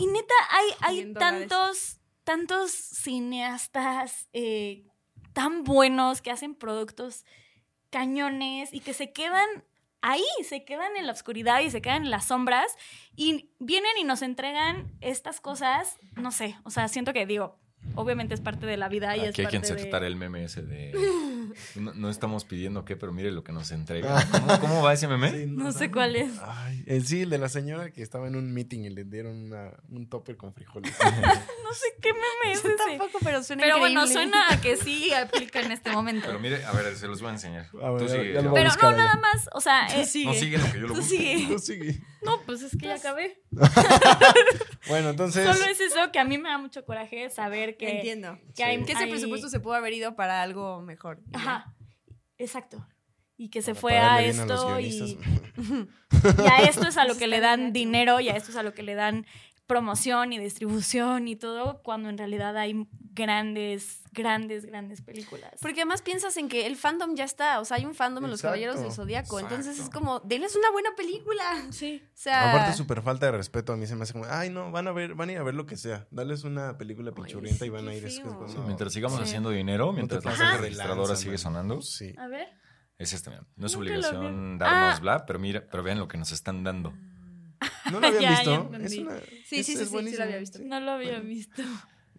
[0.00, 1.48] Y neta, hay, hay 100 dólares.
[1.48, 4.86] tantos, tantos cineastas eh,
[5.36, 7.26] tan buenos que hacen productos
[7.90, 9.46] cañones y que se quedan
[10.00, 12.74] ahí, se quedan en la oscuridad y se quedan en las sombras
[13.16, 17.58] y vienen y nos entregan estas cosas, no sé, o sea, siento que digo,
[17.94, 20.62] obviamente es parte de la vida y es Aquí hay de- insertar el meme ese
[20.62, 20.92] de.
[21.74, 24.22] No, no estamos pidiendo qué, pero mire lo que nos entrega.
[24.30, 25.30] ¿Cómo, cómo va ese meme?
[25.30, 26.32] Sí, No sé cuál es.
[26.42, 29.44] Ay, el sí, el de la señora que estaba en un meeting y le dieron
[29.46, 30.94] una- un topper con frijoles.
[31.66, 32.76] No sé qué meme es Yo ese.
[32.98, 34.30] tampoco, pero suena Pero bueno, increíble.
[34.30, 36.26] suena a que sí aplica en este momento.
[36.26, 37.66] Pero mire, a ver, se los voy a enseñar.
[37.82, 38.26] A ver, Tú ya- sigue.
[38.28, 38.50] ya lo Lalo.
[38.50, 40.94] voy a Pero no, nada más, o sea, eh, No sigue lo que yo lo
[40.94, 41.48] tú sigue.
[41.48, 42.00] No, sigue.
[42.26, 43.40] No, pues es que ya acabé.
[44.88, 45.44] Bueno, entonces...
[45.44, 47.96] Solo es eso que a mí me da mucho coraje saber que.
[47.96, 48.38] Entiendo.
[48.54, 51.20] que hay- Que ese hay- presupuesto se pudo haber ido para algo mejor.
[51.32, 51.74] Ajá.
[52.38, 52.86] Exacto.
[53.36, 54.86] Y que se para fue a esto y,
[55.56, 58.62] y a esto es a lo que le dan dinero y a esto es a
[58.62, 59.26] lo que le dan
[59.66, 65.52] promoción y distribución y todo, cuando en realidad hay grandes, grandes, grandes películas.
[65.60, 67.60] Porque además piensas en que el fandom ya está.
[67.60, 69.40] O sea, hay un fandom en los Exacto, Caballeros del Zodíaco.
[69.40, 71.42] Entonces es como, denles una buena película.
[71.70, 72.02] sí.
[72.06, 72.50] O sea.
[72.52, 73.72] Aparte, súper falta de respeto.
[73.72, 75.42] A mí se me hace como, ay, no, van a ver, van a ir a
[75.42, 76.06] ver lo que sea.
[76.10, 78.38] Darles una película pinchurrienta sí, y van a ir feo.
[78.38, 79.24] con- Sí, mientras sigamos Sí.
[79.24, 82.14] haciendo dinero, mientras la caja registradora sigue sonando, Sí.
[82.18, 82.48] A ver.
[82.98, 83.30] es este.
[83.30, 85.00] No es Nunca obligación darnos Ah.
[85.00, 86.92] bla, pero mira, pero vean lo que nos están dando.
[87.92, 88.54] ¿No lo habían Ya, ya visto?
[88.74, 88.86] entendí.
[88.86, 89.26] es una, Sí,
[89.60, 90.58] es- sí, sí, es sí, lo había visto.
[90.62, 91.62] No lo había visto.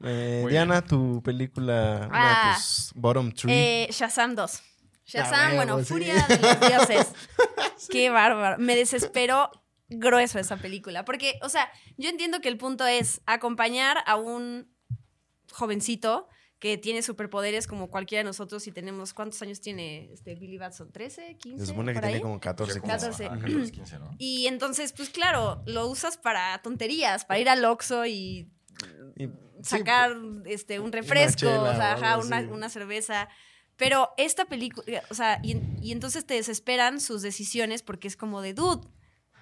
[0.04, 2.50] Eh, Diana, tu película, una Ah.
[2.52, 3.52] de tus bottom three.
[3.54, 4.60] Eh, Shazam 2.
[4.60, 4.64] Ah,
[5.06, 5.86] Shazam, bueno, sí.
[5.86, 7.08] Furia de los Dioses.
[7.90, 8.58] Qué bárbaro.
[8.60, 9.50] Me desesperó
[9.90, 11.06] grueso esa película.
[11.06, 14.70] Porque, o sea, yo entiendo que el punto es acompañar a un
[15.52, 16.28] jovencito
[16.60, 20.92] que tiene superpoderes como cualquiera de nosotros y tenemos, ¿cuántos años tiene este Billy Batson?
[20.92, 21.38] ¿13?
[21.38, 21.58] ¿15?
[21.60, 22.06] Se supone que ahí?
[22.06, 23.06] tiene como 14, Como, 15.
[23.08, 23.26] 14.
[23.26, 24.16] ajá, 14, 15, ¿no?
[24.18, 28.50] Y entonces, pues claro, lo usas para tonterías, para ir al Oxxo y
[29.18, 29.30] Y- sí,
[29.62, 33.30] sacar este, un refresco, chela o sea, ajá, una, una cerveza.
[33.76, 38.42] Pero esta película, o sea, y, y entonces te desesperan sus decisiones porque es como
[38.42, 38.88] de, dude,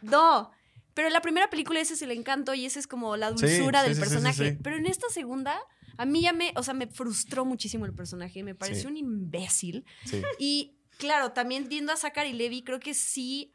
[0.02, 0.52] no.
[0.94, 3.82] Pero en la primera película ese es el encanto y ese es como la dulzura
[3.82, 4.52] sí, del sí, sí, sí, personaje.
[4.52, 4.60] sí.
[4.62, 5.58] Pero en esta segunda,
[5.98, 8.88] a mí ya me, o sea, me frustró muchísimo el personaje, me pareció Sí.
[8.88, 9.86] un imbécil.
[10.06, 10.22] sí.
[10.40, 13.54] Y claro, también viendo a Zachary Levi, creo que sí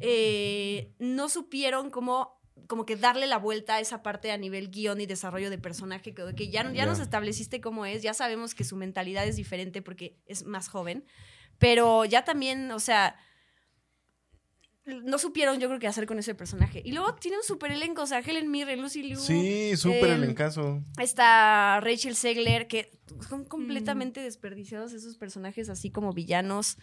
[0.00, 2.34] eh, no supieron cómo
[2.68, 6.14] como que darle la vuelta a esa parte a nivel guion y desarrollo de personaje,
[6.14, 6.86] que, que ya, ya Ya.
[6.86, 11.04] nos estableciste cómo es, ya sabemos que su mentalidad es diferente porque es más joven,
[11.58, 13.14] pero ya también, o sea,
[14.86, 16.80] no supieron yo creo qué hacer con ese personaje.
[16.84, 20.22] Y luego tiene un super elenco, o sea, Helen Mirren, Lucy Liu, Sí, súper em,
[20.22, 20.82] el encaso.
[21.00, 22.90] Está Rachel Segler, que
[23.28, 26.78] son completamente desperdiciados esos personajes así como villanos.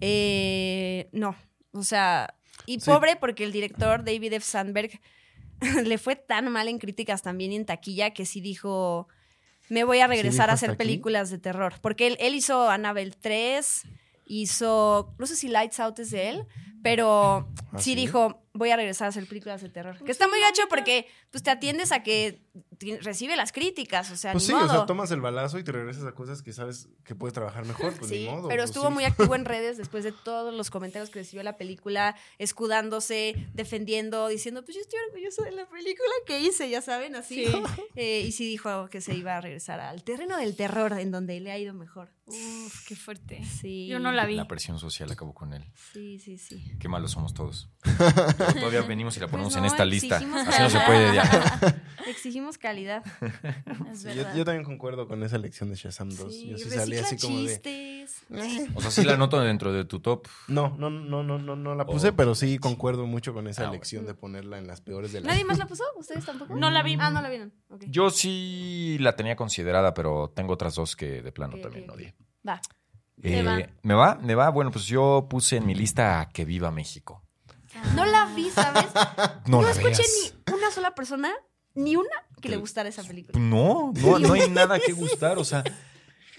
[0.00, 1.34] Eh, no,
[1.72, 2.34] o sea,
[2.66, 2.90] y Sí.
[2.90, 4.46] pobre porque el director David F.
[4.46, 5.00] Sandberg
[5.84, 9.08] le fue tan mal en críticas también y en taquilla que sí dijo,
[9.68, 10.78] me voy a regresar a hacer aquí?
[10.78, 11.74] películas de terror.
[11.80, 13.82] Porque él, él hizo Annabelle 3,
[14.26, 16.46] hizo, no sé si Lights Out es de él,
[16.82, 17.94] pero ¿Ah, sí, sí?
[17.96, 20.02] dijo, voy a regresar a hacer películas de terror.
[20.04, 22.42] Que está muy gacho porque pues te atiendes a que
[23.02, 24.64] recibe las críticas, o sea, Pues ni sí, modo.
[24.66, 27.64] o sea, tomas el balazo y te regresas a cosas que sabes que puedes trabajar
[27.66, 28.48] mejor, pues Sí, ni modo.
[28.48, 28.94] pero pues estuvo sí.
[28.94, 34.28] muy activo en redes después de todos los comentarios que recibió la película, escudándose, defendiendo,
[34.28, 37.46] diciendo, pues yo estoy orgulloso de la película que hice, ya saben, así.
[37.46, 37.52] Sí.
[37.96, 41.40] Eh, y sí dijo que se iba a regresar al terreno del terror, en donde
[41.40, 42.10] le ha ido mejor.
[42.26, 43.42] Uf, qué fuerte.
[43.44, 43.88] Sí.
[43.88, 44.36] Yo no la vi.
[44.36, 45.64] La presión social acabó con él.
[45.92, 46.67] Sí, sí, sí.
[46.78, 47.70] Qué malos somos todos.
[48.60, 50.16] Todavía venimos y la ponemos Pues en no, esta lista.
[50.16, 50.86] exigimos Así no se calidad.
[50.86, 51.82] puede ya.
[52.08, 53.02] Exigimos calidad.
[53.92, 56.32] Es Sí, yo, también concuerdo con esa elección de Shazam 2.
[56.32, 58.06] Sí, yo sí salí así como de.
[58.74, 60.26] O sea, sí la noto dentro de tu top.
[60.48, 62.16] No, no, no, no, no, no la puse, Oh.
[62.16, 65.28] pero sí concuerdo mucho con esa Ah, elección de ponerla en las peores de las.
[65.28, 65.84] ¿Nadie más la puso?
[65.96, 66.54] ¿Ustedes tampoco?
[66.56, 66.96] No la vi.
[66.98, 67.52] Ah, no la vieron.
[67.88, 72.14] Yo sí la tenía considerada, pero tengo otras dos que de plano también ok, odié.
[72.46, 72.60] Va.
[73.22, 73.58] Eh, va.
[73.82, 74.14] ¿Me va?
[74.22, 74.48] ¿Me va?
[74.50, 77.22] Bueno, pues yo puse en mi lista a Que Viva México.
[77.94, 78.86] No la vi, ¿sabes?
[79.46, 80.34] No, No, la escuché veas.
[80.46, 81.32] ni una sola persona,
[81.74, 82.08] ni una
[82.40, 83.38] que le gustara esa película.
[83.38, 85.38] No, no, no hay nada que gustar.
[85.38, 85.64] O sea,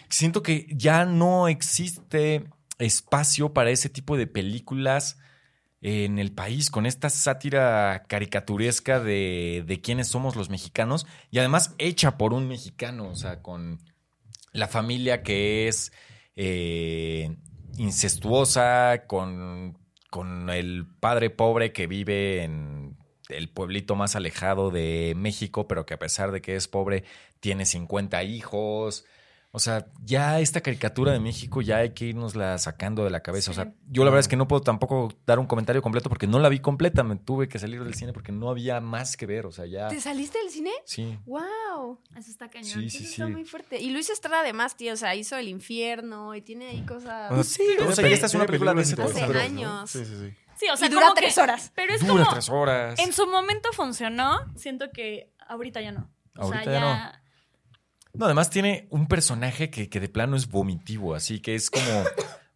[0.09, 5.17] siento que ya no existe espacio para ese tipo de películas
[5.81, 11.73] en el país, con esta sátira caricaturesca de, de quiénes somos los mexicanos y además
[11.77, 13.79] hecha por un mexicano, o sea, con
[14.51, 15.93] la familia que es
[16.41, 17.35] eh,
[17.77, 19.77] incestuosa, con,
[20.09, 25.95] con el padre pobre que vive en el pueblito más alejado de México, pero que
[25.95, 27.03] a pesar de que es pobre,
[27.41, 29.05] tiene 50 hijos.
[29.51, 33.49] O sea, ya esta caricatura de México ya hay que irnosla sacando de la cabeza.
[33.49, 36.27] O sea, yo la verdad es que no puedo tampoco dar un comentario completo porque
[36.27, 37.03] no la vi completa.
[37.03, 39.47] Me tuve que salir del cine porque no había más que ver.
[39.47, 39.87] O sea, ya.
[39.87, 40.69] ¿Te saliste del cine?
[40.85, 41.17] Sí.
[41.25, 41.99] ¡Wow!
[42.15, 42.65] Eso está cañón.
[42.69, 43.11] Sí, sí, Eso sí.
[43.13, 43.79] está muy fuerte.
[43.81, 47.31] Y Luis Estrada además, tío, o sea, hizo El Infierno y tiene ahí cosas...
[47.31, 49.01] O sea, sí, o sea, y esta es una película de Hace
[49.39, 49.89] años.
[49.89, 50.33] Sí, sí, sí.
[50.57, 51.71] Sí, o sea, Y dura como que- tres horas.
[51.73, 52.33] Pero es Dura como.
[52.33, 52.99] tres horas.
[52.99, 54.41] En su momento funcionó.
[54.55, 56.09] Siento que ahorita ya no.
[56.37, 57.11] O Ahorita sea, ya ya.
[57.13, 57.18] No,
[58.19, 62.03] además tiene un personaje que, que de plano es vomitivo, así que es como.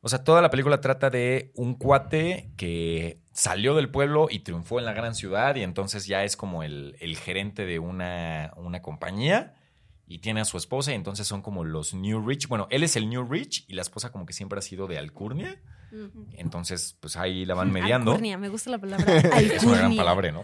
[0.05, 4.77] O sea, toda la película trata de un cuate que salió del pueblo y triunfó
[4.79, 8.81] en la gran ciudad, y entonces ya es como el, el gerente de una, una
[8.81, 9.55] compañía.
[10.05, 12.49] Y tiene a su esposa, y entonces son como los New Rich.
[12.49, 14.97] Bueno, él es el New Rich y la esposa, como que siempre ha sido de
[14.97, 15.61] Alcurnia.
[16.33, 18.11] Entonces, pues ahí la van mediando.
[18.11, 19.05] Alcurnia, me gusta la palabra.
[19.39, 20.43] Es una gran palabra, ¿no?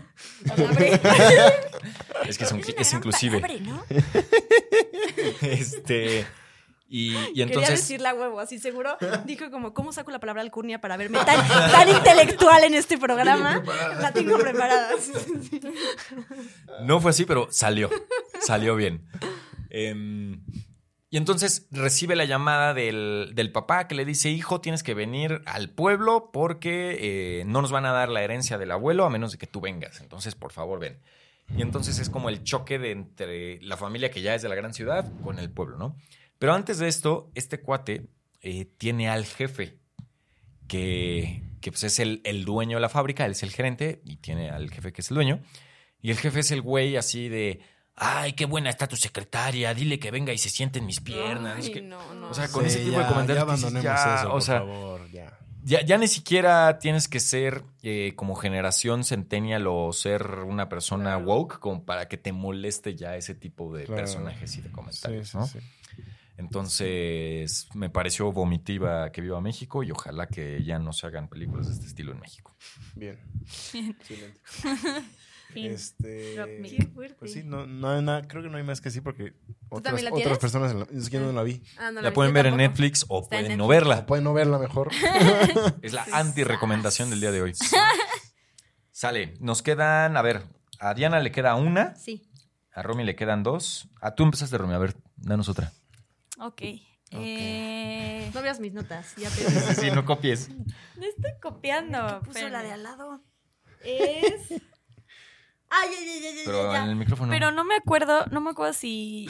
[2.25, 3.39] Es que es, un- es gran inclusive.
[3.41, 3.83] palabra, ¿no?
[5.41, 6.25] Este.
[6.91, 7.81] Y, y Quería entonces.
[7.81, 8.97] decirla a huevo, así seguro.
[9.25, 13.63] Dijo como, ¿cómo saco la palabra alcurnia para verme tan, tan intelectual en este programa?
[14.01, 14.89] La tengo preparada.
[16.81, 17.89] No fue así, pero salió.
[18.41, 19.05] Salió bien.
[19.69, 20.41] Em,
[21.11, 25.41] y entonces recibe la llamada del, del papá que le dice: Hijo, tienes que venir
[25.45, 26.97] al pueblo porque
[27.39, 29.61] eh, no nos van a dar la herencia del abuelo a menos de que tú
[29.61, 30.01] vengas.
[30.01, 30.99] Entonces, por favor, ven.
[31.57, 34.55] Y entonces es como el choque de entre la familia que ya es de la
[34.55, 35.95] gran ciudad con el pueblo, ¿no?
[36.37, 38.07] Pero antes de esto, este cuate
[38.41, 39.77] eh, tiene al jefe,
[40.67, 44.17] que, que, pues es el, el dueño de la fábrica, él es el gerente y
[44.17, 45.41] tiene al jefe que es el dueño.
[46.01, 47.59] Y el jefe es el güey así de,
[47.95, 51.65] ay, qué buena está tu secretaria, dile que venga y se siente en mis piernas.
[51.65, 52.29] Ay, que- no, no.
[52.29, 54.31] O sea, con Sí, ese tipo ya, de comentarios Ya dices, abandonemos ya, eso, o
[54.33, 55.39] por sea, favor, ya.
[55.69, 61.15] Ya, ya ni siquiera tienes que ser eh, como generación centennial o ser una persona
[61.19, 64.01] woke como para que te moleste ya ese tipo de Claro.
[64.01, 65.45] personajes y de Sí, comentarios, sí, ¿no?
[65.45, 65.59] sí.
[66.37, 71.67] Entonces, me pareció vomitiva que viva México y ojalá que ya no se hagan películas
[71.67, 72.55] de este estilo en México.
[72.95, 73.19] Bien.
[73.71, 73.91] Bien.
[73.99, 74.39] Excelente.
[75.53, 75.71] Fin.
[75.71, 76.35] Este.
[76.35, 77.15] Qué fuerte.
[77.17, 79.33] pues sí, no, no hay nada, creo que no hay más que sí porque
[79.69, 81.63] otras, la personas en la- es que yo no la vi.
[81.79, 82.57] Ah, no La pueden ver en.
[82.57, 83.99] Netflix o Está pueden no verla.
[83.99, 84.89] O pueden no verla mejor.
[85.81, 87.53] Es la anti-recomendación del día de hoy.
[88.91, 90.43] Sale, nos quedan, a ver,
[90.79, 92.29] a Diana le queda una, Sí.
[92.71, 93.87] a Romy le quedan dos.
[94.01, 95.71] A tú empezaste, Romy, a ver, danos otra.
[96.39, 96.61] Ok.
[97.11, 99.15] Eh, No veas mis notas.
[99.15, 99.35] Ya te
[99.75, 100.49] Sí, sí, no copies.
[100.49, 102.21] no estoy copiando.
[102.23, 103.23] puso la de al lado.
[103.83, 104.61] Es.
[105.71, 106.83] Ay, ay, ay, ay, ay, Pero ya.
[106.83, 107.31] en el micrófono.
[107.31, 109.29] Pero no me acuerdo, no me acuerdo si,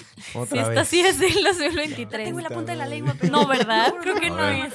[0.50, 2.26] si esta sí es del Ya 2023.
[2.26, 3.94] tengo en la punta de la lengua, pero No, ¿verdad?
[4.02, 4.74] Creo que no es.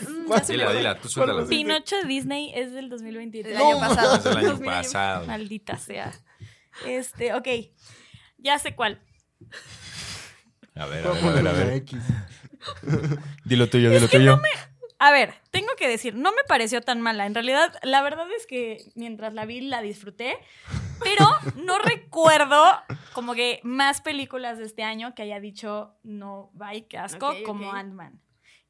[0.48, 1.46] Dila, dila, tú suéltala.
[1.46, 3.54] Pinocho Disney es del 2023.
[3.56, 4.16] El año pasado.
[4.16, 4.66] Es del año 2000.
[4.70, 5.26] pasado.
[5.26, 6.12] Maldita sea.
[6.86, 7.48] Este, ok.
[8.38, 9.00] Ya sé cuál.
[10.74, 11.84] A ver, a ver, a ver, poner a ver.
[13.44, 14.40] Dilo tuyo, dilo tuyo.
[15.04, 17.26] A ver, tengo que decir, no me pareció tan mala.
[17.26, 20.38] En realidad, la verdad es que mientras la vi la disfruté,
[20.98, 21.26] pero
[21.56, 22.64] no recuerdo
[23.12, 27.70] como que más películas de este año que haya dicho no, bye, qué asco, como.
[27.70, 28.18] Ant-Man.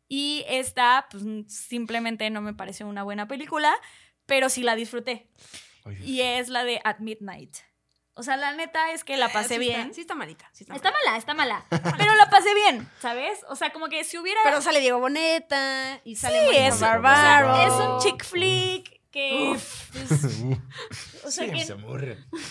[0.08, 3.72] Y esta, pues simplemente no me pareció una buena película,
[4.26, 5.28] pero sí la disfruté.
[6.04, 7.58] Y es la de At Midnight.
[8.16, 9.80] O sea, la neta es que la pasé Sí bien.
[9.80, 10.48] Está, sí está malita.
[10.52, 11.04] Sí está, Está malita.
[11.04, 11.64] mala, está mala.
[11.98, 13.40] Pero la pasé bien, ¿sabes?
[13.48, 14.40] O sea, como que si hubiera.
[14.44, 17.52] Pero sale Diego Boneta y sale Sí, es, Barbaro.
[17.52, 19.56] o sea, es un chick flick que.
[19.92, 19.94] pues,
[21.24, 21.76] o sea, sí, que se.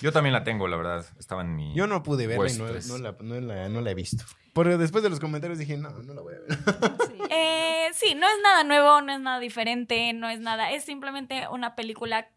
[0.01, 1.05] Yo también la tengo, la verdad.
[1.18, 1.74] Estaba en mi.
[1.76, 4.24] Yo no pude verla y no, no la, no, la, no la he visto.
[4.53, 6.57] Pero después de los comentarios dije, no, no la voy a ver.
[7.07, 7.20] Sí.
[7.30, 10.72] eh, sí, no es nada nuevo, no es nada diferente, no es nada.
[10.72, 12.28] Es simplemente una película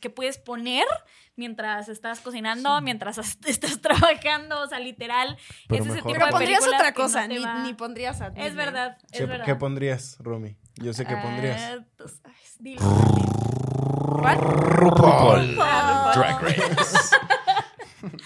[0.00, 0.84] que puedes poner
[1.36, 5.36] mientras estás cocinando, mientras as- estás trabajando, o sea, literal.
[5.68, 8.28] Pero es ese tipo Pero de pondrías otra no cosa, ni, va- ni pondrías a
[8.28, 9.44] Es verdad, es ¿Qué, verdad.
[9.44, 10.56] qué pondrías, Romy?
[10.76, 11.60] Yo sé qué pondrías.
[11.60, 12.34] Ah, pues, ay.
[14.36, 15.54] RuPaul.
[15.56, 17.16] Drag Race.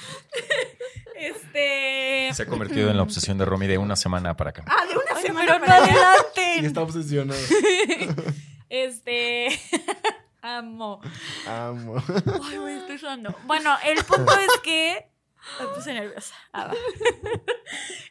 [1.14, 2.30] Este.
[2.32, 4.64] Se ha convertido en la obsesión de Romy de una semana para acá.
[4.66, 6.14] Ah, de una Ay, semana pero no para allá.
[6.60, 7.40] Y está obsesionado.
[8.68, 9.48] Este.
[10.42, 11.00] Amo.
[11.46, 12.02] Amo.
[12.44, 13.34] Ay, güey, estoy sudando.
[13.46, 15.08] Bueno, el punto es que.
[15.60, 16.34] Me puse nerviosa.
[16.52, 16.74] Ah, va.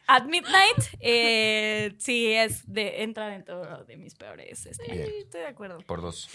[0.06, 4.66] At Midnight, eh, sí, es de, entra dentro de mis peores.
[4.66, 5.08] Este, Bien.
[5.20, 5.78] Estoy de acuerdo.
[5.86, 6.28] Por dos.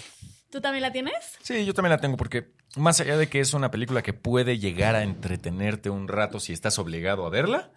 [0.50, 1.38] ¿Tú también la tienes?
[1.42, 4.60] Sí, yo también la tengo porque más allá de que es una película que puede
[4.60, 7.72] llegar a entretenerte un rato si estás obligado a verla,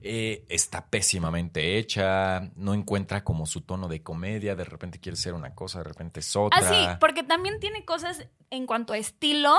[0.00, 5.34] eh, está pésimamente hecha, no encuentra como su tono de comedia, de repente quiere ser
[5.34, 6.58] una cosa, de repente es otra.
[6.58, 9.56] Ah, sí, porque también tiene cosas en cuanto a estilo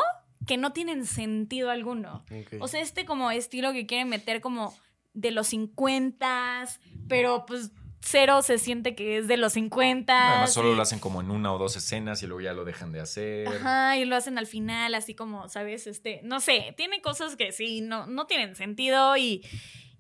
[0.48, 2.24] que no tienen sentido alguno.
[2.60, 4.74] O sea, este como estilo que quieren meter como
[5.14, 6.66] de los 50,
[7.08, 7.72] pero pues
[8.02, 10.32] cero se siente que es de los 50.
[10.32, 12.92] Además solo lo hacen como en una o dos escenas y luego ya lo dejan
[12.92, 13.48] de hacer.
[13.48, 15.88] Ajá, y lo hacen al final, así como, ¿sabes?
[15.88, 19.46] Este, no sé, tiene cosas que sí, no, no tienen sentido y,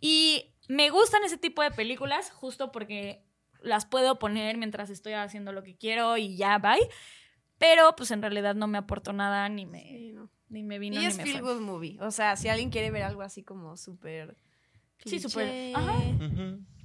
[0.01, 3.23] y me gustan ese tipo de películas justo porque
[3.61, 6.87] las puedo poner mientras estoy haciendo lo que quiero y ya, bye.
[7.57, 10.29] Pero pues en realidad no me aportó nada, ni me, Sí, no.
[10.47, 11.53] ni me vino Y ni es me feel fue.
[11.55, 11.97] good movie.
[12.01, 14.37] O sea, si alguien quiere ver algo así como súper.
[15.05, 15.95] Sí, súper- ajá.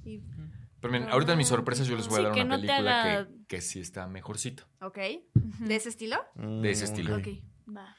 [0.05, 0.21] Y-
[0.81, 2.61] Pero miren, ahorita en mis sorpresas yo les voy a Sí, dar que una no
[2.63, 4.67] película haga- que, que sí está mejorcita.
[4.81, 4.99] Ok.
[5.61, 6.17] ¿De ese estilo?
[6.35, 7.17] De ese estilo.
[7.17, 7.29] Mm, Ok.
[7.77, 7.97] Va.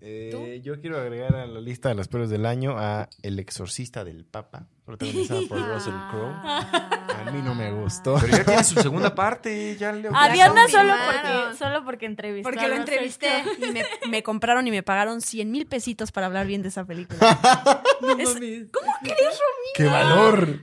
[0.00, 4.04] Eh, yo quiero agregar a la lista de las peores del año a El Exorcista
[4.04, 6.32] del Papa, protagonizada por Russell Crowe.
[6.44, 8.16] A mí no me gustó.
[8.20, 12.48] Pero ya tiene su segunda parte, ya le A Diana solo porque, solo porque entrevistó.
[12.50, 16.46] Porque lo entrevisté y me, me compraron y me pagaron 100 mil pesitos para hablar
[16.46, 17.18] bien de esa película.
[18.18, 18.36] Es-
[18.72, 19.40] ¿Cómo crees,
[19.74, 20.60] ¡Qué valor!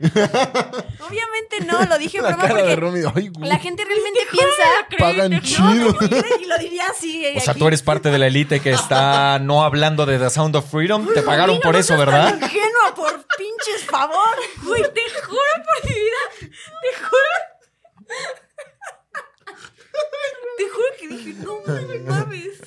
[1.08, 3.00] Obviamente no, lo dije en La broma porque Romy.
[3.14, 3.50] Ay, güey.
[3.50, 4.64] la gente realmente piensa.
[5.00, 5.96] Pagan chido.
[6.42, 7.26] Y lo diría así.
[7.26, 7.60] eh, O sea, aquí.
[7.60, 11.08] tú eres parte de la élite que está no hablando de The Sound of Freedom.
[11.14, 12.34] Te pagaron por eso, ¿verdad?
[12.36, 14.13] Ingenua, por pinches favor.
[14.64, 16.50] Güey, te juro por mi vida.
[16.82, 17.34] Te juro.
[20.58, 22.60] Te juro que dije, no mames, mames.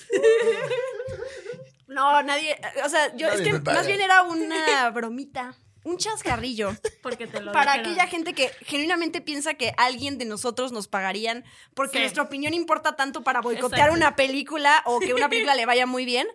[1.88, 2.58] No, nadie.
[2.84, 3.78] O sea, yo Nadie es que paga.
[3.78, 5.54] más bien era una bromita.
[5.84, 6.74] Un chascarrillo.
[7.00, 7.92] Porque te lo Para dijeron.
[7.92, 11.44] aquella gente que genuinamente piensa que alguien de nosotros nos pagarían
[11.74, 12.00] porque Sí.
[12.00, 13.94] nuestra opinión importa tanto para boicotear Exacto.
[13.96, 16.26] una película o que una película le vaya muy bien.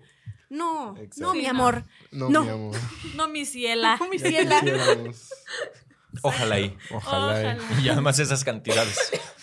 [0.51, 1.21] No, Exacto.
[1.21, 1.85] no, mi amor.
[2.11, 2.43] No, No.
[2.43, 2.75] mi amor.
[3.15, 3.95] No, mi ciela.
[3.99, 4.61] No, mi ciela.
[6.23, 6.77] Ojalá y.
[6.91, 7.27] Ojalá.
[7.27, 7.53] Ojalá.
[7.53, 7.57] eh.
[7.81, 8.99] Y además esas cantidades.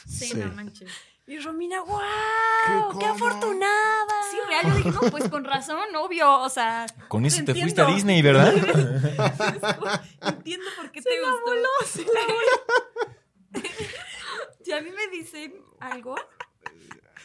[0.07, 0.35] Sí, Sí.
[0.37, 0.91] no manches.
[1.27, 1.99] Y Romina, ¡wow!
[2.67, 3.07] ¿Qué, ¡Qué, cómo?
[3.07, 4.15] afortunada!
[4.31, 4.67] Sí, real.
[4.67, 6.41] Yo dije, no, pues con razón, obvio.
[6.41, 6.87] O sea.
[7.09, 8.53] Con eso te fuiste a Disney, ¿verdad?
[10.23, 11.53] Entiendo por qué te gustó.
[14.65, 16.17] Si a mí me dicen algo,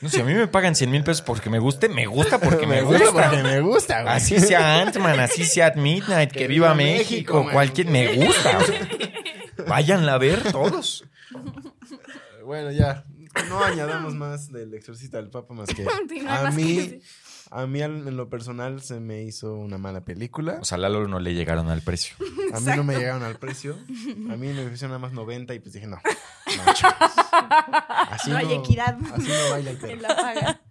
[0.03, 2.67] No, si a mí me pagan 100 mil pesos porque me guste, me gusta porque
[2.67, 3.29] me, Me gusta gusta.
[3.29, 4.13] porque me gusta, güey.
[4.15, 8.57] Así sea Ant-Man, así sea at Midnight, que, Que viva viva México, cualquier me gusta.
[8.57, 8.87] o sea,
[9.67, 11.05] váyanla a ver todos.
[12.45, 13.05] Bueno, ya.
[13.49, 17.01] No añadamos más del exorcista del Papa más que no hay a que mí.
[17.55, 20.57] A mí en lo personal se me hizo una mala película.
[20.61, 22.15] O sea, a Lalo no le llegaron al precio.
[22.53, 23.75] A mí no me llegaron al precio.
[24.29, 25.97] A mí me ofrecieron nada más 90 y pues dije, no.
[26.65, 27.11] no, chavos.
[28.09, 28.97] así No hay equidad.
[29.13, 30.01] Así no baila el En perro.
[30.01, 30.61] la paga.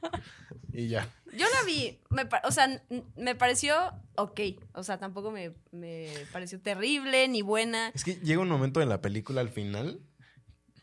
[0.72, 1.09] Y ya.
[1.37, 2.83] Yo la vi, me o sea,
[3.16, 3.74] me pareció
[4.16, 4.41] ok.
[4.74, 7.89] O sea, tampoco me, me pareció terrible ni buena.
[7.95, 10.01] Es que llega un momento en la película al final.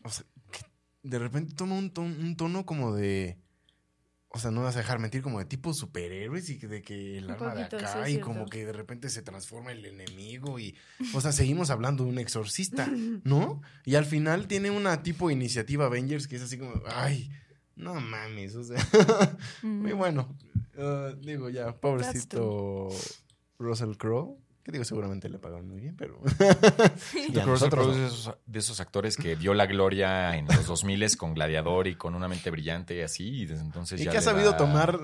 [0.02, 0.60] O sea, que
[1.02, 3.38] de repente toma un, ton- un tono como de.
[4.32, 7.18] O sea, no vas a dejar mentir, como de tipo superhéroes y que- de que
[7.18, 10.58] el Un arma de poquito, acá y como que de repente se transforma el enemigo
[10.60, 10.76] y.
[11.14, 12.86] O sea, seguimos hablando de un exorcista,
[13.24, 13.60] ¿no?
[13.84, 16.80] Y al final tiene una tipo iniciativa Avengers que es así como.
[16.86, 17.30] ¡Ay!
[17.74, 18.78] No mames, o sea.
[19.62, 20.36] Muy bueno.
[20.76, 22.88] Uh, digo, ya, pobrecito
[23.58, 24.38] Russell Crowe.
[24.62, 26.20] Que digo, seguramente le pagaron muy bien, pero.
[26.22, 29.66] Yo Y a creo que nosotros es de esos, de esos actores que dio la
[29.66, 33.62] gloria en los 2000 con Gladiador y con una mente brillante y así, y desde
[33.62, 34.98] entonces Y ya que ha sabido da- tomar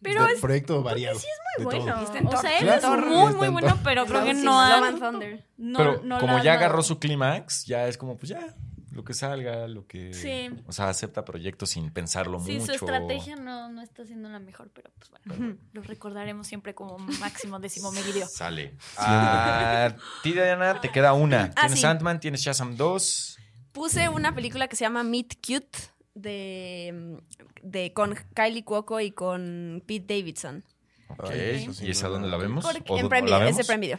[0.00, 1.18] Pero de es- proyecto variado.
[1.62, 1.84] muy de todo.
[1.84, 2.30] bueno.
[2.30, 5.44] O sea, él Claro, es muy, muy en bueno, pero creo que Sí, no Thunder.
[5.58, 8.54] No, Pero no como la ya agarró su clímax, ya es como, pues ya,
[8.96, 10.12] lo que salga, lo que...
[10.14, 10.48] Sí.
[10.66, 12.66] O sea, acepta proyectos sin pensarlo Sí, mucho.
[12.66, 16.98] su estrategia no, no está siendo la mejor, pero pues bueno, lo recordaremos siempre como
[16.98, 18.26] máximo décimo meridio.
[18.30, 18.74] Sale.
[18.96, 21.52] A ti, Diana, te queda una.
[21.56, 21.86] Ah, Tienes sí.
[21.86, 23.38] Ant-Man, tienes Shazam 2.
[23.72, 25.78] Puse una película que se llama Meet Cute
[26.14, 27.18] de,
[27.62, 30.64] de con Kylie Cuoco y con Pete Davidson.
[31.08, 31.30] Ok.
[31.30, 32.64] Ay, eso sí ¿Y esa dónde la vemos?
[32.64, 33.64] Porque- ¿O en Prime Video, es de?
[33.64, 33.98] Prime Video.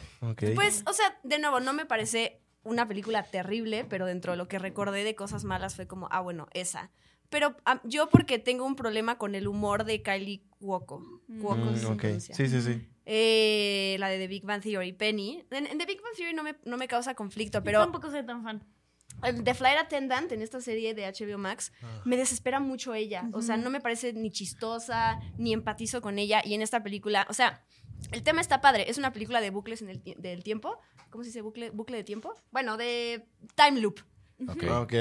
[0.56, 4.48] Pues, o sea, de nuevo, no me parece una película terrible, pero dentro de lo
[4.48, 6.92] que recordé de cosas malas fue como, ah, bueno, esa.
[7.30, 11.04] Pero yo porque tengo un problema con el humor de Kylie Cuoco.
[11.42, 11.98] Cuoco Mm, es su ok.
[12.00, 12.36] pronuncia.
[12.36, 12.88] Sí, sí, sí.
[13.06, 15.44] Eh, la de The Big Bang Theory, Penny.
[15.52, 18.10] En, en The Big Bang Theory no me, no me causa conflicto, Yo pero tampoco
[18.12, 18.64] soy tan fan.
[19.44, 22.02] The Flight Attendant, en esta serie de HBO Max, Ah.
[22.06, 23.28] me desespera mucho ella.
[23.34, 26.42] O sea, no me parece ni chistosa, ni empatizo con ella.
[26.46, 27.64] Y en esta película, o sea,
[28.12, 28.90] el tema está padre.
[28.90, 30.80] Es una película de bucles en el del tiempo.
[31.10, 31.42] ¿Cómo se dice?
[31.42, 32.34] ¿Bucle, bucle de tiempo?
[32.52, 33.26] Bueno, de
[33.56, 34.00] time loop.
[34.48, 34.64] Ok.
[34.70, 34.94] Ah, Ok.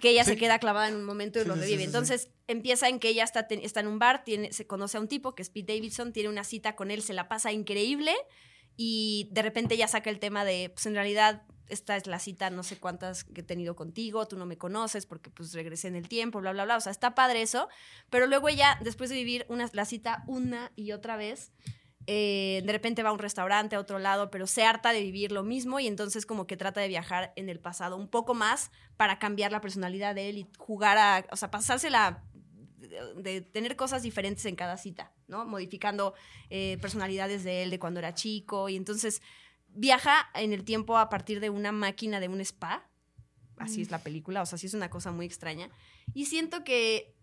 [0.00, 0.30] Que ella Sí.
[0.32, 1.70] se queda clavada en un momento y Sí, lo revive.
[1.72, 1.84] sí, sí.
[1.84, 5.00] Entonces empieza en que ella está, ten- está en un bar, tiene, se conoce a
[5.00, 8.12] un tipo que es Pete Davidson, tiene una cita con él, se la pasa increíble
[8.76, 12.48] y de repente ella saca el tema de, pues en realidad esta es la cita
[12.50, 15.96] no sé cuántas que he tenido contigo, tú no me conoces porque pues regresé en
[15.96, 16.76] el tiempo, bla, bla, bla.
[16.76, 17.68] O sea, está padre eso.
[18.08, 21.50] Pero luego ella, después de vivir una, la cita una y otra vez,
[22.10, 25.30] eh, de repente va a un restaurante a otro lado, pero se harta de vivir
[25.30, 28.70] lo mismo y entonces como que trata de viajar en el pasado un poco más
[28.96, 32.24] para cambiar la personalidad de él y jugar a, o sea, pasársela
[32.78, 35.44] de, de tener cosas diferentes en cada cita, ¿no?
[35.44, 36.14] Modificando
[36.48, 39.20] eh, personalidades de él de cuando era chico y entonces
[39.68, 42.88] viaja en el tiempo a partir de una máquina de un spa.
[43.58, 45.68] Así es la película, o sea, sí es una cosa muy extraña.
[46.14, 47.17] Y siento que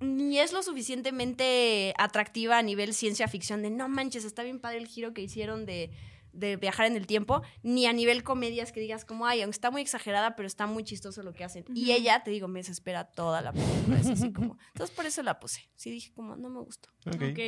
[0.00, 4.78] ni es lo suficientemente atractiva a nivel ciencia ficción de no manches, está bien padre
[4.78, 5.90] el giro que hicieron de,
[6.32, 9.70] de viajar en el tiempo, ni a nivel comedias que digas como, ay, aunque está
[9.70, 11.64] muy exagerada, pero está muy chistoso lo que hacen.
[11.74, 13.98] Y ella, te digo, me desespera toda la película.
[13.98, 15.68] Es así como, entonces por eso la puse.
[15.74, 16.90] Sí dije como, no me gustó.
[17.06, 17.22] Ok.
[17.30, 17.38] Ok.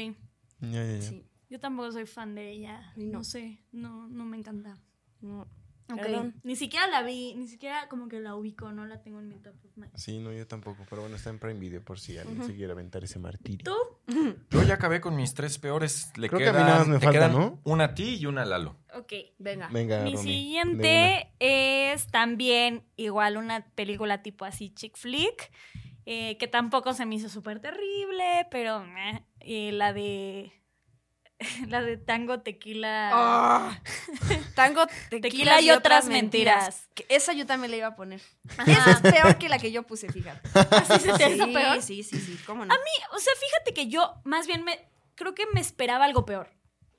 [0.60, 1.02] Ya, ya, ya.
[1.02, 1.24] Sí.
[1.50, 2.92] Yo tampoco soy fan de ella.
[2.96, 3.18] No.
[3.18, 4.76] No sé, no, no me encanta.
[5.20, 5.46] No.
[5.90, 5.96] Ok.
[6.00, 6.34] Perdón.
[6.42, 9.36] Ni siquiera la vi, ni siquiera como que la ubico, no la tengo en mi
[9.38, 9.90] top of mind.
[9.96, 10.84] Sí, no, yo tampoco.
[10.90, 13.64] Pero bueno, está en Prime Video por si alguien se quiere aventar ese martirio.
[13.64, 14.36] ¿Tú?
[14.50, 16.12] Yo ya acabé con mis tres peores.
[16.16, 17.60] Le Creo que a quedan, mí nada más me falta, quedan ¿no?
[17.64, 18.76] Una a ti y una a Lalo.
[18.94, 19.12] Ok.
[19.38, 19.68] Venga.
[19.72, 25.50] Venga, Mi Romy, siguiente es también igual una película tipo así chick flick,
[26.04, 28.84] eh, que tampoco se me hizo súper terrible, pero.
[29.40, 30.52] Eh, la de
[31.68, 33.80] la de tango tequila Ah.
[34.54, 36.88] Tango, tequila, tequila y otras mentiras.
[36.94, 38.20] Que esa yo también la iba a poner.
[38.56, 38.70] Ajá.
[38.70, 40.48] Esa es peor que la que yo puse, fíjate.
[40.70, 41.82] ¿Así se te hizo Sí, peor?
[41.82, 42.74] Sí, sí, sí, cómo no.
[42.74, 44.78] O sea, fíjate que yo más bien me
[45.14, 46.50] creo que me esperaba algo peor.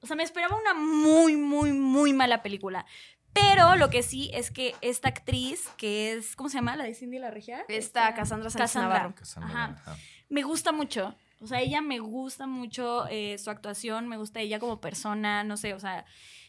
[0.01, 2.85] O sea, me esperaba una muy, muy, muy mala película.
[3.33, 6.75] Pero lo que sí es que esta actriz, que es, ¿cómo se llama?
[6.75, 7.63] La de Cindy la Regia.
[7.67, 9.13] Esta Cassandra Sánchez Navarro.
[9.15, 9.81] Cassandra, Ajá.
[9.81, 9.97] ajá.
[10.29, 11.15] Me gusta mucho.
[11.41, 15.55] O sea, ella me gusta mucho eh, su actuación, me gusta ella como persona, no
[15.57, 16.05] sé, o sea.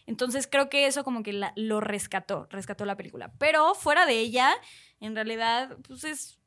[0.07, 3.33] Entonces creo que eso como que la- lo rescató, rescató la película.
[3.39, 4.51] Pero fuera de ella,
[4.99, 6.41] en realidad, pues es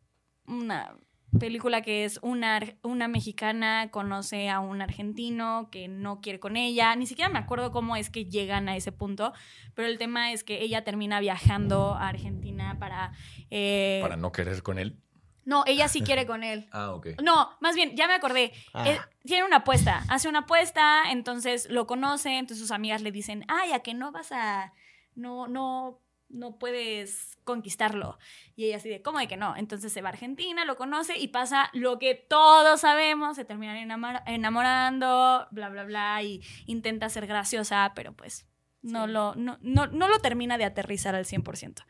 [0.45, 0.97] una
[1.39, 6.95] película que es una, una mexicana conoce a un argentino que no quiere con ella.
[6.95, 9.33] Ni siquiera me acuerdo cómo es que llegan a ese punto,
[9.73, 13.13] pero el tema es que ella termina viajando a Argentina para...
[13.49, 14.99] eh, Para no querer con él.
[15.45, 16.67] No, ella sí quiere con él.
[16.71, 17.07] Ah, ok.
[17.21, 18.53] No, más bien, ya me acordé.
[18.73, 18.87] Ah.
[18.89, 23.45] Eh, tiene una apuesta, hace una apuesta, entonces lo conoce, entonces sus amigas le dicen,
[23.47, 24.73] ay, a que no vas a,
[25.15, 28.17] no, no, no puedes conquistarlo.
[28.55, 29.55] Y ella así de, ¿cómo de que no?
[29.55, 33.77] Entonces se va a Argentina, lo conoce y pasa lo que todos sabemos, se terminan
[33.77, 38.47] enamor- enamorando, bla, bla, bla, y intenta ser graciosa, pero pues
[38.81, 39.11] no, Sí.
[39.11, 41.83] lo, no, no, no lo termina de aterrizar al 100%.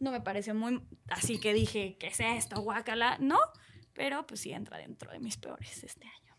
[0.00, 2.60] No me pareció muy, así que dije, ¿qué es esto?
[2.60, 3.38] Guácala, no,
[3.92, 6.34] pero pues sí entra dentro de mis peores este año.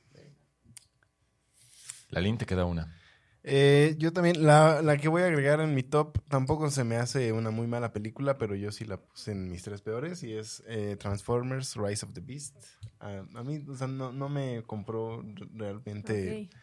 [2.10, 2.95] La te queda una.
[3.43, 6.97] Eh, yo también, la, la que voy a agregar en mi top, tampoco se me
[6.97, 10.34] hace una muy mala película, pero yo sí la puse en mis tres peores, y
[10.34, 12.57] es eh, Transformers Rise of the Beast.
[12.99, 16.49] Ah, a mí, o sea, no, no me compró realmente.
[16.49, 16.55] Ok.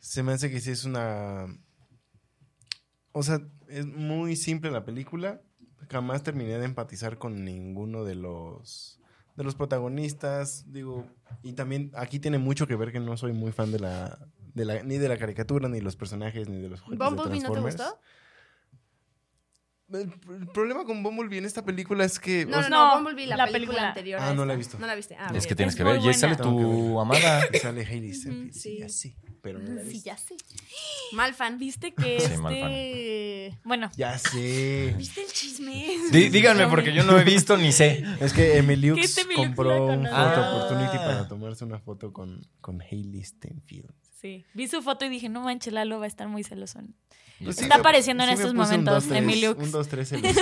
[0.00, 1.46] Se me hace que sí es una...
[3.12, 5.42] O sea, es muy simple la película.
[5.92, 8.98] Jamás terminé de empatizar con ninguno de los
[9.36, 11.06] de los protagonistas, digo,
[11.42, 14.18] y también aquí tiene mucho que ver que no soy muy fan de la,
[14.54, 17.40] de la ni de la caricatura, ni de los personajes, ni de los de ¿Bumblebee
[17.40, 17.98] no te gustó?
[19.92, 22.46] El, el problema con Bumblebee en esta película es que...
[22.46, 23.88] No, o no, sea, no, No, Bumblebee, la, la película, película.
[23.88, 24.20] anterior.
[24.22, 24.78] Ah, no la he visto.
[24.78, 25.16] No la viste.
[25.18, 26.00] Ah, Es que tienes Es que ver.
[26.00, 27.42] Y ahí sale tu amada.
[27.62, 28.78] Sale Hailey Steinfeld, sí, sí.
[28.80, 30.34] ya sí, pero no la he Sí, ya sé.
[31.12, 31.58] Mal fan.
[31.58, 33.58] ¿Viste que Sí, este...
[33.64, 34.94] Bueno, Ya sé.
[34.96, 35.86] ¿Viste el chisme?
[36.10, 38.04] Dí- díganme, porque yo no he visto ni sé.
[38.20, 40.52] Es que Emiliux Que este compró un photo Ah.
[40.66, 43.92] opportunity para tomarse una foto con, con Hailey Steinfeld.
[44.22, 44.44] Sí.
[44.54, 46.80] Vi su foto y dije, no manches, Lalo va a estar muy celoso.
[47.44, 49.60] Pues Está me- apareciendo en estos un momentos, dos, tres, Emiliux.
[49.60, 50.40] Un 2, 3 celoso.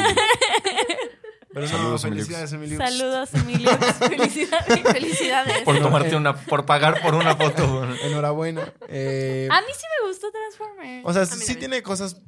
[1.52, 2.78] Pero Saludos, felicidades, Emiliux.
[2.78, 3.70] Saludos, Emilio.
[3.98, 4.80] Felicidades.
[4.92, 5.62] Felicidades.
[5.64, 7.84] Por tomarte una, por pagar por una foto.
[8.04, 8.72] Enhorabuena.
[8.88, 11.02] Eh, A mí sí me gustó Transformers.
[11.04, 11.58] o sea, sí también.
[11.58, 12.22] tiene cosas,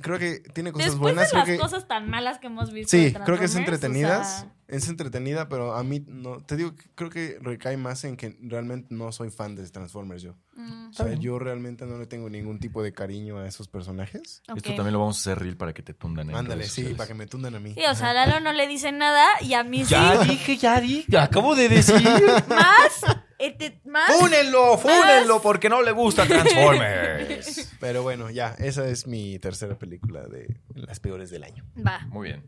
[0.00, 1.24] creo que tiene cosas Después buenas.
[1.24, 2.90] de creo las que- cosas tan malas que hemos visto.
[2.96, 4.20] Sí, creo que es Transformers, entretenida.
[4.20, 6.38] o sea, Es entretenida, pero a mí no.
[6.40, 10.22] Te digo, que creo que recae más en que realmente no soy fan de Transformers
[10.22, 10.36] yo.
[10.56, 14.42] mm, O sea, yo realmente no le tengo ningún tipo de cariño a esos personajes.
[14.56, 16.76] Esto también lo vamos a hacer reel para que te tundan en Ándale, redes sí,
[16.82, 16.96] sociales.
[16.96, 17.74] para que me tundan a mí.
[17.74, 20.30] Sí, o sea, a Lalo no le dice nada y a mí Ya sí.
[20.30, 21.18] dije, ya dije.
[21.18, 22.02] Acabo de decir.
[22.48, 23.02] Más,
[23.38, 24.10] este, más.
[24.18, 27.70] Fúnenlo, fúnenlo, porque no le gusta Transformers.
[27.80, 31.64] Pero bueno, ya, esa es mi tercera película de las peores del año.
[31.86, 32.00] Va.
[32.08, 32.44] Muy bien.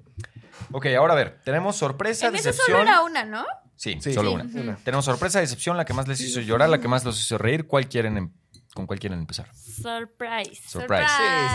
[0.72, 1.40] Ok, ahora a ver.
[1.44, 2.78] Tenemos sorpresa, En eso decepción.
[2.78, 3.44] solo era una, ¿no?
[3.76, 4.44] Sí, Sí, solo sí, una.
[4.62, 4.76] una.
[4.76, 7.66] Tenemos sorpresa, decepción, la que más les hizo llorar, la que más los hizo reír.
[7.66, 8.32] ¿Cuál quieren em-
[8.74, 9.48] ¿Con cuál quieren empezar?
[9.54, 10.60] Surprise.
[10.68, 11.06] Surprise.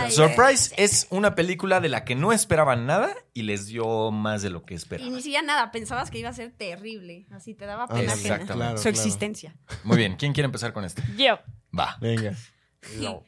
[0.08, 4.42] Sí, Surprise es una película de la que no esperaban nada y les dio más
[4.42, 5.12] de lo que Y esperaban.
[5.12, 7.26] ni siquiera nada, pensabas que iba a ser terrible.
[7.30, 8.14] Así te daba pena ajena.
[8.14, 8.52] Exactamente.
[8.54, 8.96] claro, Su claro.
[8.96, 9.54] existencia.
[9.84, 11.00] Muy bien, ¿quién quiere empezar con esto?
[11.16, 11.38] Yo.
[11.78, 11.96] Va.
[12.00, 12.32] Venga.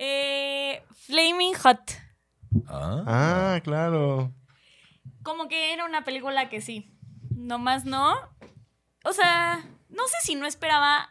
[0.00, 1.90] Eh, Flaming Hot.
[2.68, 3.02] Ah.
[3.06, 4.32] Ah, claro.
[5.28, 6.90] Como que era una película que sí.
[7.30, 8.14] Nomás no.
[9.04, 11.10] O sea, no sé si no esperaba.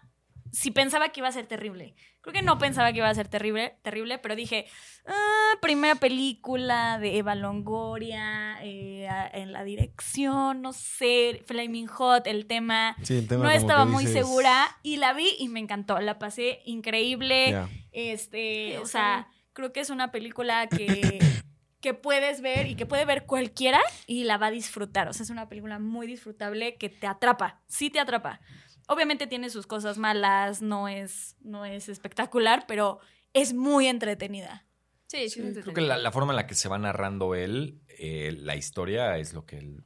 [0.52, 1.94] Si pensaba que iba a ser terrible.
[2.22, 4.66] Creo que no pensaba que iba a ser terrible, terrible pero dije,
[5.06, 12.26] ah, primera película de Eva Longoria, eh, a- en la dirección, no sé, Flaming Hot,
[12.28, 12.96] el tema.
[13.04, 16.00] Sí, el tema No estaba muy dices- segura y la vi y me encantó.
[16.00, 17.56] La pasé increíble.
[17.92, 21.20] Este, o sea, creo que es una película que,
[21.82, 25.08] que puedes ver y que puede ver cualquiera y la va a disfrutar.
[25.08, 27.62] O sea, es una película muy disfrutable que te atrapa.
[27.68, 28.40] Sí te atrapa.
[28.88, 33.00] Obviamente tiene sus cosas malas, no es, no es espectacular, pero
[33.34, 34.66] es muy entretenida.
[35.08, 35.42] Sí, sí.
[35.42, 39.18] Creo que la, la forma en la que se va narrando él, eh, la historia,
[39.18, 39.84] es lo que él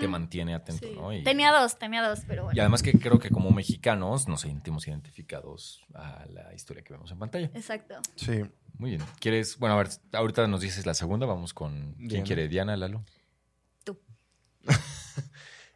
[0.00, 0.94] Te mantiene atento, Sí.
[0.94, 1.12] ¿no?
[1.12, 2.60] Y, Tenía dos, tenía dos, pero y bueno.
[2.62, 7.18] además que creo que como mexicanos nos sentimos identificados a la historia que vemos en
[7.18, 7.50] pantalla.
[7.54, 7.94] Exacto.
[8.14, 8.42] Sí.
[8.78, 9.02] Muy bien.
[9.20, 9.58] ¿Quieres?
[9.58, 11.94] Bueno, a ver, ahorita nos dices la segunda, vamos con...
[11.96, 12.24] ¿Quién Diana.
[12.24, 12.48] quiere?
[12.48, 13.04] ¿Diana, Lalo?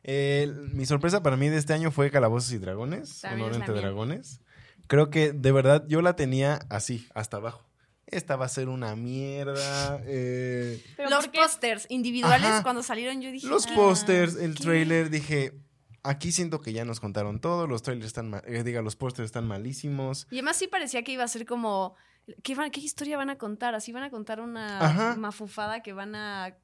[0.02, 3.22] Eh, mi sorpresa para mí de este año fue Calabozos y Dragones.
[3.24, 3.74] Honor entre.
[3.74, 4.40] Dragones.
[4.86, 7.62] Creo que de verdad yo la tenía así, hasta abajo.
[8.10, 10.00] Esta va a ser una mierda.
[10.04, 12.62] eh, Los pósters individuales Ajá.
[12.62, 13.46] cuando salieron yo dije...
[13.46, 13.74] los "Ah".
[13.74, 14.62] pósters, el ¿qué?
[14.64, 15.52] trailer, dije,
[16.02, 19.46] aquí siento que ya nos contaron todo, los trailers están, eh, diga, los pósters están
[19.46, 20.26] malísimos.
[20.30, 21.94] Y además sí parecía que iba a ser como...
[22.44, 23.74] ¿Qué, van- qué historia van a contar?
[23.74, 25.16] Así van a contar una Ajá.
[25.16, 26.54] mafufada que van a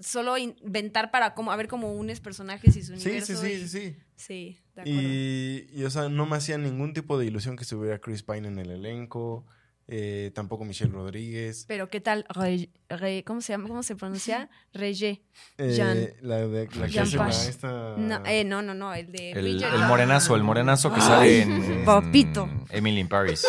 [0.00, 3.36] solo inventar para como, a ver como unes personajes y su Sí, universo.
[3.36, 3.96] sí, sí, y- sí, sí.
[4.16, 5.00] Sí, de acuerdo.
[5.00, 8.48] Y, y, o sea, no me hacía ningún tipo de ilusión que estuviera Chris Pine
[8.48, 9.46] en el elenco.
[9.88, 11.64] Eh, tampoco Michelle Rodríguez.
[11.66, 12.26] Pero ¿qué tal?
[12.28, 13.68] Re- Re- ¿Cómo se llama?
[13.68, 14.50] ¿Cómo se pronuncia?
[14.74, 15.22] Reye.
[15.56, 16.08] eh, Jean.
[16.20, 17.94] la de la que hace la- esta...
[17.96, 19.80] No, eh, no, no, no, el de El, Bridgerton.
[19.82, 22.44] el morenazo, el morenazo que Ay, sale en, papito.
[22.44, 23.46] en Emily in Paris.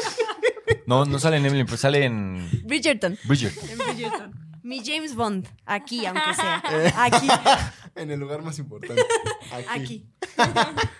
[0.87, 3.17] No, no sale en Emily, pero sale en Bridgerton.
[3.25, 4.31] Bridgerton.
[4.63, 5.47] Mi James Bond.
[5.65, 6.63] Aquí, aunque sea.
[7.03, 7.27] Aquí.
[7.95, 9.01] En el lugar más importante.
[9.69, 10.05] Aquí.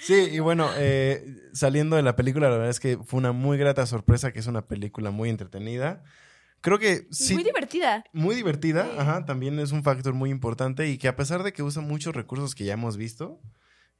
[0.00, 3.58] Sí, y bueno, eh, saliendo de la película, la verdad es que fue una muy
[3.58, 6.02] grata sorpresa, que es una película muy entretenida.
[6.62, 8.04] Creo que sí, Muy divertida.
[8.12, 8.90] muy divertida, Sí.
[8.98, 12.14] ajá, también es un factor muy importante y que a pesar de que usa muchos
[12.14, 13.40] recursos que ya hemos visto,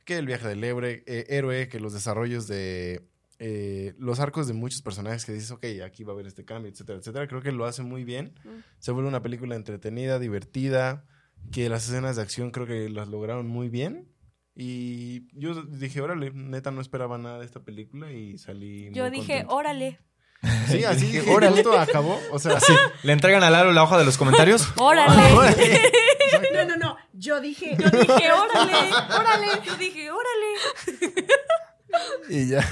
[0.04, 3.06] que el viaje del héroe, eh, héroe que los desarrollos de
[3.38, 6.70] eh, los arcos de muchos personajes que dices, ok, aquí va a haber este cambio,
[6.70, 8.34] etcétera, etcétera, creo que lo hace muy bien.
[8.44, 8.48] Mm.
[8.78, 11.06] Se vuelve una película entretenida, divertida,
[11.50, 14.08] que las escenas de acción creo que las lograron muy bien.
[14.54, 19.10] Y yo dije, órale, neta no esperaba nada de esta película y salí Yo muy
[19.12, 19.54] dije, contento.
[19.54, 19.98] órale.
[20.68, 21.62] Sí, así dije, órale.
[21.78, 22.72] acabó, o sea, Así,
[23.02, 24.72] le entregan a Lalo la hoja de los comentarios.
[24.78, 25.12] Órale.
[26.54, 26.96] No, no, no.
[27.12, 27.76] Yo dije.
[27.76, 28.72] Yo dije, órale,
[29.14, 29.46] órale.
[29.64, 31.26] Yo dije, órale.
[32.28, 32.64] y ya.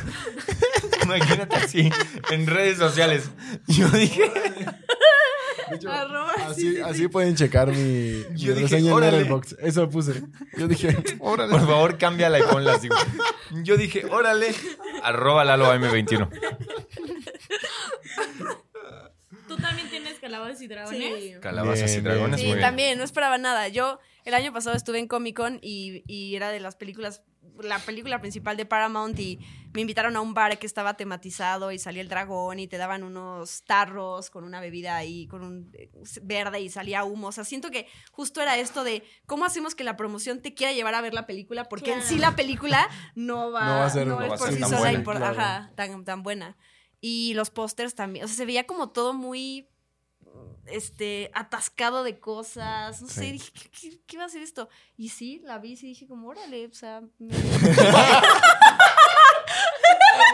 [1.02, 1.90] Imagínate así,
[2.30, 3.30] en redes sociales.
[3.66, 4.30] Yo dije,
[5.74, 9.00] hecho, Arroba, así, así pueden checar mi, mi Yo dije, reseña en.
[9.00, 9.56] Letterboxd.
[9.60, 10.22] Eso puse.
[10.56, 11.50] Yo dije, órale.
[11.50, 12.88] por favor, cámbiala y ponla así.
[13.62, 14.54] Yo dije, órale,
[15.02, 16.28] arroba Lalo M21.
[19.46, 21.22] ¿Tú también tienes calabazas y dragones?
[21.22, 21.34] Sí.
[21.40, 22.38] Calabazas Bien, y dragones, bien.
[22.38, 22.60] Sí, muy bien.
[22.60, 23.68] también, no esperaba nada.
[23.68, 27.22] Yo el año pasado estuve en Comic Con y, y era de las películas,
[27.62, 29.38] la película principal de Paramount y
[29.72, 33.02] me invitaron a un bar que estaba tematizado y salía el dragón y te daban
[33.02, 35.90] unos tarros con una bebida ahí, con un eh,
[36.22, 37.28] verde y salía humo.
[37.28, 40.72] O sea, siento que justo era esto de cómo hacemos que la promoción te quiera
[40.72, 42.08] llevar a ver la película, porque en Claro.
[42.08, 44.48] sí la película no va, No va a ser- no no es va a por
[44.48, 45.40] ser sí tan buena, impor- claro.
[45.40, 46.56] ajá, tan, tan buena.
[47.00, 49.68] Y los pósters también, o sea, se veía como todo muy
[50.66, 53.00] este, atascado de cosas.
[53.02, 54.68] No sé, dije, ¿qué, qué, qué va a ser esto?
[54.96, 57.00] Y sí, la vi y dije, como, órale, o sea.
[57.18, 57.34] me-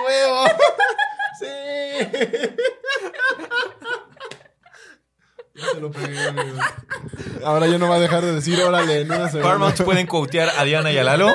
[0.05, 0.45] huevo!
[1.39, 1.47] ¡Sí!
[5.55, 6.19] Ya se lo pegué.
[7.45, 9.43] Ahora ya no va a dejar de decir órale en una semana.
[9.45, 11.29] Paramount pueden quotear a Diana y a Lalo.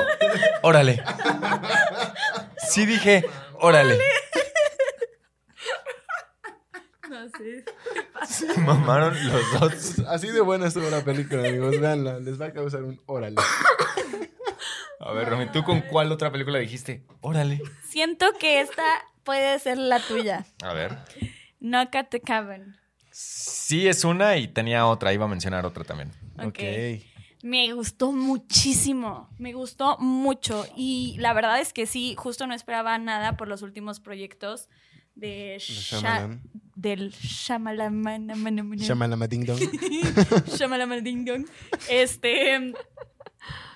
[0.62, 1.02] Órale.
[2.68, 3.98] Sí dije, órale.
[7.08, 7.64] No sé.
[8.28, 9.98] Se mamaron los dos.
[10.08, 11.78] Así de buena estuvo la película, amigos.
[11.80, 13.36] Veanla, les va a causar un órale.
[15.00, 17.04] A ver, Romy, ¿tú con cuál otra película dijiste?
[17.20, 17.60] Órale.
[17.88, 18.84] Siento que esta
[19.24, 20.44] puede ser la tuya.
[20.62, 20.98] A ver.
[21.60, 22.76] Knock at the Cabin.
[23.10, 25.12] Sí, es una y tenía otra.
[25.12, 26.10] Iba a mencionar otra también.
[26.38, 26.58] Ok.
[27.42, 32.98] Me gustó muchísimo, me gustó mucho y la verdad es que sí, justo no esperaba
[32.98, 34.68] nada por los últimos proyectos
[35.14, 36.42] de Sha- Shyamalan.
[36.80, 38.18] Del Shamalama
[39.28, 39.58] Ding Dong.
[40.56, 41.46] Shyamalan Ding Dong.
[41.88, 42.72] Este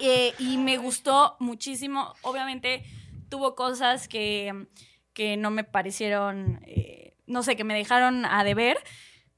[0.00, 2.14] eh, y me gustó muchísimo.
[2.22, 2.84] Obviamente
[3.28, 4.66] tuvo cosas que,
[5.12, 8.78] que no me parecieron, eh, no sé, que me dejaron a deber,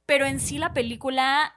[0.06, 1.54] pero en sí la película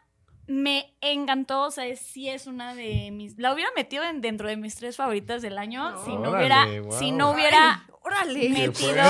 [0.50, 3.38] me encantó, o sea, es- sí es una de mis...
[3.38, 6.82] La hubiera metido en- dentro de mis tres favoritas del año si no Órale, hubiera...
[6.82, 7.00] wow.
[7.00, 7.86] Si no hubiera...
[8.02, 8.50] ¡Órale!
[8.50, 9.04] Metido...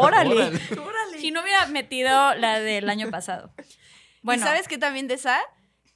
[0.00, 0.34] Órale.
[0.46, 1.18] ¡Órale!
[1.18, 3.52] Si no hubiera metido la del año pasado.
[4.22, 5.38] Bueno, ¿sabes qué también de esa?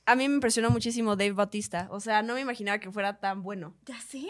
[0.05, 1.89] A mí me impresionó muchísimo Dave Bautista.
[1.91, 3.75] O sea, no me imaginaba que fuera tan bueno.
[3.87, 4.27] Ya sé.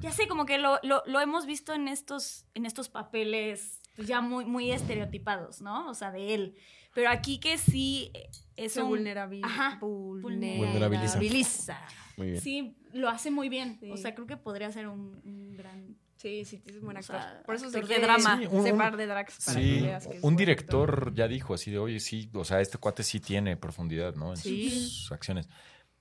[0.00, 4.06] Ya sé, como que lo, lo- lo hemos visto en estos, en estos papeles pues,
[4.08, 5.88] ya muy, muy estereotipados, ¿no?
[5.88, 6.54] O sea, de él.
[6.94, 8.12] Pero aquí que sí
[8.56, 8.90] es Se un...
[8.90, 9.78] vulnerabil- Ajá.
[9.80, 10.72] Vulnerabiliza.
[11.18, 11.80] vulnerabiliza.
[12.16, 12.40] Muy bien.
[12.40, 13.78] Sí, lo hace muy bien.
[13.80, 13.90] Sí.
[13.90, 15.96] O sea, creo que podría ser un, un gran...
[16.16, 17.16] Sí, sí, es buen O actor.
[17.16, 18.38] sea, Por eso actor se de drama.
[18.38, 21.54] Sí, un- par de drags para que Sí, veas que es un director ya dijo
[21.54, 24.30] así de, oye, sí, o sea, este cuate sí tiene profundidad, ¿no?
[24.30, 24.70] En Sí.
[24.70, 25.48] sus acciones.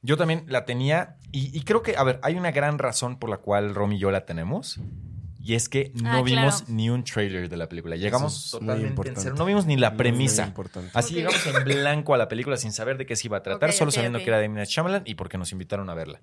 [0.03, 3.29] Yo también la tenía y, y creo que, a ver, hay una gran razón por
[3.31, 4.79] la cual Romy y yo la tenemos.
[5.43, 6.73] Y es que no Ah, vimos claro.
[6.73, 7.95] ni un trailer de la película.
[7.95, 9.35] Llegamos es totalmente en cero.
[9.37, 10.53] No vimos ni la premisa.
[10.93, 13.73] Así llegamos en blanco a la película sin saber de qué se iba a tratar,
[13.73, 14.55] solo sabiendo que era de M.
[14.55, 16.19] Night Shyamalan y porque nos invitaron a verla.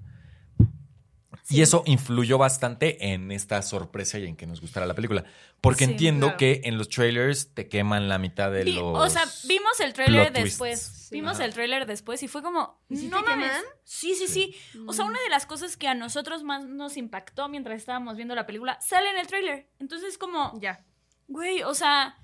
[1.51, 5.25] Y eso influyó bastante en esta sorpresa y en que nos gustara la película.
[5.63, 6.37] Porque Sí, entiendo claro.
[6.39, 8.99] que en los trailers te queman la mitad de Vi- los.
[8.99, 11.09] o sea, vimos el tráiler plot después.
[11.11, 11.47] Vimos Ajá.
[11.47, 13.47] el tráiler después y fue como, ¿Y sí no te mames.
[13.49, 13.63] queman?
[13.85, 14.55] Sí, sí, sí.
[14.87, 18.35] O sea, una de las cosas que a nosotros más nos impactó mientras estábamos viendo
[18.35, 19.69] la película sale en el tráiler.
[19.79, 20.85] Entonces como, Ya.
[21.29, 22.19] güey, o sea,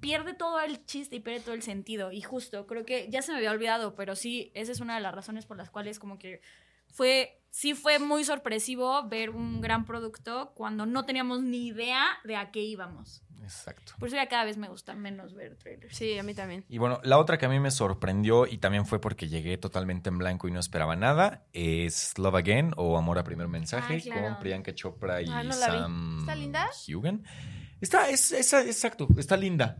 [0.00, 2.10] pierde todo el chiste y pierde todo el sentido.
[2.10, 5.00] Y justo, creo que ya se me había olvidado, pero sí, esa es una de
[5.00, 6.40] las razones por las cuales como que
[6.98, 12.34] fue, sí fue muy sorpresivo ver un gran producto cuando no teníamos ni idea de
[12.34, 13.22] a qué íbamos.
[13.40, 13.92] Exacto.
[14.00, 15.96] Por eso ya cada vez me gusta menos ver trailers.
[15.96, 16.64] Sí, a mí también.
[16.68, 20.08] Y bueno, la otra que a mí me sorprendió y también fue porque llegué totalmente
[20.10, 24.02] en blanco y no esperaba nada es Love Again o Amor a Primer Mensaje Ah,
[24.02, 24.22] claro.
[24.22, 25.52] con Priyanka Chopra y Ah, no.
[25.52, 26.68] Sam ¿Está linda?
[26.92, 27.24] Hugen.
[27.80, 29.76] Está, es, es- exacto, está linda.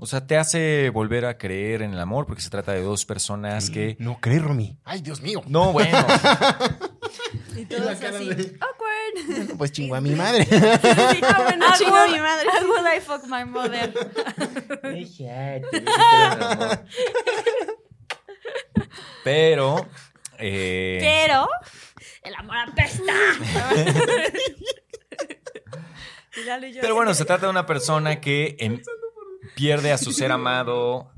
[0.00, 3.04] O sea, te hace volver a creer en el amor porque se trata de dos
[3.04, 3.96] personas que...
[3.98, 4.78] No crees, Romy.
[4.84, 5.42] Ay, Dios mío.
[5.48, 5.98] No, bueno.
[7.56, 8.28] Y cara así.
[8.28, 9.26] de- Awkward.
[9.26, 10.46] Bueno, pues chingo a mi madre.
[11.22, 12.46] Ah, bueno, How chingo a mi madre.
[12.48, 13.92] how would I fuck my mother?
[19.24, 19.84] Pero...
[20.38, 21.48] eh, Pero
[22.22, 23.12] el amor apesta.
[26.80, 28.80] Pero bueno, se trata de una persona que en-
[29.58, 31.10] pierde a su ser amado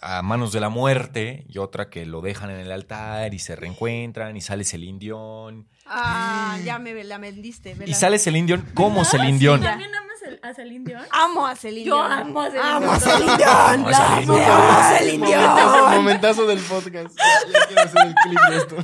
[0.00, 3.54] a manos de la muerte y otra que lo dejan en el altar y se
[3.54, 5.68] reencuentran y sale Celine Dion.
[5.86, 7.76] Ah, ya me la vendiste.
[7.76, 9.60] me Y sale Celine Dion como Celine Dion.
[9.60, 11.02] ¿También amas a- a Celine Dion?
[11.12, 12.12] Amo a Celine Yo Dion.
[12.12, 13.50] amo a Celine Amo a Celine Dion.
[13.52, 14.50] Amo a La Celine amo, Dion.
[14.50, 15.94] amo a Celine momentazo, Dion.
[15.94, 17.16] momentazo del podcast.
[17.52, 18.76] Ya quiero hacer el clip de esto.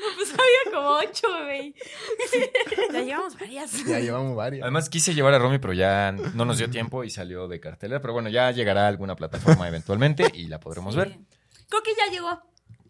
[0.16, 1.74] Pues había como ocho, güey.
[2.92, 3.84] Ya llevamos varias.
[3.84, 4.62] Ya llevamos varias.
[4.62, 8.00] Además quise llevar a Romy, pero ya no nos dio tiempo y salió de cartelera.
[8.00, 11.18] Pero bueno, ya llegará a alguna plataforma eventualmente y la podremos ver.
[11.68, 12.42] Creo que ya llegó.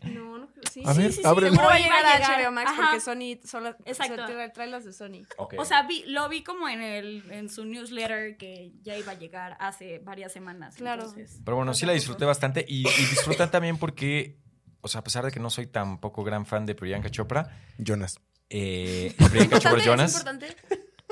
[0.03, 0.63] No, no creo.
[0.71, 1.53] Sí, A sí, ver, sí, ábrelo.
[1.53, 2.43] Seguro va a llegar a.
[2.43, 2.83] HBO Max Ajá.
[2.83, 4.67] porque Sony solo Exacto.
[4.67, 5.27] las de Sony.
[5.37, 9.19] O sea, vi, lo vi como en el en su newsletter que ya iba a
[9.19, 10.77] llegar hace varias semanas.
[10.77, 11.03] Claro.
[11.03, 14.39] entonces, Pero bueno, sí la disfruté bastante y, y disfrutan también porque,
[14.81, 18.21] o sea, a pesar de que no soy tampoco gran fan de Priyanka Chopra, Jonas.
[18.49, 20.13] eh, Priyanka Chopra ¿Es Jonas.
[20.13, 20.57] importante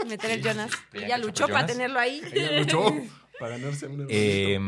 [0.06, 0.70] meter el Jonas?
[0.90, 1.72] Priyanka Ella Chopra luchó para Jonas.
[1.72, 2.22] tenerlo ahí.
[2.32, 2.94] Ella luchó
[3.40, 4.04] para ganarse una.
[4.08, 4.58] eh,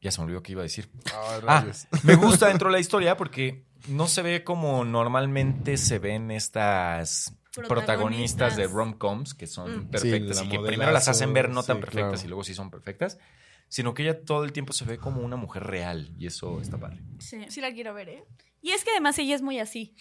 [0.00, 0.90] ya se me olvidó qué iba a decir.
[1.14, 1.66] Ah, Ah,
[2.04, 7.34] me gusta dentro de la historia porque no se ve como normalmente se ven estas
[7.52, 8.56] protagonistas, Protagonistas.
[8.56, 9.90] de rom-coms que son Mm.
[9.90, 12.24] perfectas Sí, y que modelazo, primero las hacen ver no tan sí, perfectas claro.
[12.24, 13.18] y luego sí son perfectas,
[13.70, 16.76] sino que ella todo el tiempo se ve como una mujer real y eso está
[16.78, 17.00] padre.
[17.20, 17.46] Sí.
[17.48, 18.24] Sí la quiero ver, ¿eh?
[18.60, 19.94] Y es que además ella es muy así.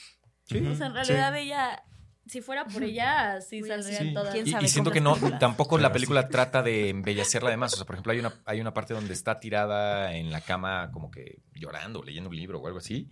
[0.44, 0.58] Sí.
[0.68, 1.84] O sea, en realidad ella,
[2.26, 4.14] si fuera por ella, sí Muy saldrían Sí.
[4.14, 4.34] todas.
[4.34, 5.40] ¿Quién Y, sabe y siento que no, películas?
[5.40, 5.94] tampoco la sí.
[5.94, 7.72] película trata de embellecerla además.
[7.74, 10.90] O sea, por ejemplo, hay una, hay una parte donde está tirada en la cama
[10.92, 13.08] como que llorando, leyendo un libro o algo así.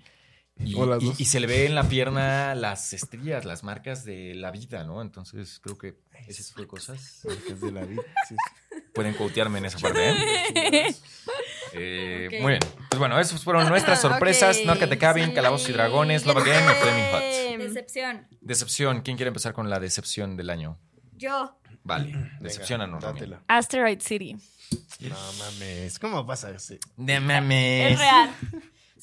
[0.59, 1.19] Y, O las y- dos.
[1.21, 5.01] y se le ve en la pierna las estrías, las marcas de la vida, ¿no?
[5.01, 5.95] Entonces creo que
[6.27, 8.01] ese tipo de cosas Es de la vida.
[8.27, 8.35] sí.
[8.93, 10.09] pueden quotearme en esa parte.
[10.09, 10.95] ¿eh?
[11.73, 12.29] Eh.
[12.41, 12.61] Muy bien.
[12.89, 14.57] Pues bueno, esas fueron nuestras sorpresas.
[14.57, 15.33] Ok, Knock at the Cabin, sí.
[15.33, 17.57] Calabozos y Dragones, Love Again y Flaming Hot.
[17.67, 18.27] Decepción.
[18.41, 19.01] Decepción.
[19.01, 20.79] ¿Quién quiere empezar con la decepción del año?
[21.17, 21.59] Yo.
[21.83, 22.05] Vale.
[22.13, 22.99] Venga, Decepción a.
[23.47, 24.37] Asteroid City.
[25.01, 25.99] No mames.
[25.99, 26.79] ¿Cómo pasa así?
[26.95, 27.93] De mames.
[27.93, 28.31] Es real.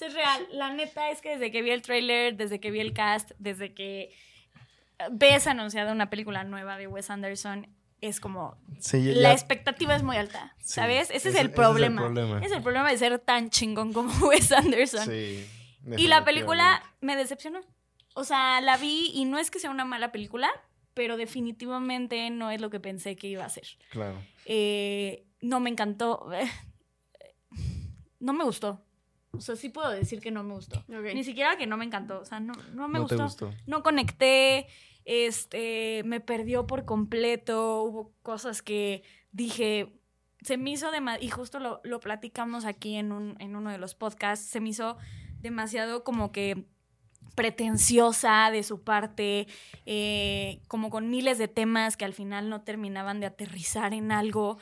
[0.01, 0.47] Es real.
[0.53, 3.75] La neta es que desde que vi el tráiler, desde que vi el cast, desde
[3.75, 4.13] que
[5.11, 7.67] ves anunciada una película nueva de Wes Anderson,
[8.01, 11.11] es como Sí, ya- la expectativa es muy alta, Sí, ¿sabes?
[11.11, 12.41] Ese, es el ese es el problema.
[12.45, 15.07] Es el problema de ser tan chingón como Wes Anderson.
[15.07, 15.47] Sí.
[15.97, 17.61] Y la película me decepcionó.
[18.15, 20.49] O sea, la vi y no es que sea una mala película,
[20.95, 23.67] pero definitivamente no es lo que pensé que iba a ser.
[23.91, 24.19] Claro.
[24.47, 26.29] Eh, no me encantó.
[28.21, 28.84] No me gustó.
[29.37, 30.85] O sea, sí puedo decir que no me gustó.
[30.89, 32.21] Ni siquiera que no me encantó.
[32.21, 33.47] O sea, no, no me No te gustó.
[33.47, 33.55] gustó.
[33.67, 34.67] No conecté.
[35.05, 37.83] Este, me perdió por completo.
[37.83, 39.93] Hubo cosas que dije.
[40.43, 41.25] Se me hizo demasiado.
[41.27, 44.47] Y justo lo, lo platicamos aquí en, un, en uno de los podcasts.
[44.47, 44.97] Se me hizo
[45.41, 46.67] demasiado como que
[47.35, 49.47] pretenciosa de su parte,
[49.87, 54.59] eh, como con miles de temas que al final no terminaban de aterrizar en algo.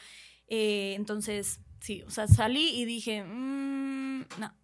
[0.48, 4.54] Eh, entonces, sí, o sea, salí y dije, mm, no.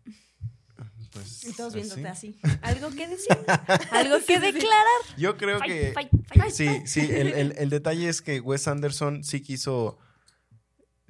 [1.12, 2.38] Pues, Y todos viéndote así.
[2.42, 2.58] así.
[2.62, 3.36] ¿Algo que decir?
[3.92, 5.00] ¿Algo que declarar?
[5.16, 5.92] Yo creo Fight, que.
[5.92, 6.52] fight, fight.
[6.52, 9.98] Sí, sí, el, el- el detalle es que Wes Anderson sí quiso.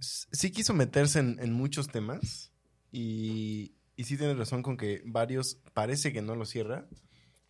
[0.01, 2.53] Sí quiso meterse en, en muchos temas.
[2.93, 6.87] Y, y sí tiene razón con que varios parece que no lo cierra.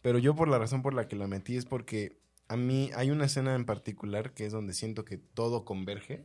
[0.01, 2.19] Pero yo por la razón por la que la metí es porque
[2.49, 6.25] a mí hay una escena en particular que es donde siento que todo converge.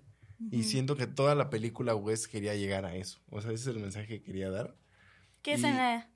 [0.52, 3.20] Y siento que toda la película Wes quería llegar a eso.
[3.30, 4.76] O sea, ese es el mensaje que quería dar.
[5.42, 6.10] ¿Qué escena?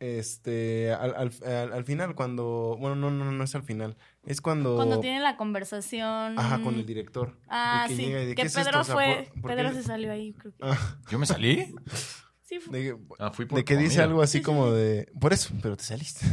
[0.00, 2.76] Este, al, al- al- al final, cuando.
[2.78, 3.96] Bueno, no, no, no es al final.
[4.26, 4.74] Es cuando.
[4.76, 6.38] Cuando tiene la conversación.
[6.38, 7.38] Ajá, con el director.
[7.48, 8.02] Ah, que sí.
[8.06, 8.80] llega y de, que ¿qué es Pedro esto?
[8.80, 9.28] O sea, fue.
[9.32, 10.58] ¿por- por Pedro se salió ahí, creo que.
[10.62, 11.74] Ah, ¿Yo me salí?
[12.42, 12.78] Sí, fue.
[12.78, 14.76] de, Ah, fui por de que dice algo así Sí, sí, como sí.
[14.76, 15.12] de.
[15.20, 16.26] Por eso, pero te saliste.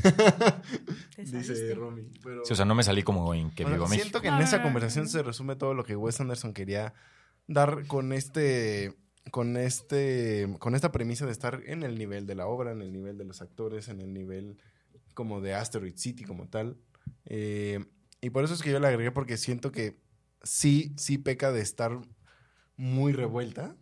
[1.15, 1.75] Te dice saliste.
[1.75, 2.03] Romy.
[2.23, 4.01] Pero, Sí, o sea, no me salí como en que o sea, vivo México.
[4.03, 6.93] siento que en esa conversación se resume todo lo que Wes Anderson quería
[7.53, 8.93] dar con este.
[9.31, 10.47] Con este.
[10.59, 13.25] Con esta premisa de estar en el nivel de la obra, en el nivel de
[13.25, 14.57] los actores, en el nivel
[15.13, 16.77] como de Asteroid City como tal.
[17.25, 17.79] Eh,
[18.21, 19.97] y por eso es que yo le agregué porque siento que
[20.43, 21.99] sí, sí peca de estar
[22.77, 23.75] muy revuelta,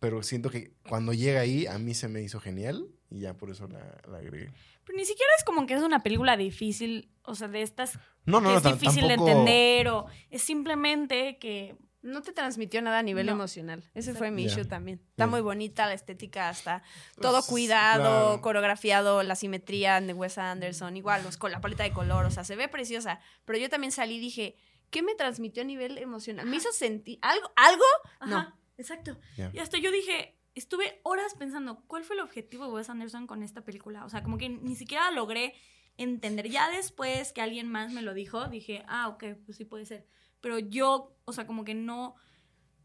[0.00, 3.50] pero siento que cuando llega ahí a mí se me hizo genial y ya por
[3.50, 4.52] eso la, la agregué.
[4.84, 8.40] Pero ni siquiera es como que es una película difícil, o sea, de estas No,
[8.40, 12.82] no, que no, es difícil tampoco- de entender o es simplemente que No te transmitió
[12.82, 13.32] nada a nivel No.
[13.32, 13.82] emocional.
[13.94, 15.00] Ese fue mi issue también.
[15.10, 16.82] Está muy bonita la estética, está
[17.20, 18.40] todo Pues, cuidado, claro.
[18.42, 22.44] coreografiado, la simetría de Wes Anderson, igual los, con la paleta de color, o sea,
[22.44, 23.20] se ve preciosa.
[23.46, 24.54] Pero yo también salí y dije,
[24.90, 26.46] ¿qué me transmitió a nivel emocional?
[26.46, 27.50] ¿Me hizo sentir algo?
[27.56, 27.84] ¿Algo?
[28.26, 28.36] No.
[28.38, 29.18] Ajá, exacto.
[29.38, 29.50] Ya.
[29.54, 33.42] Y hasta yo dije, estuve horas pensando, ¿cuál fue el objetivo de Wes Anderson con
[33.42, 34.04] esta película?
[34.04, 35.54] O sea, como que ni siquiera logré
[35.96, 36.50] entender.
[36.50, 40.06] Ya después que alguien más me lo dijo, dije, ah, ok, pues sí puede ser.
[40.44, 42.16] Pero yo, o sea, como que no,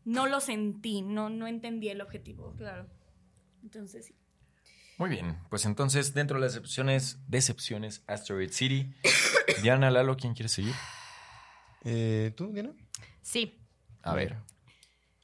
[0.06, 2.56] no lo sentí, no, no entendí el objetivo.
[2.56, 2.88] Claro.
[3.62, 4.16] Entonces, sí.
[4.98, 8.94] Muy bien, pues entonces dentro de las decepciones, decepciones, Asteroid City.
[9.62, 10.74] Diana, Lalo, ¿quién quiere seguir?
[11.84, 12.72] Eh, ¿Tú, Diana?
[13.22, 13.60] Sí.
[14.04, 14.38] A ver.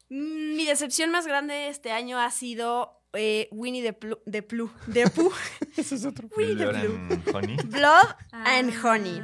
[0.10, 4.20] Mi decepción más grande este año ha sido eh, Winnie the Pooh.
[4.30, 4.70] The Pooh.
[4.92, 5.32] The Pooh.
[5.78, 6.28] Ese es otro.
[6.36, 7.14] Winnie the Blood Pooh.
[7.14, 7.56] and Honey.
[7.64, 8.82] Blood and Ah.
[8.84, 9.22] Honey.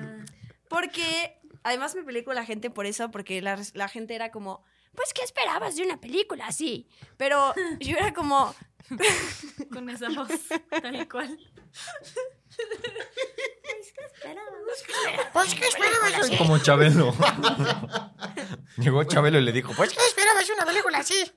[0.69, 4.63] Porque además me peleé con la gente por eso, porque la, la gente era como,
[4.95, 6.88] pues, ¿qué esperabas de una película así?
[7.17, 8.53] Pero yo era como,
[9.71, 10.29] Con esa voz,
[10.69, 11.38] tal cual.
[16.38, 17.13] Como Chabelo.
[18.77, 21.31] Llegó Chabelo y le dijo, pues, ¿qué esperabas de una película así?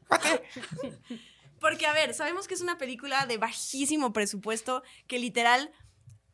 [1.61, 5.73] porque a ver, sabemos que es una película de bajísimo presupuesto que literal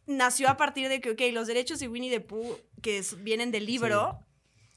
[0.07, 3.51] nació a partir de que, ok, los derechos de Winnie the Pooh que es- vienen
[3.51, 4.19] del libro,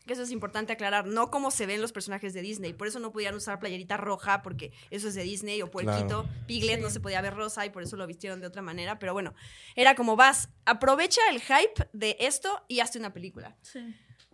[0.06, 3.00] que eso es importante aclarar, no como se ven los personajes de Disney, por eso
[3.00, 7.00] no podían usar playerita roja porque eso es de Disney o puerquito, Piglet no se
[7.00, 9.34] podía ver rosa y por eso lo vistieron de otra manera, pero bueno,
[9.76, 13.56] era como vas, aprovecha el hype de esto y hazte una película.
[13.62, 13.80] Sí.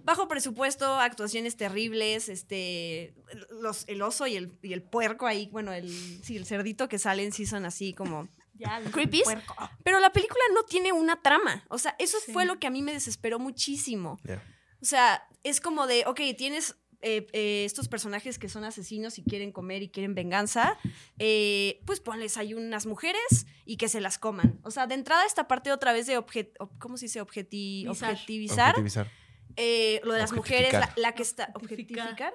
[0.02, 3.14] Bajo presupuesto, actuaciones terribles, este,
[3.52, 5.90] los, el oso y el, y el puerco ahí, bueno, el,
[6.24, 8.28] sí, el cerdito que salen sí son así como...
[8.60, 9.27] Ya, Creepies.
[9.84, 12.31] Pero la película no tiene una trama, o sea, eso Sí.
[12.34, 14.19] fue lo que a mí me desesperó muchísimo.
[14.81, 19.23] O sea, es como de, ok, tienes eh, eh, estos personajes que son asesinos y
[19.23, 20.77] quieren comer y quieren venganza,
[21.18, 24.60] eh, pues ponles ahí unas mujeres y que se las coman.
[24.64, 27.22] O sea, de entrada esta parte otra vez de, objet, ob- ¿cómo se dice?
[27.22, 28.72] Objeti- objetivizar.
[28.72, 29.10] Objetivizar.
[29.56, 31.52] eh, lo de las mujeres, la, la que está...
[31.56, 32.34] Objetificar.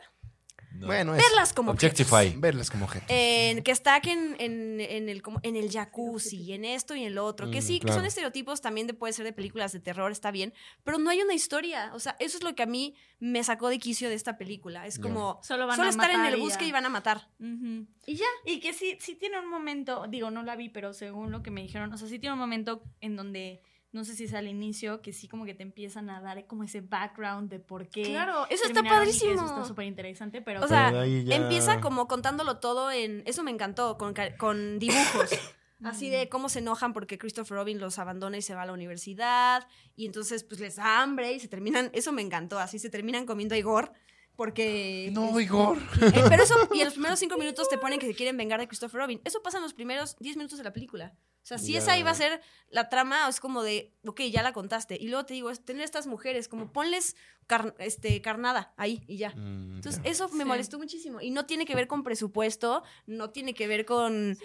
[0.75, 0.81] Objetificar.
[0.81, 0.87] No.
[0.87, 2.35] Bueno, es Verlas como Objectify.
[2.37, 3.07] verlas como gente.
[3.09, 7.05] eh, que está aquí en, en- en el, como, en el jacuzzi, en esto y
[7.05, 7.51] en lo otro.
[7.51, 10.31] Que Mm, sí, que son estereotipos también de puede ser de películas de terror, está
[10.31, 10.53] bien.
[10.83, 11.91] Pero no hay una historia.
[11.95, 14.87] O sea, eso es lo que a mí me sacó de quicio de esta película.
[14.87, 17.29] Es como Solo van solo a estar en el bosque y van a matar.
[18.07, 18.27] Y ya.
[18.45, 21.51] Y que sí, sí tiene un momento, digo, no la vi, pero según lo que
[21.51, 23.63] me dijeron, o sea, sí tiene un momento en donde,
[23.95, 26.65] no sé si es al inicio, que sí como que te empiezan a dar como
[26.65, 28.03] ese background de por qué.
[28.03, 29.33] Claro, eso está padrísimo.
[29.33, 30.63] Eso está súper interesante, pero...
[30.63, 33.23] O sea, Pero ya- empieza como contándolo todo en.
[33.25, 35.31] Eso me encantó, con, con dibujos.
[35.85, 38.73] Así de cómo se enojan porque Christopher Robin los abandona y se va a la
[38.73, 39.67] universidad.
[39.97, 41.91] Y entonces, pues les da hambre y se terminan.
[41.93, 42.59] Eso me encantó.
[42.59, 43.93] Así se terminan comiendo a Igor.
[44.35, 45.11] Porque.
[45.13, 45.77] No, pues, Igor.
[46.01, 48.61] eh, pero eso, y en los primeros cinco minutos te ponen que se quieren vengar
[48.61, 49.21] de Christopher Robin.
[49.25, 51.13] Eso pasa en los primeros diez minutos de la película.
[51.45, 51.81] O sea, si Ya.
[51.81, 52.41] esa iba a ser
[52.71, 54.97] la trama, es como de, ok, ya la contaste.
[54.99, 57.17] Y luego te digo, es tener estas mujeres, como ponles
[57.47, 59.29] car- este, carnada ahí y ya.
[59.37, 60.49] Mm, Entonces, eso me Sí.
[60.49, 61.21] molestó muchísimo.
[61.21, 64.39] Y no tiene que ver con presupuesto, no tiene que ver con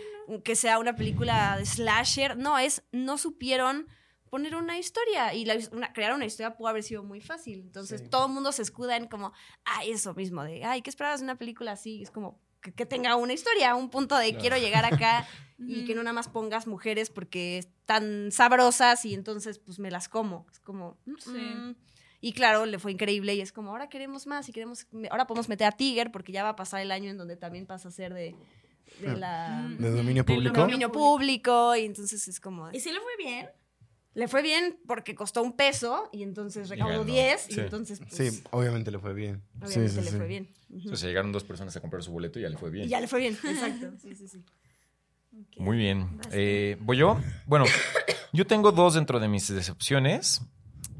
[0.43, 2.35] que sea una película de slasher.
[2.37, 3.87] No, es, no supieron
[4.29, 5.33] poner una historia.
[5.33, 7.61] Y la- una- crear una historia pudo haber sido muy fácil.
[7.61, 8.09] Entonces, Sí.
[8.09, 9.31] todo el mundo se escuda en como,
[9.63, 12.01] ah, eso mismo, de, ay, ¿qué esperabas de una película así?
[12.03, 14.41] Es como que, que tenga una historia, un punto de Claro.
[14.41, 15.27] quiero llegar acá
[15.59, 20.07] y que no nada más pongas mujeres porque están sabrosas y entonces pues me las
[20.09, 20.45] como.
[20.51, 20.97] Es como...
[21.05, 21.31] mm, Sí.
[21.31, 21.75] mm.
[22.21, 25.47] Y claro, le fue increíble y es como, ahora queremos más y queremos, ahora podemos
[25.47, 27.91] meter a Tiger porque ya va a pasar el año en donde también pasa a
[27.91, 28.35] ser de,
[28.99, 29.65] de la...
[29.79, 30.59] ¿De dominio público?
[30.59, 32.69] dominio público y entonces es como...
[32.73, 33.49] ¿Y si le fue bien?
[34.15, 37.03] Le fue bien porque costó un peso y entonces recaudó ganó.
[37.05, 37.59] 10 y Sí.
[37.61, 39.41] entonces pues, Sí, obviamente le fue bien.
[39.61, 40.17] obviamente Sí, sí, le sí.
[40.17, 40.49] fue bien.
[40.69, 40.77] Ujú.
[40.79, 42.85] Entonces llegaron dos personas a comprar su boleto y ya le fue bien.
[42.85, 43.91] Y ya le fue bien, exacto.
[44.01, 44.43] Sí, sí, sí.
[45.57, 46.19] Muy bien.
[46.31, 47.19] Eh, ¿Voy yo?
[47.45, 47.65] Bueno,
[48.33, 50.41] yo tengo dos dentro de mis decepciones.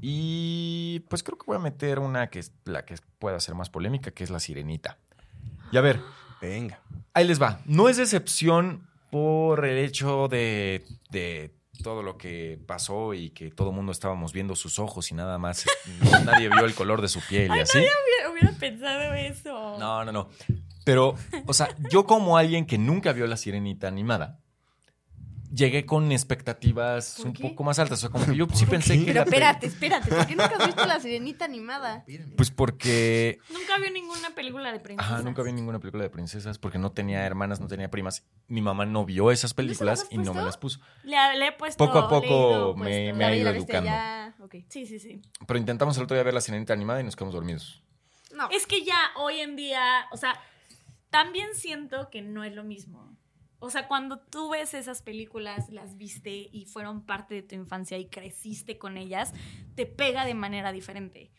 [0.02, 3.70] Y pues creo que voy a meter una que es la que pueda ser más
[3.70, 4.98] polémica, que es la sirenita.
[5.72, 6.00] Y a ver,
[6.42, 6.80] Venga.
[7.14, 7.60] ahí les va.
[7.66, 11.54] No es decepción por el hecho de, de
[11.84, 15.38] todo lo que pasó y que todo el mundo estábamos viendo sus ojos y nada
[15.38, 15.66] más.
[16.04, 17.78] no- nadie vio el color de su piel y así.
[17.80, 19.78] Hubiera, hubiera pensado eso.
[19.80, 20.30] No, no, no.
[20.86, 21.16] Pero,
[21.46, 24.40] o sea, yo como alguien que nunca vio la sirenita animada,
[25.54, 27.44] llegué con expectativas ¿Por un qué?
[27.50, 28.00] poco más altas.
[28.00, 29.06] O sea, como que yo sí pensé que.
[29.06, 30.10] Pero espérate, espérate.
[30.10, 32.06] ¿Por qué nunca has visto la sirenita animada?
[32.36, 33.40] Pues porque.
[33.52, 35.12] Nunca vio ninguna película de princesas.
[35.14, 38.26] Ajá, nunca vi ninguna película de princesas porque no tenía hermanas, no tenía primas.
[38.48, 40.80] Mi mamá no vio esas películas y no me las puso.
[41.04, 41.84] Le, le he puesto.
[41.86, 43.16] Poco a poco leído, me- puesto.
[43.18, 43.86] me ha ido educando.
[43.86, 44.36] ya-.
[44.70, 45.22] Sí, sí, sí.
[45.46, 47.84] Pero intentamos el otro día ver la sirenita animada y nos quedamos dormidos.
[48.36, 48.48] No.
[48.52, 50.40] Es que ya hoy en día, o sea,
[51.10, 53.16] también siento que no es lo mismo.
[53.60, 57.98] O sea, cuando tú ves esas películas, las viste y fueron parte de tu infancia
[57.98, 59.34] y creciste con ellas,
[59.76, 61.32] te pega de manera diferente.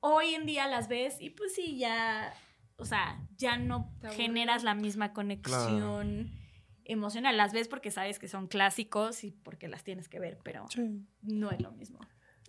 [0.00, 2.34] Hoy en día las ves y pues sí, ya,
[2.76, 6.30] o sea, ya no generas la misma conexión
[6.84, 7.36] emocional.
[7.36, 10.66] Las ves porque sabes que son clásicos y porque las tienes que ver, pero
[11.22, 12.00] no es lo mismo.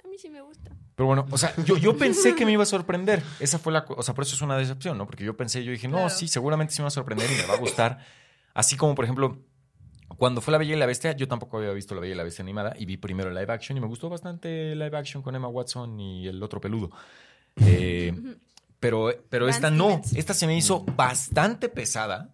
[0.03, 0.75] A mí sí me gusta.
[0.95, 3.23] Pero bueno, o sea, yo, yo pensé que me iba a sorprender.
[3.39, 3.85] Esa fue la.
[3.87, 5.05] O sea, por eso es una decepción, ¿no?
[5.05, 6.09] Porque yo pensé, yo dije, no, Claro.
[6.09, 7.99] sí, seguramente sí me va a sorprender y me va a gustar.
[8.53, 9.39] Así como, por ejemplo,
[10.17, 12.23] cuando fue La Bella y la Bestia, yo tampoco había visto La Bella y la
[12.23, 15.23] Bestia animada y vi primero el live action y me gustó bastante el live action
[15.23, 16.91] con Emma Watson y el otro peludo.
[17.57, 18.13] Eh,
[18.79, 20.01] pero pero esta no.
[20.15, 22.33] Esta se me hizo bastante pesada.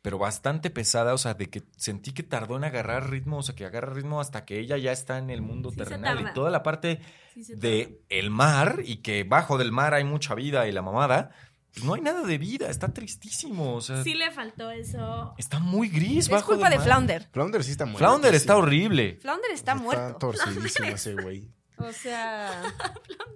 [0.00, 3.56] Pero bastante pesada, o sea, de que sentí que tardó en agarrar ritmo, o sea,
[3.56, 6.20] que agarra ritmo hasta que ella ya está en el mundo Sí terrenal.
[6.20, 7.00] Y toda la parte
[7.34, 11.30] Sí de el mar y que bajo del mar hay mucha vida y la mamada,
[11.72, 15.34] pues no hay nada de vida, está tristísimo, o sea, Sí le faltó eso.
[15.38, 16.78] está muy gris Es bajo culpa de.
[16.80, 17.28] Flounder.
[17.32, 17.98] Flounder sí está muerto.
[18.06, 18.58] Flounder está sí.
[18.60, 19.18] horrible.
[19.20, 20.06] Flounder está, muerto.
[20.06, 21.48] Está torcidísimo ese güey.
[21.80, 22.60] O sea,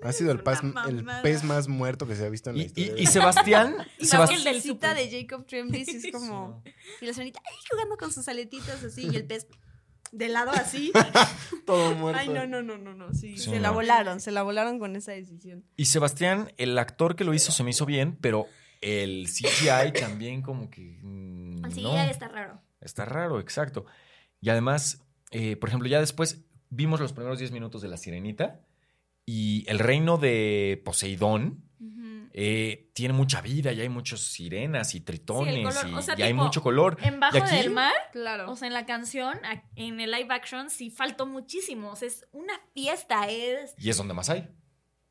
[0.03, 0.63] Ha sido el, paz-
[1.23, 2.95] pez más muerto que se ha visto en la Y, historia.
[2.97, 6.61] y- y Sebastián, Y Sebast- el del cita de Jacob Tremblay es como...
[7.01, 9.47] Y la señorita ahí jugando con sus aletitas así y el pez
[10.13, 10.93] de lado así.
[11.67, 12.21] Todo muerto.
[12.21, 13.13] Ay, no, no, no, no, no.
[13.15, 15.65] Sí, Sí, se la volaron, se la volaron con esa decisión.
[15.77, 18.47] y Sebastián, el actor que lo hizo se me hizo bien, pero
[18.81, 20.99] el CGI también como que...
[21.03, 22.03] mm, El CGI no.
[22.03, 22.61] está raro.
[22.81, 23.87] Está raro, exacto.
[24.41, 28.61] Y además, eh, por ejemplo, ya después vimos los primeros 10 minutos de La Sirenita
[29.25, 31.65] y el reino de Poseidón
[32.35, 36.23] eh, tiene mucha vida y hay muchas sirenas y tritones color, y, o sea, y
[36.23, 36.97] hay mucho color.
[37.03, 37.57] En ¿Y Bajo aquí?
[37.57, 38.51] del Mar, Claro.
[38.51, 41.91] o sea, en la canción, a- en el live action, sí faltó muchísimo.
[41.91, 43.75] O sea, es una fiesta, es...
[43.79, 44.49] Y es donde más hay.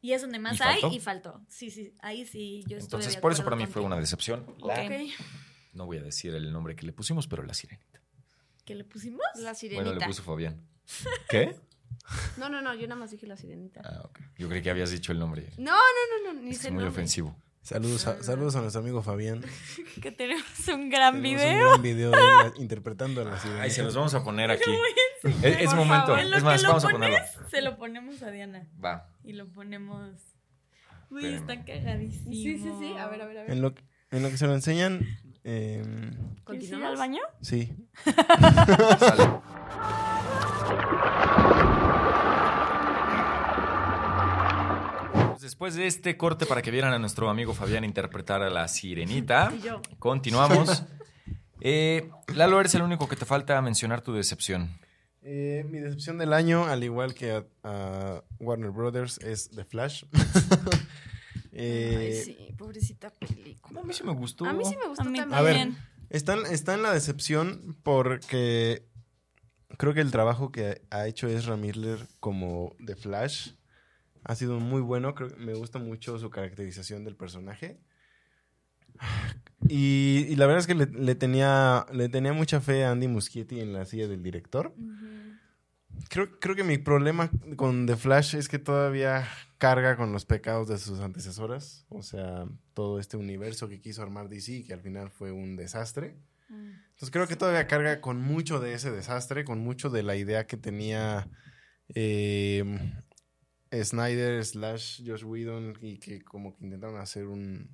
[0.02, 0.96] Y es donde más ¿Y hay faltó?
[0.96, 1.42] y faltó.
[1.48, 4.46] Sí, sí, ahí sí yo estoy Entonces, por eso para mí fue una decepción.
[4.60, 4.92] La- Ok.
[5.74, 8.02] No voy a decir el nombre que le pusimos, pero La Sirenita.
[8.66, 9.22] ¿Qué le pusimos?
[9.36, 9.84] La sirenita.
[9.84, 10.68] Bueno, le puso Fabián.
[11.30, 11.56] ¿Qué?
[12.38, 13.82] No, no, no, yo nada más dije la sirenita.
[13.84, 14.20] Ah, ok.
[14.38, 15.50] Yo creí que habías dicho el nombre.
[15.58, 15.78] No, no,
[16.26, 16.88] no, no, ni Es muy nombre.
[16.90, 17.36] ofensivo.
[17.62, 19.44] Saludos a, saludos a nuestro amigo Fabián.
[20.02, 20.44] Que tenemos
[20.74, 21.70] un gran Tenemos un video.
[21.70, 23.64] gran video de interpretando a la sirenita.
[23.64, 24.72] Ay, se los vamos a poner aquí.
[25.24, 26.08] Es, es momento.
[26.08, 26.20] favor.
[26.20, 27.50] En lo Es más, que lo vamos a pones, ponerlo.
[27.50, 28.68] se lo ponemos a Diana.
[28.84, 29.10] Va.
[29.24, 30.10] Y lo ponemos...
[31.12, 32.32] Uy, está cagadísimo.
[32.32, 32.98] Sí, sí, sí.
[32.98, 33.52] A ver, a ver, a ver.
[33.52, 35.06] En lo, que- en lo que se lo enseñan,
[35.44, 36.90] eh, ¿Quieres ir ¿Continuamos?
[36.90, 37.22] al baño?
[37.42, 37.76] sí.
[45.42, 49.52] Después de este corte para que vieran a nuestro amigo Fabián interpretar a la sirenita,
[49.58, 49.82] Y yo.
[50.00, 50.84] continuamos.
[51.60, 54.80] Eh, Lalo, eres el único que te falta mencionar tu decepción.
[55.24, 60.06] Eh, mi decepción del año, al igual que a, a Warner Brothers, es The Flash.
[61.54, 63.82] Eh, Ay, sí, pobrecita película.
[63.82, 64.46] A mí sí me gustó.
[64.46, 65.38] A mí sí me gustó A mí también.
[65.38, 65.68] A ver,
[66.10, 68.86] está, en- está en la decepción porque
[69.78, 73.50] creo que el trabajo que ha hecho Ezra Miller como The Flash
[74.24, 75.16] ha sido muy bueno.
[75.16, 77.80] Creo que me gusta mucho su caracterización del personaje.
[79.68, 83.08] Y, y la verdad es que le, le tenía, le tenía mucha fe a Andy
[83.08, 84.74] Muschietti en la silla del director.
[86.10, 89.28] Creo, creo que mi problema con The Flash es que todavía
[89.58, 91.86] carga con los pecados de sus antecesoras.
[91.90, 96.18] O sea, todo este universo que quiso armar DC, que al final fue un desastre.
[96.50, 100.48] Entonces creo que todavía carga con mucho de ese desastre, con mucho de la idea
[100.48, 101.30] que tenía
[101.96, 102.64] eh,
[103.72, 107.70] Snyder slash Josh Whedon y que como que intentaron hacer un...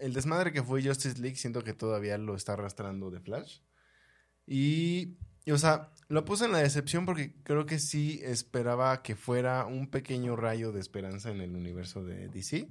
[0.00, 3.60] el desmadre que fue Justice League siento que todavía lo está arrastrando The Flash.
[4.46, 9.16] Y, y, o sea, lo puse en la decepción porque creo que sí esperaba que
[9.16, 12.68] fuera un pequeño rayo de esperanza en el universo de DC.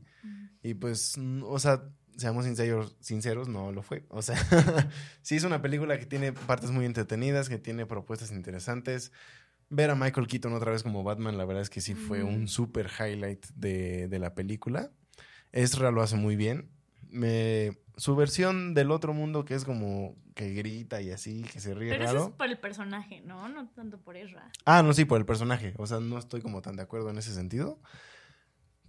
[0.62, 4.06] Y pues, o sea, seamos sinceros, sinceros, no lo fue.
[4.10, 4.38] O sea,
[5.22, 9.12] sí es una película que tiene partes muy entretenidas, que tiene propuestas interesantes.
[9.72, 12.48] Ver a Michael Keaton otra vez como Batman, la verdad es que sí fue un
[12.48, 14.92] super highlight de, de la película.
[15.52, 16.70] Ezra lo hace muy bien.
[17.10, 21.74] Me, su versión del otro mundo, que es como que grita y así, que se
[21.74, 23.50] ríe Pero eso es por el personaje, ¿no?
[23.50, 24.50] No tanto por Ezra.
[24.66, 25.74] Ah, no, sí, por el personaje.
[25.78, 27.80] O sea, no estoy como tan de acuerdo en ese sentido.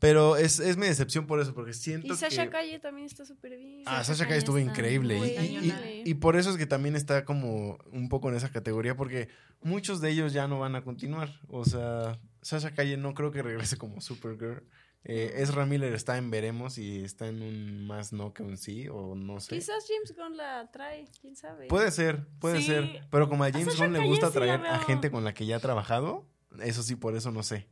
[0.03, 2.51] Pero es, es mi decepción por eso, porque siento Y Sasha que...
[2.51, 3.83] Calle también está súper bien.
[3.87, 5.16] Ah, Sasha Sasha Calle estuvo increíble.
[5.16, 9.29] Y, y- por eso es que también está como un poco en esa categoría, porque
[9.62, 11.41] muchos de ellos ya no van a continuar.
[11.49, 14.65] O sea, Sasha Calle no creo que regrese como Supergirl.
[15.05, 18.89] Eh, Ezra Miller está en veremos y está en un más no que un sí,
[18.89, 19.55] o no sé.
[19.55, 21.69] Quizás James Gunn la trae, quién sabe.
[21.69, 22.66] Puede ser, puede Sí.
[22.66, 23.07] ser.
[23.11, 25.57] Pero como a James Gunn le gusta sí traer a gente con la que ya
[25.57, 26.24] ha trabajado,
[26.61, 27.69] eso sí, por eso no sé.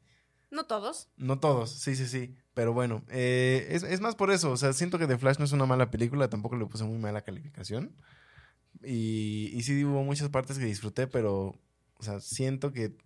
[0.51, 1.09] No todos.
[1.17, 2.37] No todos, sí, sí, sí.
[2.55, 4.51] Pero bueno, eh, es, es más por eso.
[4.51, 6.99] O sea, siento que The Flash no es una mala película, tampoco le puse muy
[6.99, 7.95] mala calificación.
[8.83, 11.55] Y, y sí hubo muchas partes que disfruté, pero,
[11.95, 12.97] o sea, siento que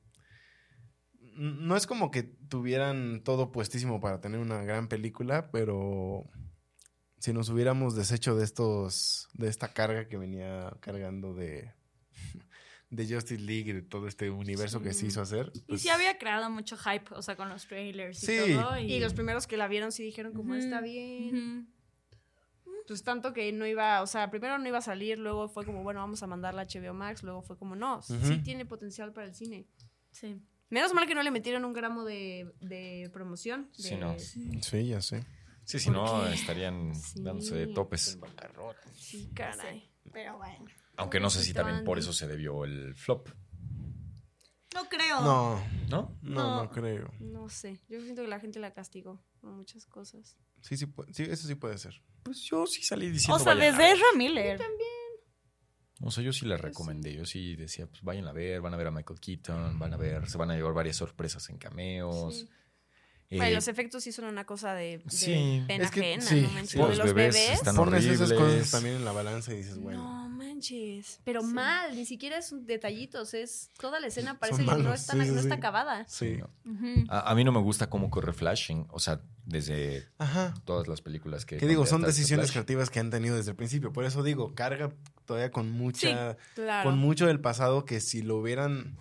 [1.37, 6.25] no es como que tuvieran todo puestísimo para tener una gran película, pero
[7.19, 11.73] si nos hubiéramos deshecho de estos, de esta carga que venía cargando de,
[12.91, 15.07] de Justice League y de todo este universo que se Sí.
[15.07, 15.51] hizo hacer.
[15.55, 18.55] Y pues- sí había creado mucho hype, o sea, con los trailers y Sí.
[18.55, 18.79] todo.
[18.79, 21.35] Y los primeros que la vieron sí dijeron como está bien.
[21.37, 21.67] ujú.
[22.87, 25.83] Pues tanto que no iba, o sea, primero no iba a salir, luego fue como,
[25.83, 29.27] bueno, vamos a mandarla a HBO Max, luego fue como, no, sí tiene potencial para
[29.27, 29.67] el cine.
[30.11, 30.39] Sí.
[30.69, 33.71] Menos mal que no le metieron un gramo de, de promoción.
[33.73, 34.17] Sí, de- no.
[34.19, 35.25] Sí, ya sé.
[35.65, 36.35] Sí, si ¿Por no, qué?
[36.35, 37.23] estarían Sí.
[37.23, 38.19] dándose de topes.
[38.97, 39.89] Sí, caray.
[40.13, 40.67] Pero bueno.
[40.97, 43.29] Aunque no sé si también por eso se debió el flop,
[44.75, 45.21] No creo.
[45.21, 46.19] No, ¿no?
[46.23, 46.71] no, no, No.
[46.71, 47.13] creo.
[47.21, 50.37] No sé, yo siento que la gente la castigó por muchas cosas.
[50.63, 52.03] Sí, sí, pu- sí, eso sí puede ser.
[52.25, 53.37] Pues yo sí salí diciendo.
[53.37, 53.97] O sea, vayan a desde ver.
[53.97, 54.61] Ezra Miller.
[56.01, 57.15] O sea, yo sí la recomendé.
[57.15, 59.97] Yo sí decía, pues vayan a ver, van a ver a Michael Keaton, van a
[59.97, 62.41] ver, se van a llevar varias sorpresas en cameos.
[62.41, 62.49] Sí.
[63.31, 66.23] Eh, Bueno, los efectos sí son una cosa de, de Sí, pena es que- ajena,
[66.23, 66.71] sí, no manches.
[66.71, 67.53] sí, Lo de los los bebés bebés.
[67.59, 70.03] están Pones esas cosas también en la balanza y dices, bueno.
[70.03, 71.47] No manches, pero Sí.
[71.49, 75.23] mal, ni siquiera es un detallitos, es toda la escena parece que no está, no
[75.25, 76.05] está acabada.
[76.09, 76.37] Sí.
[76.39, 76.51] no.
[76.71, 77.05] Ujú.
[77.09, 80.55] A, a mí no me gusta cómo corre Flash, en- o sea, desde Ajá.
[80.65, 81.57] todas las películas que...
[81.57, 83.93] Que digo, son decisiones creativas que han tenido desde el principio.
[83.93, 84.93] Por eso digo, carga
[85.27, 86.37] todavía con mucha.
[86.55, 86.89] Claro.
[86.89, 88.97] Con mucho del pasado que si lo hubieran.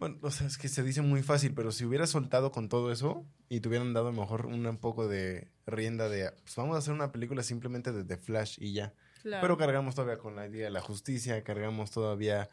[0.00, 2.90] Bueno, o sea, es que se dice muy fácil, pero si hubiera soltado con todo
[2.90, 6.32] eso y te hubieran dado a lo mejor un poco de rienda de.
[6.42, 8.92] Pues vamos a hacer una película simplemente de The Flash y ya.
[9.22, 9.42] Claro.
[9.42, 12.48] Pero cargamos todavía con la idea de la justicia, cargamos todavía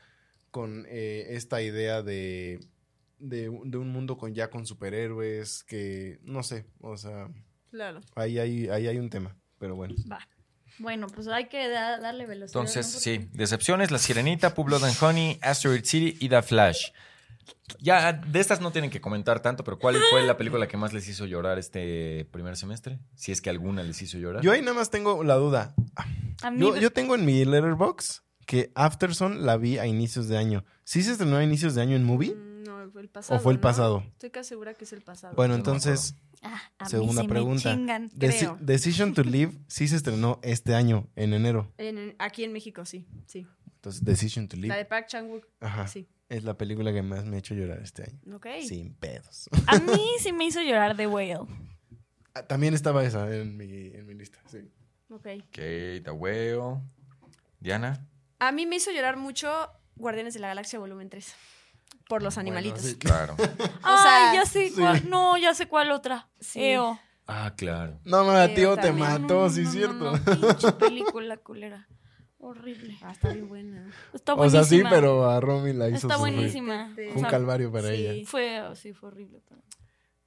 [0.52, 2.60] con eh, esta idea de,
[3.20, 7.30] de, un- de un mundo con ya con superhéroes, que no sé, o sea,
[7.72, 8.02] Claro.
[8.16, 9.96] ahí hay, ahí hay un tema, pero bueno.
[10.12, 10.20] Va.
[10.80, 12.62] Bueno, pues hay que da- darle velocidad.
[12.62, 13.00] Entonces, ¿no?
[13.00, 16.92] sí, decepciones, La Sirenita, Pub Blood and Honey, Asteroid City y The Flash.
[17.80, 20.94] Ya, de estas no tienen que comentar tanto, pero ¿cuál fue la película que más
[20.94, 23.00] les hizo llorar este primer semestre?
[23.16, 24.42] Si es que alguna les hizo llorar.
[24.42, 25.76] Yo ahí nada más tengo la duda.
[26.58, 30.64] Yo, yo tengo en mi letterbox que Afterson la vi a inicios de año.
[30.84, 32.36] ¿Sí se estrenó a inicios de año en movie?
[32.68, 33.40] No, fue el pasado.
[33.40, 33.62] ¿O fue el ¿no?
[33.62, 34.04] pasado?
[34.14, 35.36] Estoy casi segura que es el pasado.
[35.36, 37.74] Bueno, entonces, Ah, a mí segunda me pregunta.
[37.74, 38.10] chingan.
[38.12, 38.58] Deci- creo.
[38.62, 41.72] Decision to Live sí se estrenó este año, en enero.
[41.78, 43.08] En- en- aquí en México, sí.
[43.26, 43.48] sí.
[43.76, 46.08] Entonces, Decision to La Live de Park Chan-wook, ajá, sí.
[46.30, 48.36] es la película que más me ha hecho llorar este año.
[48.36, 48.48] Ok.
[48.68, 49.50] Sin pedos.
[49.68, 51.40] A mí sí me hizo llorar The Whale.
[52.34, 54.60] Ah, También estaba esa en mi, en mi lista, sí.
[55.10, 55.26] Ok.
[55.48, 56.82] Ok, The Whale.
[57.60, 58.06] Diana.
[58.40, 59.50] A mí me hizo llorar mucho
[59.96, 61.34] Guardianes de la Galaxia Volumen 3.
[62.08, 62.82] Por los animalitos.
[62.82, 62.96] sí.
[63.00, 63.36] Claro.
[63.84, 65.10] Ay, sea, ya sé cuál.
[65.10, 66.28] No, ya sé cuál otra.
[66.40, 66.64] Sí.
[66.64, 67.00] Eo.
[67.28, 68.00] Ah, claro.
[68.06, 70.12] No, no, a tío te mató, No, sí, no, cierto.
[70.18, 71.88] no, pinche película culera.
[72.40, 72.98] Horrible.
[73.02, 73.92] Ah, está bien buena.
[74.14, 74.90] Está O sea, buenísima.
[74.90, 76.92] sí, pero a Romy la hizo Está buenísima.
[76.96, 77.96] Fue un calvario para sí.
[77.96, 78.28] ella.
[78.28, 79.42] Fue, sí, fue horrible.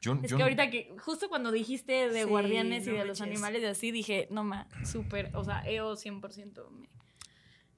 [0.03, 3.05] Yo, Es yo- que ahorita que, justo cuando dijiste de Sí, guardianes y no de
[3.05, 6.89] los animales y así, dije, no ma, súper, o sea, EO 100% me,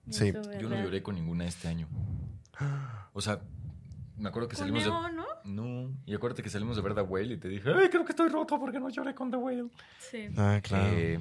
[0.06, 0.28] me Sí.
[0.28, 1.88] hizo yo no lloré con ninguna este año.
[3.12, 3.40] O sea,
[4.16, 4.90] me acuerdo que salimos de...
[4.90, 5.26] ¿no?
[5.44, 8.12] No, y acuérdate que salimos de ver The Whale y te dije, ay, creo que
[8.12, 9.68] estoy roto porque no lloré con The Whale.
[9.98, 10.28] Sí.
[10.36, 10.86] Ah, claro.
[10.96, 11.20] Eh,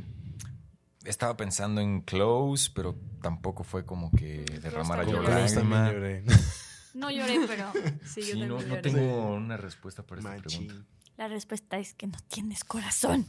[1.06, 5.26] estaba pensando en Close, pero tampoco fue como que derramara yo cool.
[5.26, 5.86] Yo lágrima.
[5.86, 6.24] también lloré.
[6.94, 7.72] No lloré, pero
[8.06, 10.76] Sí, yo Sí, también no, no tengo una respuesta para esta pregunta.
[11.22, 13.28] La respuesta es que no tienes corazón.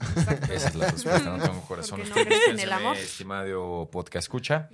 [0.51, 2.01] Esa es la respuesta, no tengo corazón.
[2.09, 2.97] No en el amor.
[2.97, 4.70] Estimado podcast escucha.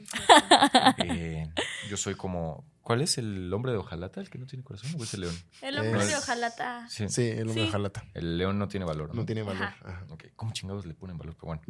[0.98, 1.50] Eh,
[1.90, 2.64] yo soy como...
[2.80, 4.20] ¿Cuál es el hombre de hojalata?
[4.20, 5.36] ¿El que no tiene corazón o es el león?
[5.62, 6.86] El hombre Es- de ojalata.
[6.88, 7.08] Sí.
[7.08, 7.60] Sí, el hombre Sí.
[7.66, 8.04] de jalata.
[8.14, 9.08] El león no tiene valor.
[9.08, 9.14] ¿no?
[9.14, 9.64] No tiene valor.
[9.64, 9.76] Ajá.
[9.84, 10.06] Ajá.
[10.10, 11.34] Ok, ¿cómo chingados le ponen valor?
[11.34, 11.62] Pero bueno.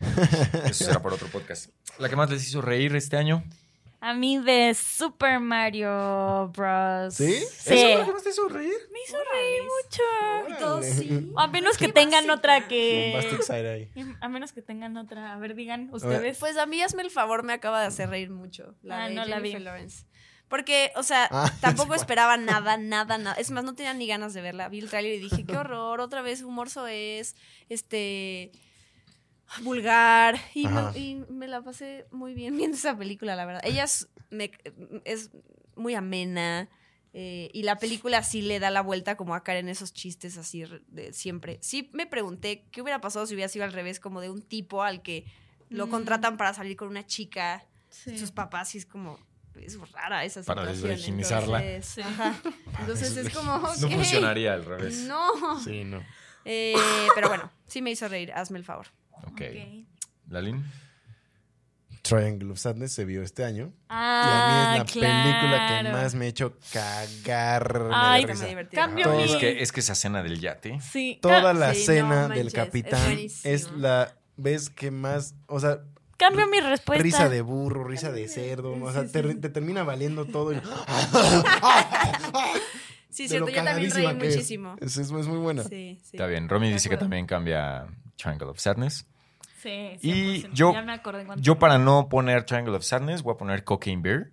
[0.64, 1.70] Eso será para otro podcast.
[2.00, 3.44] ¿La que más les hizo reír este año?
[4.00, 7.14] A mí de Super Mario Bros.
[7.14, 7.32] ¿Sí?
[7.34, 7.74] Sí.
[7.74, 8.72] ¿Eso fue lo que más te hizo reír?
[8.92, 10.02] Me hizo reír mucho.
[10.54, 11.32] Y todos sí.
[11.36, 13.18] A menos que tengan otra que...
[13.50, 13.90] Eye.
[14.20, 15.32] A menos que tengan otra.
[15.34, 16.38] A ver, digan ustedes.
[16.38, 18.76] Pues a mí hazme el favor, me acaba de hacer reír mucho.
[18.82, 19.52] La Ah, de no la vi.
[19.58, 20.06] Lawrence.
[20.46, 23.34] Porque, o sea, Ah, tampoco esperaba nada, nada, nada.
[23.38, 24.68] Es más, no tenía ni ganas de verla.
[24.68, 27.34] Vi el tráiler y dije, qué horror, otra vez humor es
[27.68, 28.52] este
[29.62, 30.36] vulgar.
[30.54, 33.62] Y me, y me la pasé muy bien viendo esa película, la verdad.
[33.64, 34.50] Ella es, me-
[35.04, 35.30] es
[35.76, 36.68] muy amena.
[37.14, 40.36] eh, y la película sí le da la vuelta como a caer en esos chistes
[40.36, 41.58] así de siempre.
[41.62, 44.82] Sí me pregunté qué hubiera pasado si hubiera sido al revés, como de un tipo
[44.82, 45.24] al que
[45.70, 45.90] lo Mm.
[45.90, 48.18] contratan para salir con una chica Sí.
[48.18, 49.18] sus papás sí es como
[49.54, 50.90] es rara esa Para situación.
[50.90, 51.64] desvirginizarla.
[51.64, 52.00] Entonces, Sí.
[52.02, 52.40] ajá.
[52.80, 54.98] Entonces es como No funcionaría al revés.
[55.06, 55.58] No.
[55.64, 56.04] Sí, no.
[56.44, 56.74] Eh,
[57.14, 58.86] pero bueno, sí me hizo reír, hazme el favor.
[59.26, 59.32] Ok.
[59.32, 59.86] Ok.
[60.28, 60.64] ¿Lalín?
[62.02, 63.72] Triangle of Sadness se vio este año.
[63.88, 68.24] Ah, y a mí es la película que más me ha hecho cagar de Ay,
[68.24, 68.42] risa.
[68.44, 68.76] me divertí.
[69.02, 69.24] Todo-.
[69.24, 70.80] Es que, es que esa escena del yate.
[70.80, 71.18] Sí.
[71.20, 75.80] Toda la Sí, escena no del es capitán es, la vez que más, o sea,
[76.16, 77.02] Cambio mi respuesta.
[77.02, 79.34] risa de burro, risa de cerdo, o sea, Sí, te, sí.
[79.40, 80.52] te termina valiendo todo.
[80.52, 80.60] y-
[83.10, 84.76] Sí, cierto, lo yo también reí muchísimo.
[84.80, 85.62] Es, es- es muy buena.
[85.64, 86.10] Sí, sí.
[86.16, 86.48] Está bien.
[86.48, 87.86] Romy dice que también cambia
[88.18, 89.06] Triangle of Sadness.
[89.62, 90.50] Sí, Y 100%.
[90.52, 93.64] yo- Ya me acordé cuando- Yo, para no poner Triangle of Sadness, voy a poner
[93.64, 94.30] Cocaine Bear.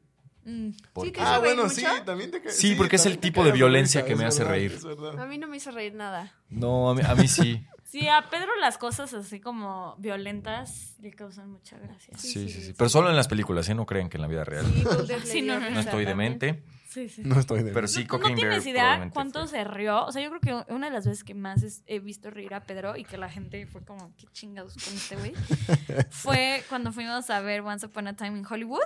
[0.48, 0.70] Mm.
[0.94, 1.76] porque- que Ah, ¿Eso reí bueno, mucho?
[1.76, 4.44] sí, también te ca- Sí, porque es el tipo de violencia risa, que me hace
[4.44, 5.20] verdad, reír.
[5.20, 6.34] A mí no me hizo reír nada.
[6.50, 7.66] No, a mí, a mí sí.
[7.86, 12.16] Sí, a Pedro las cosas así como violentas le causan mucha gracia.
[12.18, 12.74] Sí, sí, sí.
[12.78, 13.74] Pero solo en las películas, ¿eh?
[13.74, 14.66] No creen que en la vida real.
[14.66, 14.84] Sí,
[15.24, 16.38] Sí, no, dio no estoy también.
[16.38, 16.64] demente.
[16.96, 17.24] Sí, sí.
[17.26, 19.50] No estoy de Pero sí, ¿Tú Cocaine no Bear tienes idea cuánto fue.
[19.50, 20.06] se rió?
[20.06, 22.54] O sea, yo creo que una de las veces que más es- he visto reír
[22.54, 25.34] a Pedro y que la gente fue como, qué chingados con este güey,
[26.10, 28.80] fue cuando fuimos a ver Once Upon a Time in Hollywood.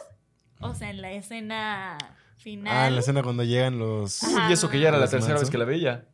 [0.60, 1.98] O sea, en la escena
[2.38, 2.74] final.
[2.76, 4.24] Ah, en la escena cuando llegan los...
[4.24, 4.50] Ajá.
[4.50, 6.06] Y eso que ya era la tercera vez que la veía.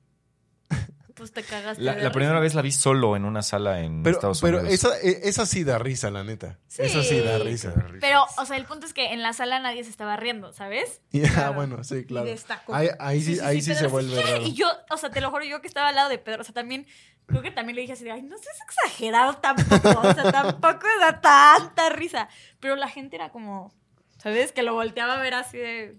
[1.15, 1.81] Pues te cagaste.
[1.81, 4.59] La, de la primera vez la vi solo en una sala en Pero, Estados pero
[4.59, 4.73] Unidos.
[4.73, 6.59] esa, e- esa sí da risa, la neta.
[6.67, 6.81] Sí.
[6.83, 7.73] Esa sí da risa.
[8.01, 11.01] Pero, o sea, el punto es que en la sala nadie se estaba riendo, ¿sabes?
[11.11, 11.53] Y, ah, Claro.
[11.53, 12.25] bueno, sí, claro.
[12.27, 12.75] destacó.
[12.75, 14.29] Ahí, ahí sí, ahí sí, se vuelve "¿Qué?".
[14.31, 14.45] raro.
[14.45, 16.43] Y yo, o sea, te lo juro, yo que estaba al lado de Pedro, o
[16.43, 16.85] sea, también,
[17.27, 20.85] creo que también le dije así de, ay, no seas exagerado tampoco, o sea, tampoco
[20.99, 22.27] da tanta risa.
[22.59, 23.73] Pero la gente era como,
[24.17, 24.51] ¿sabes?
[24.51, 25.95] Que lo volteaba a ver así de...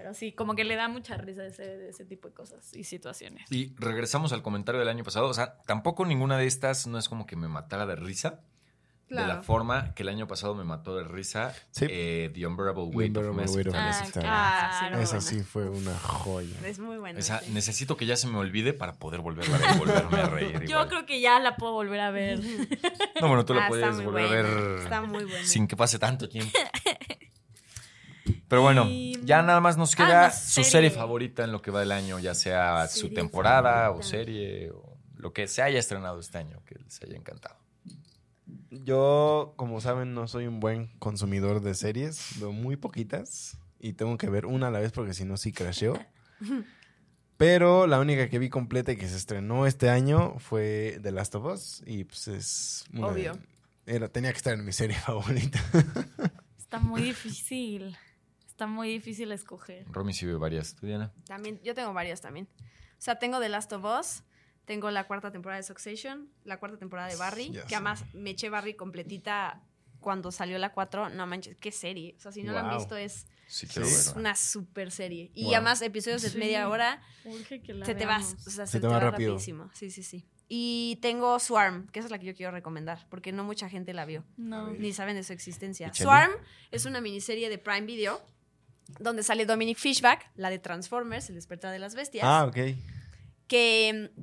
[0.00, 3.44] Pero sí, como que le da mucha risa ese, ese tipo de cosas y situaciones.
[3.52, 5.26] Y regresamos al comentario del año pasado.
[5.28, 8.40] O sea, tampoco ninguna de estas no es como que me matara de risa.
[9.10, 9.42] De la Claro.
[9.42, 11.52] forma que el año pasado me mató de risa.
[11.72, 11.84] Sí.
[11.90, 14.12] eh, The Unbearable Weight of Massive Talent.
[14.12, 14.96] claro.
[14.96, 16.54] Ah, Esa sí fue una joya.
[16.64, 17.18] Es muy bueno.
[17.18, 17.50] Esa, sí.
[17.52, 20.52] necesito que ya se me olvide para poder volverla a ver y volverme a reír.
[20.60, 20.88] Yo igual.
[20.88, 22.38] creo que ya la puedo volver a ver.
[23.20, 25.44] No, bueno, tú la Ah, está puedes volver buena, a ver Está muy bueno.
[25.46, 26.56] sin que pase tanto tiempo.
[28.50, 30.90] Pero bueno, Y- ya nada más nos Ah, queda su serie.
[30.90, 35.32] favorita en lo que va del año, ya sea su temporada o serie o lo
[35.32, 37.56] que se haya estrenado este año que les haya encantado.
[38.70, 42.38] Yo, como saben, no soy un buen consumidor de series.
[42.40, 43.56] Veo muy poquitas.
[43.78, 45.98] Y tengo que ver una a la vez porque si no, sí crasheo.
[47.36, 51.34] Pero la única que vi completa y que se estrenó este año fue The Last
[51.36, 51.82] of Us.
[51.86, 52.84] Y pues es...
[52.92, 53.38] una de- Obvio.
[53.86, 55.58] era, tenía que estar en mi serie favorita.
[56.58, 57.96] Está muy difícil.
[58.60, 59.86] Está muy difícil escoger.
[59.90, 60.74] Romy sí ve varias.
[60.74, 61.10] ¿Tú, Diana?
[61.24, 62.46] También, yo tengo varias también.
[62.56, 62.60] O
[62.98, 64.22] sea, tengo The Last of Us,
[64.66, 67.74] tengo la cuarta temporada de Succession, la cuarta temporada de Barry, Ya que sé.
[67.76, 69.62] además me eché Barry completita
[69.98, 71.08] cuando salió la 4.
[71.08, 72.16] No manches, qué serie.
[72.18, 72.78] O sea, si no la han Wow.
[72.80, 75.30] visto, es, Sí, es una super serie.
[75.34, 75.54] Y Wow.
[75.54, 76.36] además, episodios de Sí.
[76.36, 78.34] media hora, Urge que la se te vas.
[78.46, 79.30] O sea, Se se, te te, va va, rápido.
[79.32, 79.70] rapidísimo.
[79.72, 80.26] Sí, sí, sí.
[80.50, 83.94] Y tengo Swarm, que esa es la que yo quiero recomendar, porque no mucha gente
[83.94, 84.22] la vio.
[84.36, 84.70] No.
[84.72, 85.94] ni saben de su existencia.
[85.94, 86.30] Swarm
[86.70, 88.20] es una miniserie de Prime Video
[88.98, 92.56] donde sale Dominic Fishback, la de Transformers, El despertar de las bestias, ah, ok.
[93.46, 94.20] que mm,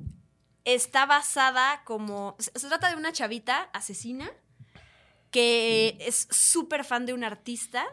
[0.64, 2.36] está basada como...
[2.38, 4.30] Se trata de una chavita asesina
[5.30, 7.84] que es súper fan de un artista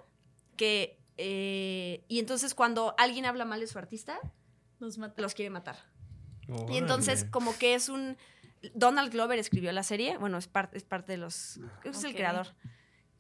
[0.58, 1.00] que...
[1.18, 4.20] eh, y entonces cuando alguien habla mal de su artista,
[4.80, 5.22] Los mata.
[5.22, 5.78] los quiere matar.
[6.70, 8.18] Y entonces, como que es un.
[8.76, 10.18] Donald Glover escribió la serie.
[10.20, 11.60] Bueno, es, parte es parte de los.
[11.84, 12.54] Es el creador.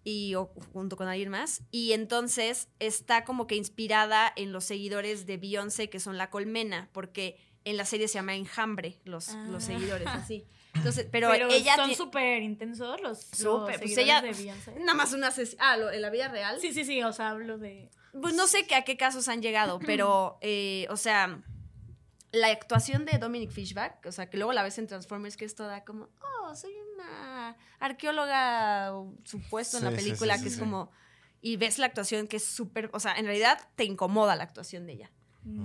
[0.06, 1.64] Y o- junto con alguien más.
[1.72, 6.90] Y entonces está como que inspirada en los seguidores de Beyoncé, que son la colmena,
[6.94, 9.66] porque en la serie se llama Enjambre, los, los Ah.
[9.68, 10.46] seguidores, así.
[10.76, 11.76] Entonces, pero, Pero, ella.
[11.78, 14.76] son súper intensos los, Súper, los pues ella- de Beyoncé.
[14.80, 16.60] Nada más una Ah, lo- en la vida real.
[16.62, 17.90] Sí, sí, sí, o sea, hablo de...
[18.22, 21.42] Pues no sé que a qué casos han llegado, pero, eh, o sea,
[22.36, 25.56] la actuación de Dominic Fishback, o sea, que luego la ves en Transformers, que es
[25.56, 28.94] toda como, oh, soy una arqueóloga
[29.24, 30.92] supuesto en la sí, película, sí, que es como,
[31.42, 34.86] y ves la actuación que es súper, o sea, en realidad te incomoda la actuación
[34.86, 35.12] de ella,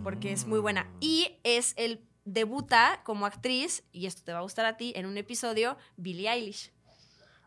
[0.02, 0.90] porque es muy buena.
[1.00, 5.06] Y es el, debuta como actriz, y esto te va a gustar a ti, en
[5.06, 6.72] un episodio, Billie Eilish.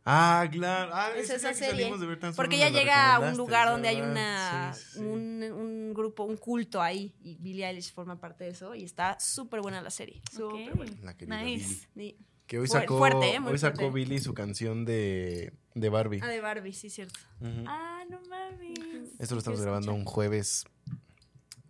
[0.06, 0.92] Ah, claro.
[0.94, 1.98] Ah, Es esa que serie.
[1.98, 5.00] de ver Porque ella llega a un lugar donde hay una Sí, sí.
[5.00, 7.16] Un, un grupo, un culto ahí.
[7.24, 8.76] Y Billie Eilish forma parte de eso.
[8.76, 10.22] Y está súper buena la serie.
[10.32, 10.76] Súper Ok.
[10.76, 10.98] buena.
[11.04, 11.88] La querida Nice.
[11.96, 12.18] Billie.
[12.18, 12.26] Sí.
[12.48, 13.40] Que hoy Fuer- sacó, fuerte, ¿eh?
[13.40, 13.94] Muy hoy sacó fuerte.
[13.96, 16.20] Billy su canción de, de Barbie.
[16.22, 17.18] Ah, de Barbie, sí, cierto.
[17.66, 19.10] Ah, no mames.
[19.20, 20.66] Esto lo estamos grabando un jueves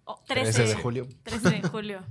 [0.05, 1.07] Oh, 13 de julio.
[1.23, 2.03] 13 de julio.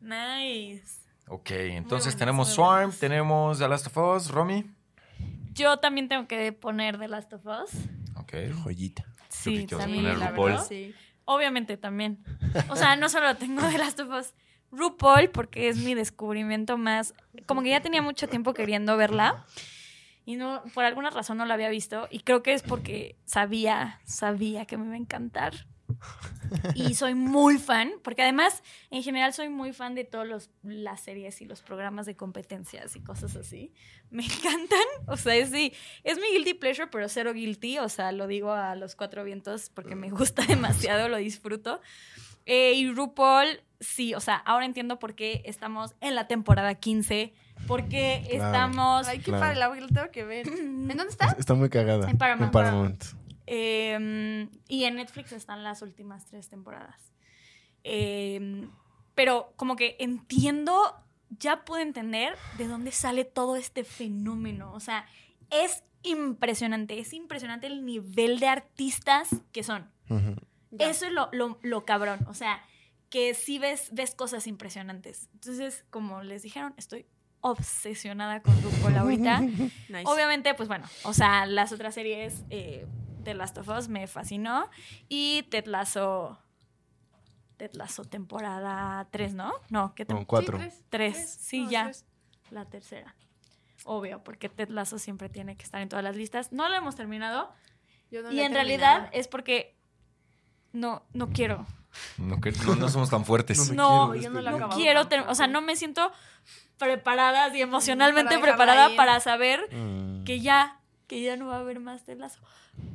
[0.00, 1.02] Nice.
[1.28, 4.64] Ok, entonces buenas, tenemos Swarm, tenemos The Last of Us, Romy.
[5.58, 7.70] Yo también tengo que poner The Last of Us.
[8.16, 8.34] Ok.
[8.62, 9.04] Joyita.
[9.28, 10.04] Sí, también.
[10.04, 10.50] poner la RuPaul.
[10.52, 10.66] verdad.
[10.66, 10.94] Sí.
[11.24, 12.24] Obviamente también.
[12.68, 14.34] O sea, no solo tengo The Last of Us.
[14.70, 17.14] RuPaul, porque es mi descubrimiento más.
[17.46, 19.44] Como que ya tenía mucho tiempo queriendo verla.
[20.24, 22.06] Y no, por alguna razón no la había visto.
[22.10, 25.66] Y creo que es porque sabía, sabía que me iba a encantar.
[26.74, 31.40] Y soy muy fan, porque además, en general, soy muy fan de todas las series
[31.42, 33.72] y los programas de competencias y cosas así.
[34.10, 34.78] Me encantan.
[35.06, 35.72] O sea, es, sí,
[36.04, 37.78] es mi guilty pleasure, pero cero guilty.
[37.78, 41.80] O sea, lo digo a los cuatro vientos porque me gusta demasiado, lo disfruto.
[42.46, 47.34] Eh, y RuPaul, sí, o sea, ahora entiendo por qué estamos en la temporada 15,
[47.66, 48.46] por qué Claro.
[48.46, 49.06] estamos...
[49.08, 49.40] Ay, qué Claro.
[49.40, 50.48] padre, la tengo que ver.
[50.48, 51.36] ¿En dónde está?
[51.38, 52.08] Está muy cagada.
[52.08, 52.50] En Paramount.
[52.52, 53.04] Paramount.
[53.50, 57.12] Eh, y en Netflix están las últimas tres temporadas.
[57.84, 58.68] Eh,
[59.14, 60.80] pero como que entiendo,
[61.30, 64.72] ya puedo entender de dónde sale todo este fenómeno.
[64.74, 65.06] O sea,
[65.50, 69.90] es impresionante, es impresionante el nivel de artistas que son.
[70.78, 72.20] Eso es lo, lo- lo cabrón.
[72.28, 72.62] O sea,
[73.10, 75.28] que sí ves, ves cosas impresionantes.
[75.32, 77.06] Entonces, como les dijeron, estoy
[77.40, 79.40] obsesionada con RuPaul ahorita.
[79.88, 80.02] Nice.
[80.04, 82.86] Obviamente, pues bueno, o sea, las otras series eh,
[83.28, 84.68] de Last of Us me fascinó.
[85.08, 86.38] Y Ted Lasso.
[87.56, 89.52] Ted Lasso temporada 3, ¿no?
[89.68, 90.26] No, ¿qué No, temporada?
[90.26, 90.58] cuatro.
[90.58, 90.84] tres.
[90.90, 91.12] 3.
[91.14, 91.30] tres.
[91.40, 91.84] Sí, No, ya.
[91.84, 92.04] tres.
[92.50, 93.14] La tercera.
[93.84, 96.52] Obvio, porque Ted Lasso siempre tiene que estar en todas las listas.
[96.52, 97.52] No lo hemos terminado.
[98.10, 99.76] Yo no y la en realidad es porque
[100.72, 101.66] no, no quiero.
[102.16, 103.72] No, que- no, no somos tan fuertes.
[103.72, 106.12] No No, quiero yo no la no quiero, o sea, no me siento
[106.78, 110.24] preparada y emocionalmente preparada para saber Mm.
[110.24, 110.77] que ya,
[111.08, 112.38] que ya no va a haber más Ted Lasso.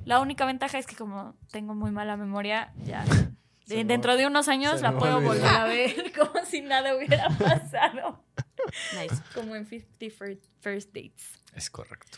[0.05, 3.03] La única ventaja es que como tengo muy mala memoria, ya
[3.65, 6.95] Se de- me dentro de unos años la puedo volver a ver como si nada
[6.95, 8.23] hubiera pasado.
[8.93, 9.21] Nice.
[9.33, 11.39] Como en 50 First, First Dates.
[11.53, 12.17] Es correcto.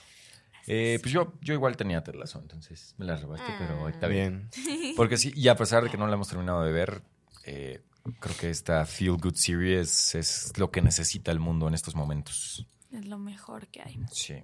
[0.68, 4.50] Eh, pues yo, yo igual tenía Ted Lasso, entonces me la rebaste, pero está bien.
[4.66, 4.96] Bien.
[4.96, 7.04] Porque sí, y a pesar de que no la hemos terminado de ver,
[7.46, 7.84] eh,
[8.20, 12.66] creo que esta Feel Good Series es lo que necesita el mundo en estos momentos.
[12.92, 14.00] Es lo mejor que hay.
[14.12, 14.42] Sí.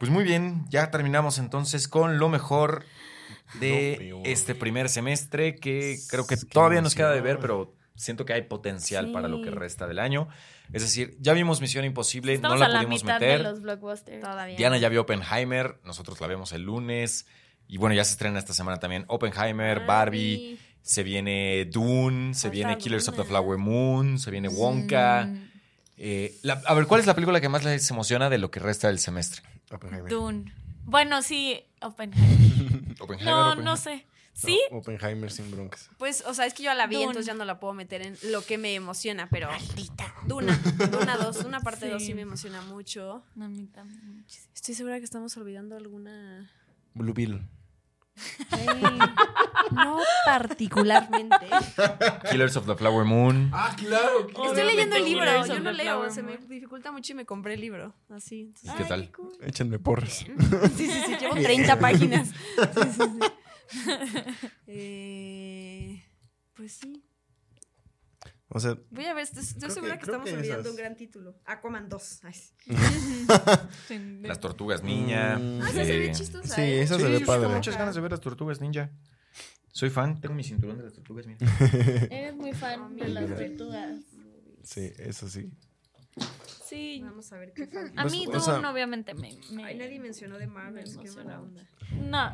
[0.00, 2.84] Pues muy bien, ya terminamos entonces con lo mejor
[3.60, 8.32] de este primer semestre, que creo que todavía nos queda de ver, pero siento que
[8.32, 9.12] hay potencial Sí.
[9.12, 10.26] para lo que resta del año.
[10.72, 13.38] Es decir, ya vimos Misión Imposible, Estamos no a la la pudimos mitad meter.
[13.38, 14.20] de los blockbusters.
[14.22, 14.56] Todavía.
[14.56, 17.26] Diana ya vio Oppenheimer, nosotros la vemos el lunes.
[17.68, 22.78] Y bueno, ya se estrena esta semana también Oppenheimer, Barbie, se viene Dune, se viene
[22.78, 23.24] Killers of the.
[23.24, 25.26] Flower Moon, se viene Wonka.
[25.28, 25.50] Mm,
[26.02, 28.58] Eh, la- a ver, ¿cuál es la película que más les emociona de lo que
[28.58, 29.42] resta del semestre?
[29.70, 30.10] Oppenheimer.
[30.10, 30.52] Dune.
[30.84, 32.94] Bueno, sí, Oppenheimer.
[33.00, 33.64] Oppenheimer, No, Oppenheimer.
[33.64, 34.06] no sé.
[34.32, 34.58] ¿Sí?
[34.70, 35.90] No, Oppenheimer sin broncas.
[35.98, 37.06] Pues, o sea, es que yo la vi, Dune.
[37.08, 39.48] entonces ya no la puedo meter en lo que me emociona, pero.
[40.26, 40.56] Duna.
[40.90, 41.44] Duna 2.
[41.44, 41.90] Una parte Sí.
[41.92, 43.22] 2 sí me emociona mucho.
[43.34, 44.50] No, a mí también muchísimo.
[44.54, 46.50] Estoy segura que estamos olvidando alguna.
[46.94, 47.42] Blue Bill.
[49.72, 51.36] No particularmente.
[52.30, 53.50] Killers of the Flower Moon.
[53.52, 54.26] Ah, claro.
[54.28, 55.24] Estoy leyendo el libro.
[55.24, 56.10] Killers Yo no leo.
[56.10, 57.94] Se me dificulta mucho y me compré el libro.
[58.10, 58.36] Así.
[58.36, 59.12] ¿Y entonces- qué Ay, tal?
[59.12, 59.32] cool.
[59.42, 60.24] Échenme porras.
[60.76, 61.16] Sí, sí, sí.
[61.20, 62.30] Llevo 30 páginas.
[62.74, 63.02] Sí, sí,
[64.00, 64.06] sí.
[64.66, 66.02] Eh,
[66.54, 67.04] pues sí.
[68.52, 69.22] O sea, Voy a ver.
[69.24, 70.70] Estoy, segura que- estamos que olvidando esas.
[70.72, 71.36] un gran título.
[71.44, 72.20] Aquaman 2.
[72.24, 72.34] Ay,
[73.88, 73.98] sí.
[74.22, 75.38] Las Tortugas Ninja.
[75.38, 75.60] Mm.
[75.62, 76.54] Ah, esa se ve chistosa.
[76.56, 76.82] sí, ¿eh?
[76.82, 77.48] esa Sí, se ve tengo padre.
[77.48, 78.90] muchas ganas de ver las Tortugas Ninja.
[79.72, 81.38] Soy fan, tengo mi cinturón de las Tortugas, mira.
[82.10, 84.00] Eres muy fan de las tortugas.
[84.64, 85.48] Sí, eso sí.
[86.64, 87.00] Sí.
[87.04, 87.96] Vamos a ver qué fan.
[87.96, 89.38] A Pues, mí o Dune sea- obviamente me...
[89.52, 90.84] me- Ay, nadie mencionó de Marvel.
[90.96, 91.68] me Qué mala onda.
[92.00, 92.32] No.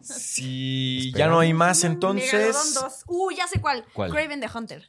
[0.00, 2.74] Si ya no hay más, Megalodon entonces.
[2.74, 3.04] 2.
[3.08, 3.84] Uh, ya sé cuál.
[3.92, 4.10] ¿Cuál?
[4.12, 4.88] Craven the Hunter.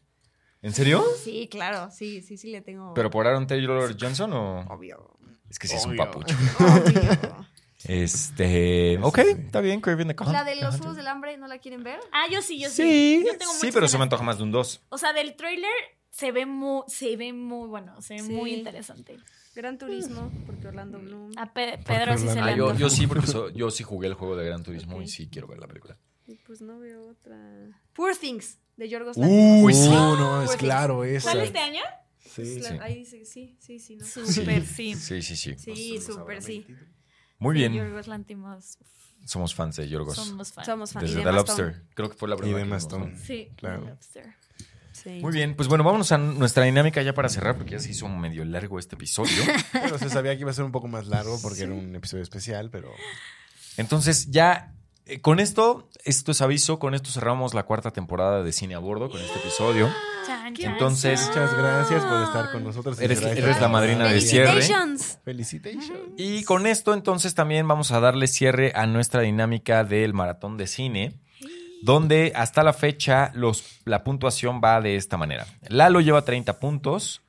[0.62, 1.04] ¿En serio?
[1.24, 1.90] Sí, claro.
[1.92, 2.94] Sí, sí, sí le tengo.
[2.94, 4.60] ¿Pero por Aaron Taylor Johnson o.?
[4.70, 5.18] Obvio.
[5.50, 6.06] Es que sí es un Obvio.
[6.06, 6.36] papucho.
[6.60, 7.48] Obvio.
[7.86, 9.00] Este.
[9.02, 9.30] Ok, sí.
[9.46, 12.00] está bien, Craven the Con- La de los Juegos del Hambre, ¿no la quieren ver?
[12.12, 12.84] Ah, yo sí, yo sí.
[12.84, 14.82] Sí, Yo tengo sí, pero se me antoja más de un 2.
[14.90, 15.72] O sea, del tráiler
[16.12, 18.32] se ve muy, se ve muy bueno, se ve Sí.
[18.34, 19.18] muy interesante.
[19.56, 21.32] Gran Turismo, porque Orlando Bloom.
[21.38, 22.42] A Pe- Pedro sí se le.
[22.42, 25.30] Ah, yo, sí, porque so- yo sí jugué el juego de Gran Turismo y sí
[25.30, 25.98] quiero ver la película.
[26.30, 27.38] Y pues no veo otra.
[27.94, 29.76] Poor Things, de Yorgos Uy, Lanthimos.
[29.76, 29.84] sí.
[29.84, 29.90] sí.
[29.90, 31.32] no, es Pues, claro, esa.
[31.32, 31.82] ¿Sale este año?
[32.20, 32.60] Sí.
[32.60, 32.78] La- Sí.
[32.82, 34.06] Ahí dice, sí, sí, sí, no.
[34.06, 34.94] Súper sí.
[34.96, 35.56] Sí, sí, sí.
[35.58, 36.66] Sí, súper sí.
[37.40, 37.74] Muy bien.
[37.74, 38.78] Yorgos Lantimos.
[39.26, 40.16] Somos fans de Yorgos.
[40.16, 40.66] Somos fans.
[40.68, 41.04] Somos fans.
[41.08, 41.36] Desde Y The de.
[41.36, 41.84] Lobster.
[41.96, 42.58] Creo que fue la Y primera.
[42.60, 43.18] de que vimos, Maston.
[43.26, 43.82] Sí, Claro.
[43.84, 44.36] The Lobster.
[44.92, 45.10] Sí.
[45.22, 48.08] Muy bien, pues bueno, vámonos a nuestra dinámica ya para cerrar, porque ya se hizo
[48.10, 49.32] medio largo este episodio.
[49.72, 52.22] Pero se sabía que iba a ser un poco más largo porque era un episodio
[52.22, 52.92] especial, pero
[53.78, 54.74] Entonces, ya
[55.10, 58.80] eh, con esto, esto es aviso, con esto cerramos la cuarta temporada de Cine a
[58.80, 59.90] Bordo con este episodio.
[60.26, 61.44] Chan, Qué chan, Entonces- chan.
[61.44, 63.00] muchas gracias por estar con nosotros.
[63.02, 64.52] Eres- eres la madrina de cierre.
[64.54, 65.20] Felicitations.
[65.24, 65.92] Felicitations.
[66.18, 70.68] Y con esto, entonces, también vamos a darle cierre a nuestra dinámica del maratón de
[70.68, 71.20] cine,
[71.82, 75.48] donde hasta la fecha los, la puntuación va de esta manera.
[75.70, 77.22] Lalo lleva 30 puntos.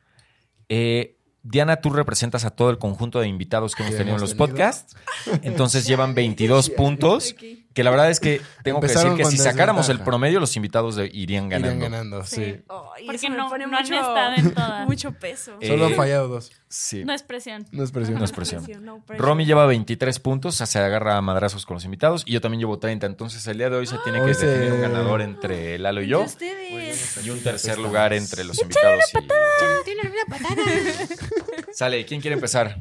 [0.68, 4.30] Eh, Diana, tú representas a todo el conjunto de invitados que hemos tenido en los
[4.30, 4.46] tenido.
[4.46, 4.94] podcasts.
[5.42, 7.34] Entonces llevan 22 puntos.
[7.72, 10.56] Que la verdad es que tengo Empezaron que decir que si sacáramos el promedio, los
[10.56, 11.76] invitados de- irían ganando.
[11.76, 12.34] Irían ganando, sí.
[12.36, 12.60] Sí.
[12.96, 14.86] Ay, Porque no- pone no han estado en todas.
[14.88, 15.52] mucho peso.
[15.60, 16.50] Eh, Solo han fallado dos.
[16.68, 17.04] Sí.
[17.04, 17.64] No es presión.
[17.70, 18.18] No es presión.
[18.18, 18.64] No es presión.
[18.84, 19.04] no.
[19.16, 22.80] Romy lleva 23 puntos, se agarra a madrazos con los invitados y yo también llevo
[22.80, 23.06] 30.
[23.06, 26.22] Entonces el día de hoy se tiene que definir un ganador entre Lalo y yo
[26.22, 27.24] ustedes.
[27.24, 29.04] y un tercer lugar entre los invitados.
[29.14, 30.62] y- Tiene una patada.
[31.72, 32.80] Sale, ¿quién quiere empezar?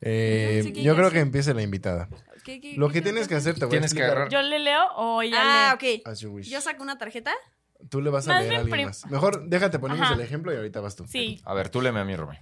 [0.00, 2.08] Eh, No sé qué yo creo que empiece la invitada.
[2.44, 4.10] ¿Qué- qué- Lo qué que tienes que hacer, te voy a Tienes que explicar.
[4.28, 4.28] agarrar.
[4.32, 6.00] ¿Yo le leo o ella Ah, lee?
[6.02, 6.06] ok.
[6.06, 6.48] As you wish.
[6.50, 7.32] Yo saco una tarjeta.
[7.88, 9.06] Tú le vas a Más leer a bien alguien prim- más.
[9.10, 10.14] Mejor déjate ponemos Ajá.
[10.14, 11.04] el ejemplo y ahorita vas tú.
[11.08, 11.40] Sí.
[11.44, 12.36] A ver, tú léeme a mí, Romy.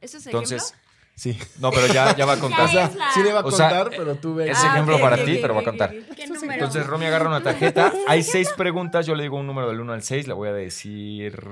[0.00, 0.86] ¿Eso es Entonces, ejemplo?
[1.16, 1.38] Sí.
[1.58, 2.68] no, pero ya, ya va a O contar.
[2.70, 4.50] sea, es la- sí le va a O sea, contar, pero tú ve.
[4.50, 5.88] es Ah, ejemplo ok, para ok, ti, ok, pero va a ok, contar.
[6.10, 6.14] ok.
[6.16, 6.52] ¿Qué número?
[6.52, 7.90] Entonces, Romy agarra una tarjeta.
[8.08, 9.06] Hay seis preguntas.
[9.06, 10.26] Yo le digo un número del 1 al 6.
[10.28, 11.42] Le voy a decir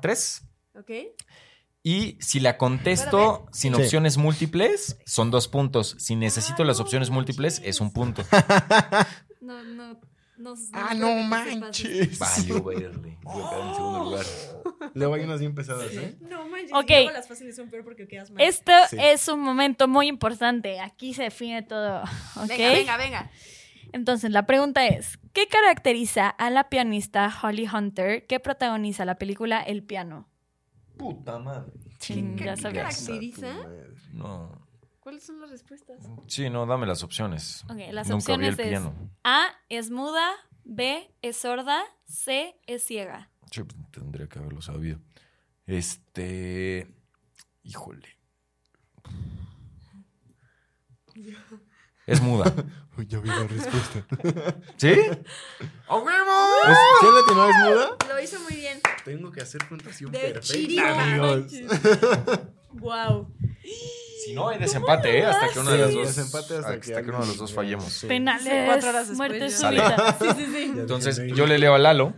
[0.00, 0.42] 3.
[0.78, 0.90] Ok.
[1.82, 3.82] Y si la contesto sin Sí.
[3.82, 5.96] opciones múltiples, son dos puntos.
[5.98, 8.22] Si necesito las opciones múltiples, es un punto.
[9.40, 10.00] No, no.
[10.36, 12.18] no Ah, no manches.
[12.18, 13.18] Valió verle.
[13.22, 14.24] Voy a quedar en segundo lugar.
[14.94, 16.16] Luego hay unas bien pesadas, ¿eh?
[16.20, 16.72] No manches.
[16.74, 16.90] Ok.
[16.90, 18.42] y luego las fáciles son peor porque quedas mal.
[18.42, 18.96] Esto Sí.
[19.00, 20.80] es un momento muy importante.
[20.80, 22.02] Aquí se define todo.
[22.46, 23.30] Venga, venga, venga.
[23.92, 29.62] Entonces, la pregunta es: ¿Qué caracteriza a la pianista Holly Hunter que protagoniza la película
[29.62, 30.27] El piano?
[30.98, 31.72] Puta madre.
[32.00, 32.96] Ya ¿Qué sabías.
[32.96, 33.54] caracteriza?
[34.12, 34.66] No.
[35.00, 35.98] ¿Cuáles son las respuestas?
[36.26, 37.64] Sí, no, dame las opciones.
[37.70, 39.10] Ok, las Nunca vi el opciones es piano.
[39.24, 40.30] A es muda,
[40.64, 43.30] B es sorda, C es ciega.
[43.50, 44.98] Sí, tendría que haberlo sabido.
[45.66, 46.86] Este.
[47.62, 48.18] Híjole.
[52.08, 52.52] Es muda.
[52.98, 54.04] Uy, ya vi la respuesta.
[54.76, 54.92] ¿Sí?
[55.86, 56.32] ¡A huevo!
[56.68, 57.48] ¿Es- ¿Quién le atinó?
[57.48, 57.96] ¿Es muda?
[58.08, 58.80] Lo hizo muy bien.
[59.04, 61.02] Tengo que hacer puntuación De perfecta, chiripa.
[61.02, 61.52] amigos.
[62.72, 63.32] Wow.
[64.24, 65.24] Si no, hay desempate, ¿eh?
[65.26, 66.16] Hasta que uno de Sí, los dos.
[66.16, 67.84] desempate hasta que hasta que uno de los dos fallemos.
[67.92, 68.06] Sí.
[68.06, 70.16] Penales, Cuatro horas después muerte súbita.
[70.18, 70.62] Sí, sí, sí.
[70.76, 72.14] Entonces, yo le leo a Lalo.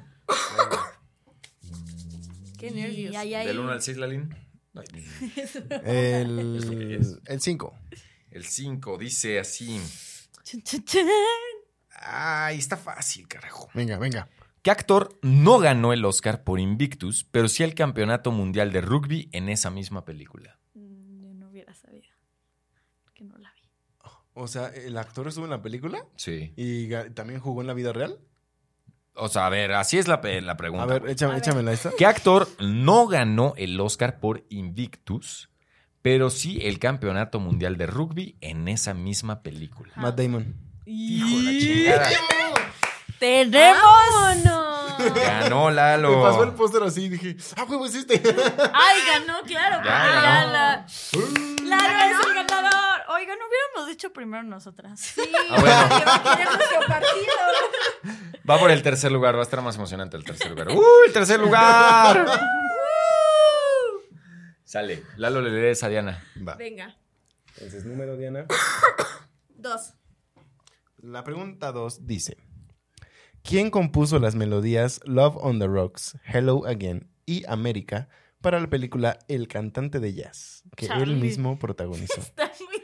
[2.59, 3.15] Qué nervios.
[3.47, 4.35] Del 1 al 6, Lalín.
[5.85, 7.75] El el 5.
[7.91, 7.99] El
[8.45, 9.81] 5 dice así.
[10.45, 11.07] Chun, chun, chun.
[12.03, 13.69] Ay, está fácil, carajo.
[13.75, 14.29] Venga, venga.
[14.63, 19.29] ¿Qué actor no ganó el Oscar por Invictus, pero sí el campeonato mundial de rugby
[19.33, 20.59] en esa misma película?
[20.75, 22.09] Mm, Yo no hubiera sabido.
[23.15, 23.61] Que no la vi.
[24.35, 26.07] O sea, ¿el actor estuvo en la película?
[26.17, 26.53] Sí.
[26.57, 28.19] ¿Y también jugó en la vida real?
[29.15, 30.85] O sea, a ver, así es la, la pregunta.
[30.85, 31.43] A ver, échame, A ver.
[31.43, 31.91] échamela esta.
[31.99, 35.51] ¿Qué actor no ganó el Oscar por Invictus,
[36.03, 39.93] pero sí el campeonato mundial de rugby en esa misma película?
[39.97, 40.55] Matt Damon.
[40.87, 42.11] Hijo de la chingada.
[43.19, 44.37] ¡Tenemos!
[44.45, 44.71] ¡No!
[45.15, 46.23] Ganó Me Lalo.
[46.23, 48.15] pasó el póster así y dije, ¡ah, huevo, es este!
[48.73, 49.77] ¡Ay, ganó, claro!
[49.85, 50.21] Ya ganó.
[50.23, 50.87] Lala.
[51.65, 53.01] Lala es el ganador.
[53.09, 54.99] Oiga, no hubiéramos dicho primero nosotras.
[55.01, 55.21] Sí.
[55.51, 55.89] Ah, bueno.
[56.57, 57.35] Nuestro partido.
[58.49, 60.69] Va por el tercer lugar, va a estar más emocionante el tercer lugar.
[60.71, 62.25] ¡Uh, el tercer lugar!
[64.71, 65.03] Sale.
[65.17, 66.23] Lalo le lees a Diana.
[66.47, 66.55] Va.
[66.55, 66.97] Venga.
[67.55, 68.47] Entonces, número, Diana.
[69.49, 69.95] Dos.
[70.99, 72.37] La pregunta 2 dice:
[73.43, 78.09] ¿Quién compuso las melodías Love on the Rocks, Hello Again y América
[78.41, 81.17] para la película El cantante de jazz, que él Charlie.
[81.17, 82.21] mismo protagonizó?
[82.21, 82.80] Está muy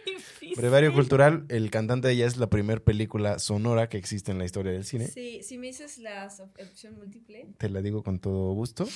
[0.49, 0.63] difícil.
[0.63, 4.45] Brevario cultural, El cantante de jazz es la primera película sonora que existe en la
[4.45, 5.07] historia del cine.
[5.09, 6.29] Sí, si me dices la
[6.61, 7.47] opción múltiple.
[7.59, 8.89] Te la digo con todo gusto.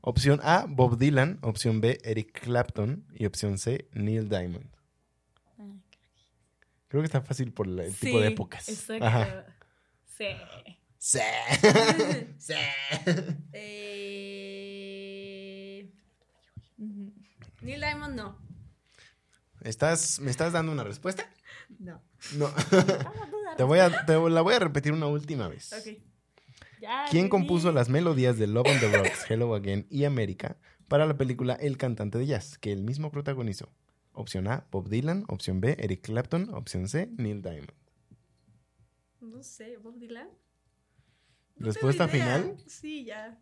[0.00, 1.38] Opción A, Bob Dylan.
[1.42, 3.04] Opción B, Eric Clapton.
[3.14, 4.66] Y opción C, Neil Diamond.
[6.88, 8.68] Creo que está fácil por el tipo de épocas.
[8.68, 9.04] Exacto.
[9.04, 9.46] Ajá.
[10.06, 10.26] Sí.
[11.00, 11.20] Sí.
[12.38, 12.54] Sí.
[13.52, 14.28] Eh...
[17.60, 18.47] Neil Diamond no.
[19.68, 21.30] ¿Estás, ¿Me estás dando una respuesta?
[21.78, 22.00] No.
[22.36, 22.48] No.
[23.58, 25.72] te, voy a, te la voy a repetir una última vez.
[25.74, 25.98] Ok.
[26.80, 31.04] Ya, ¿Quién compuso las melodías de Love on the Rocks, Hello Again y América para
[31.06, 33.68] la película El cantante de jazz, que él mismo protagonizó?
[34.12, 35.24] Opción A, Bob Dylan.
[35.28, 36.54] Opción B, Eric Clapton.
[36.54, 37.72] Opción C, Neil Diamond.
[39.20, 40.28] No sé, Bob Dylan.
[41.56, 42.56] ¿Respuesta final?
[42.66, 43.38] Sí, ya.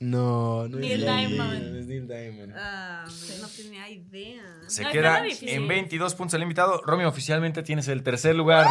[0.00, 1.52] No, no Neil es Diamond.
[1.54, 2.52] Dylan, es Neil Diamond.
[2.56, 3.06] Ah,
[3.40, 4.42] no tenía idea.
[4.66, 5.48] Se No, queda difícil.
[5.48, 6.82] en 22 puntos el invitado.
[6.82, 8.66] Romy, oficialmente tienes el tercer lugar.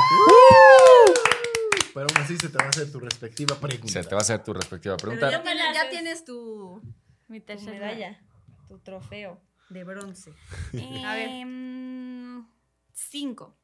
[1.93, 3.87] Pero aún así se te va a hacer tu respectiva pregunta.
[3.91, 5.31] Se te va a hacer tu respectiva Pero pregunta.
[5.31, 6.81] ya, No tienes, ya tienes tu,
[7.27, 8.21] Mi tu tercera medalla,
[8.67, 10.31] tu trofeo de bronce.
[10.31, 11.29] A A ver.
[11.29, 12.45] Em,
[12.93, 13.57] cinco.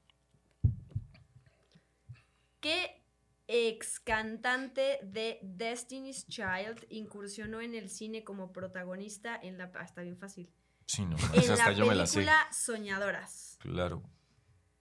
[2.60, 2.97] ¿Qué
[3.48, 9.72] ex cantante de Destiny's Child incursionó en el cine como protagonista en la...
[9.76, 10.50] ah, está bien fácil.
[10.86, 12.16] Sí, no, En esa hasta la yo me la sé.
[12.16, 13.58] película Soñadoras.
[13.62, 14.04] Claro.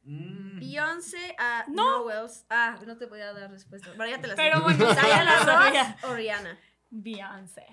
[0.03, 2.05] Beyoncé a No.
[2.05, 2.45] Noels.
[2.49, 3.89] Ah, no te podía dar respuesta.
[3.97, 4.43] Bueno, ya te la sé.
[4.43, 5.97] Pero bueno, Diana sabía.
[6.01, 6.59] Ross o Rihanna.
[6.91, 7.67] Beyoncé.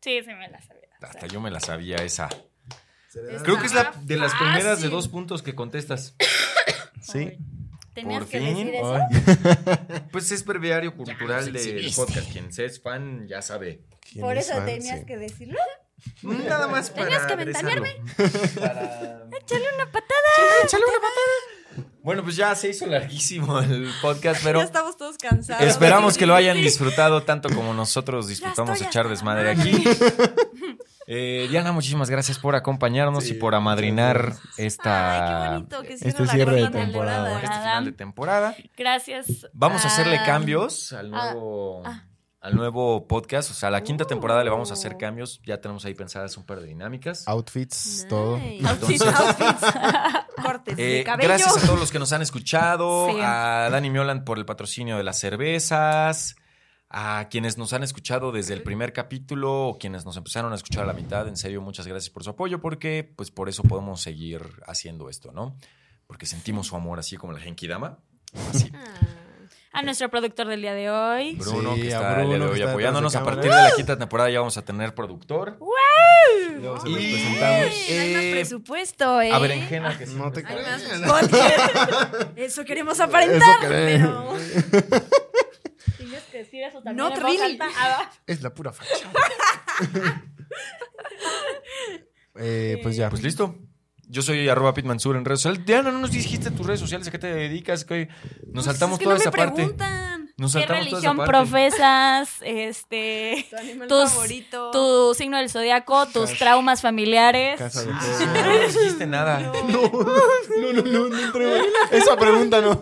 [0.00, 0.88] Sí, sí me la sabía.
[0.96, 2.28] O sea, Hasta yo me la sabía esa.
[3.42, 6.14] Creo que es la de las primeras de dos puntos que contestas.
[7.02, 7.36] Sí.
[7.94, 8.48] Tenías Por que fin.
[8.56, 8.94] decir eso.
[8.94, 12.30] Ay, Pues es breviario cultural del podcast.
[12.32, 13.82] Quien es fan ya sabe.
[14.00, 14.66] ¿quién Por es eso fan?
[14.66, 15.06] tenías Sí.
[15.06, 15.58] que decirlo.
[16.22, 17.96] Nada más para Tenías que ventanearme.
[18.56, 19.26] Para...
[19.40, 20.30] Échale una patada.
[20.64, 21.88] Échale una patada.
[22.02, 25.64] Bueno, pues ya se hizo larguísimo el podcast, pero ya estamos todos cansados.
[25.66, 29.82] esperamos que lo hayan disfrutado tanto como nosotros disfrutamos echar desmadre aquí.
[31.16, 35.94] Eh, Diana, muchísimas gracias por acompañarnos Sí, y por amadrinar esta Ay, qué bonito que
[36.08, 37.34] este cierre de temporada.
[37.40, 38.56] este final de temporada.
[38.76, 39.46] Gracias.
[39.52, 42.02] Vamos a hacerle cambios al nuevo, ah.
[42.40, 43.50] al nuevo podcast.
[43.52, 44.98] O sea, a la quinta temporada le vamos a hacer Uh.
[44.98, 45.40] cambios.
[45.44, 47.28] Ya tenemos ahí pensadas un par de dinámicas.
[47.28, 48.38] Outfits, todo.
[48.38, 48.66] Nice.
[48.66, 49.78] Outfits, Entonces- outfits.
[50.44, 51.28] Cortes Eh, de cabello.
[51.28, 53.18] gracias a todos los que nos han escuchado, Sí.
[53.22, 56.34] a Dani Mioland por el patrocinio de las cervezas,
[56.96, 60.84] a quienes nos han escuchado desde el primer capítulo o quienes nos empezaron a escuchar
[60.84, 61.26] a la mitad.
[61.26, 65.32] En serio, muchas gracias por su apoyo porque pues por eso podemos seguir haciendo esto,
[65.32, 65.56] ¿no?
[66.06, 67.98] Porque sentimos su amor así como la Genki Dama.
[68.50, 68.70] Así.
[69.72, 71.34] A nuestro productor del día de hoy.
[71.34, 73.16] Bruno, Sí, que está el día de Bruno, hoy apoyándonos.
[73.16, 75.58] A partir de la quinta temporada ya vamos a tener productor.
[76.60, 77.74] Luego se Y- presentamos.
[77.88, 79.32] Ey, hay más Eh, presupuesto, ¿eh?
[79.32, 80.84] A berenjena, que No te podcast.
[82.36, 84.36] Eso queremos aparentar, Eso pero...
[86.38, 87.08] Decir eso también.
[87.08, 87.40] Voz really.
[87.42, 87.66] alta.
[87.78, 89.12] Ah, Es la pura fachada.
[92.36, 93.10] eh, pues ya.
[93.10, 93.56] Pues listo.
[94.06, 95.64] Yo soy arroba pitmansur en redes sociales.
[95.64, 98.08] Diana, no nos dijiste tus redes sociales, a qué te dedicas, que
[98.52, 99.74] nos saltamos es que toda no esa me parte.
[100.36, 101.30] Nos ¿Qué saltamos toda esa religión parte.
[101.30, 102.30] profesas?
[102.42, 103.46] Este.
[103.48, 104.70] Tu animal Tus- favorito.
[104.72, 107.58] Tu signo del zodiaco, tus traumas familiares.
[107.58, 109.40] Casa de No dijiste nada.
[109.40, 111.54] No, no, no, no, no.
[111.90, 112.78] Esa pregunta no.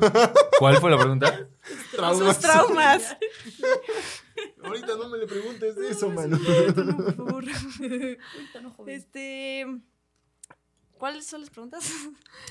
[0.58, 1.46] ¿Cuál fue la pregunta?
[1.62, 3.16] Sus traumas.
[4.64, 6.38] Ahorita no me le preguntes de eso, mano.
[8.86, 9.66] este...
[10.98, 11.84] ¿Cuáles son las preguntas?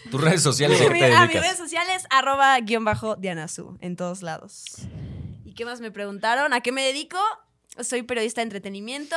[0.10, 3.78] Tus redes sociales, ¿a qué te a mis redes sociales, arroba guion bajo Diana Su,
[3.80, 4.66] en todos lados.
[5.46, 6.54] ¿Y qué más me preguntaron?
[6.54, 7.18] ¿A qué me dedico?
[7.80, 9.16] Soy periodista de entretenimiento,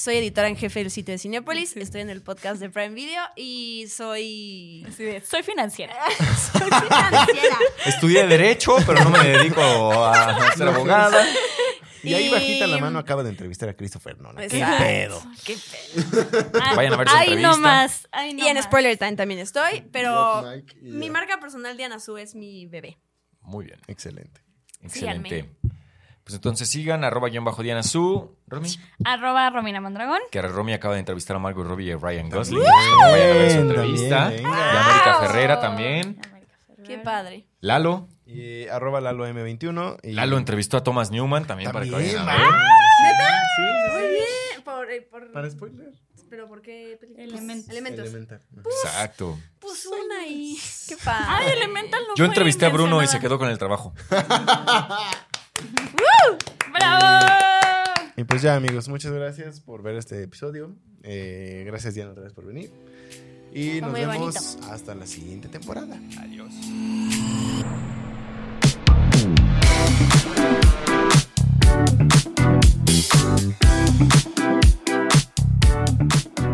[0.00, 3.22] soy editora en jefe del sitio de Cinepolis, estoy en el podcast de Prime Video
[3.36, 4.86] y soy...
[4.96, 5.94] De, Soy financiera.
[6.52, 7.58] soy financiera.
[7.84, 11.22] Estudié Derecho, pero no me dedico a ser abogada.
[12.02, 14.48] Y ahí bajita la mano acaba de entrevistar a Christopher Nolan.
[14.48, 15.22] ¿Qué pedo?
[15.44, 16.50] Qué pedo.
[16.76, 17.50] Vayan a ver su Ay, entrevista.
[17.50, 18.08] no más.
[18.10, 18.64] Ay, no y en más.
[18.64, 20.44] Spoiler Time también estoy, pero
[20.80, 22.98] mi marca personal Diana Su es mi bebé.
[23.42, 23.78] Muy bien.
[23.86, 24.40] Excelente.
[24.80, 25.28] Excelente.
[25.28, 25.79] Síganme.
[26.30, 28.36] Pues entonces sigan, arroba guion bajo Diana Su.
[28.46, 28.68] Romy,
[29.04, 30.20] Arroba Romina Mondragón.
[30.30, 32.60] que Romy acaba de entrevistar a Margot Robbie y a Ryan Gosling.
[32.62, 34.16] Vayan a ver su entrevista.
[34.26, 36.20] también, Y América Ferrera también.
[36.86, 37.48] Qué padre.
[37.60, 38.06] Lalo.
[38.26, 39.98] Y arroba Lalo M21.
[40.04, 40.12] Y...
[40.12, 42.40] Lalo entrevistó a Thomas Newman también, para que vayan a ver.
[42.42, 43.42] ¿Neta?
[43.56, 44.64] Sí, sí, Muy bien.
[44.64, 45.90] Por, eh, por- Para spoiler.
[46.28, 46.96] ¿Pero por qué?
[47.00, 47.28] películas?
[47.28, 47.70] Elementos.
[47.70, 48.04] Elementos.
[48.06, 48.40] Elemental.
[48.64, 49.36] Exacto.
[49.58, 50.56] Pues una ahí.
[50.86, 51.24] Qué padre.
[51.26, 53.92] Ay, Elemental no Yo entrevisté a Bruno y se quedó con el trabajo.
[56.72, 57.10] ¡Bravo!
[58.16, 60.74] Y pues ya, amigos, muchas gracias por ver este episodio.
[61.02, 62.70] Eh, gracias, Diana, otra vez por venir.
[63.52, 64.72] Y Fue nos vemos bonito.
[64.72, 65.98] hasta la siguiente temporada.
[66.20, 66.52] Adiós.
[76.00, 76.49] Thank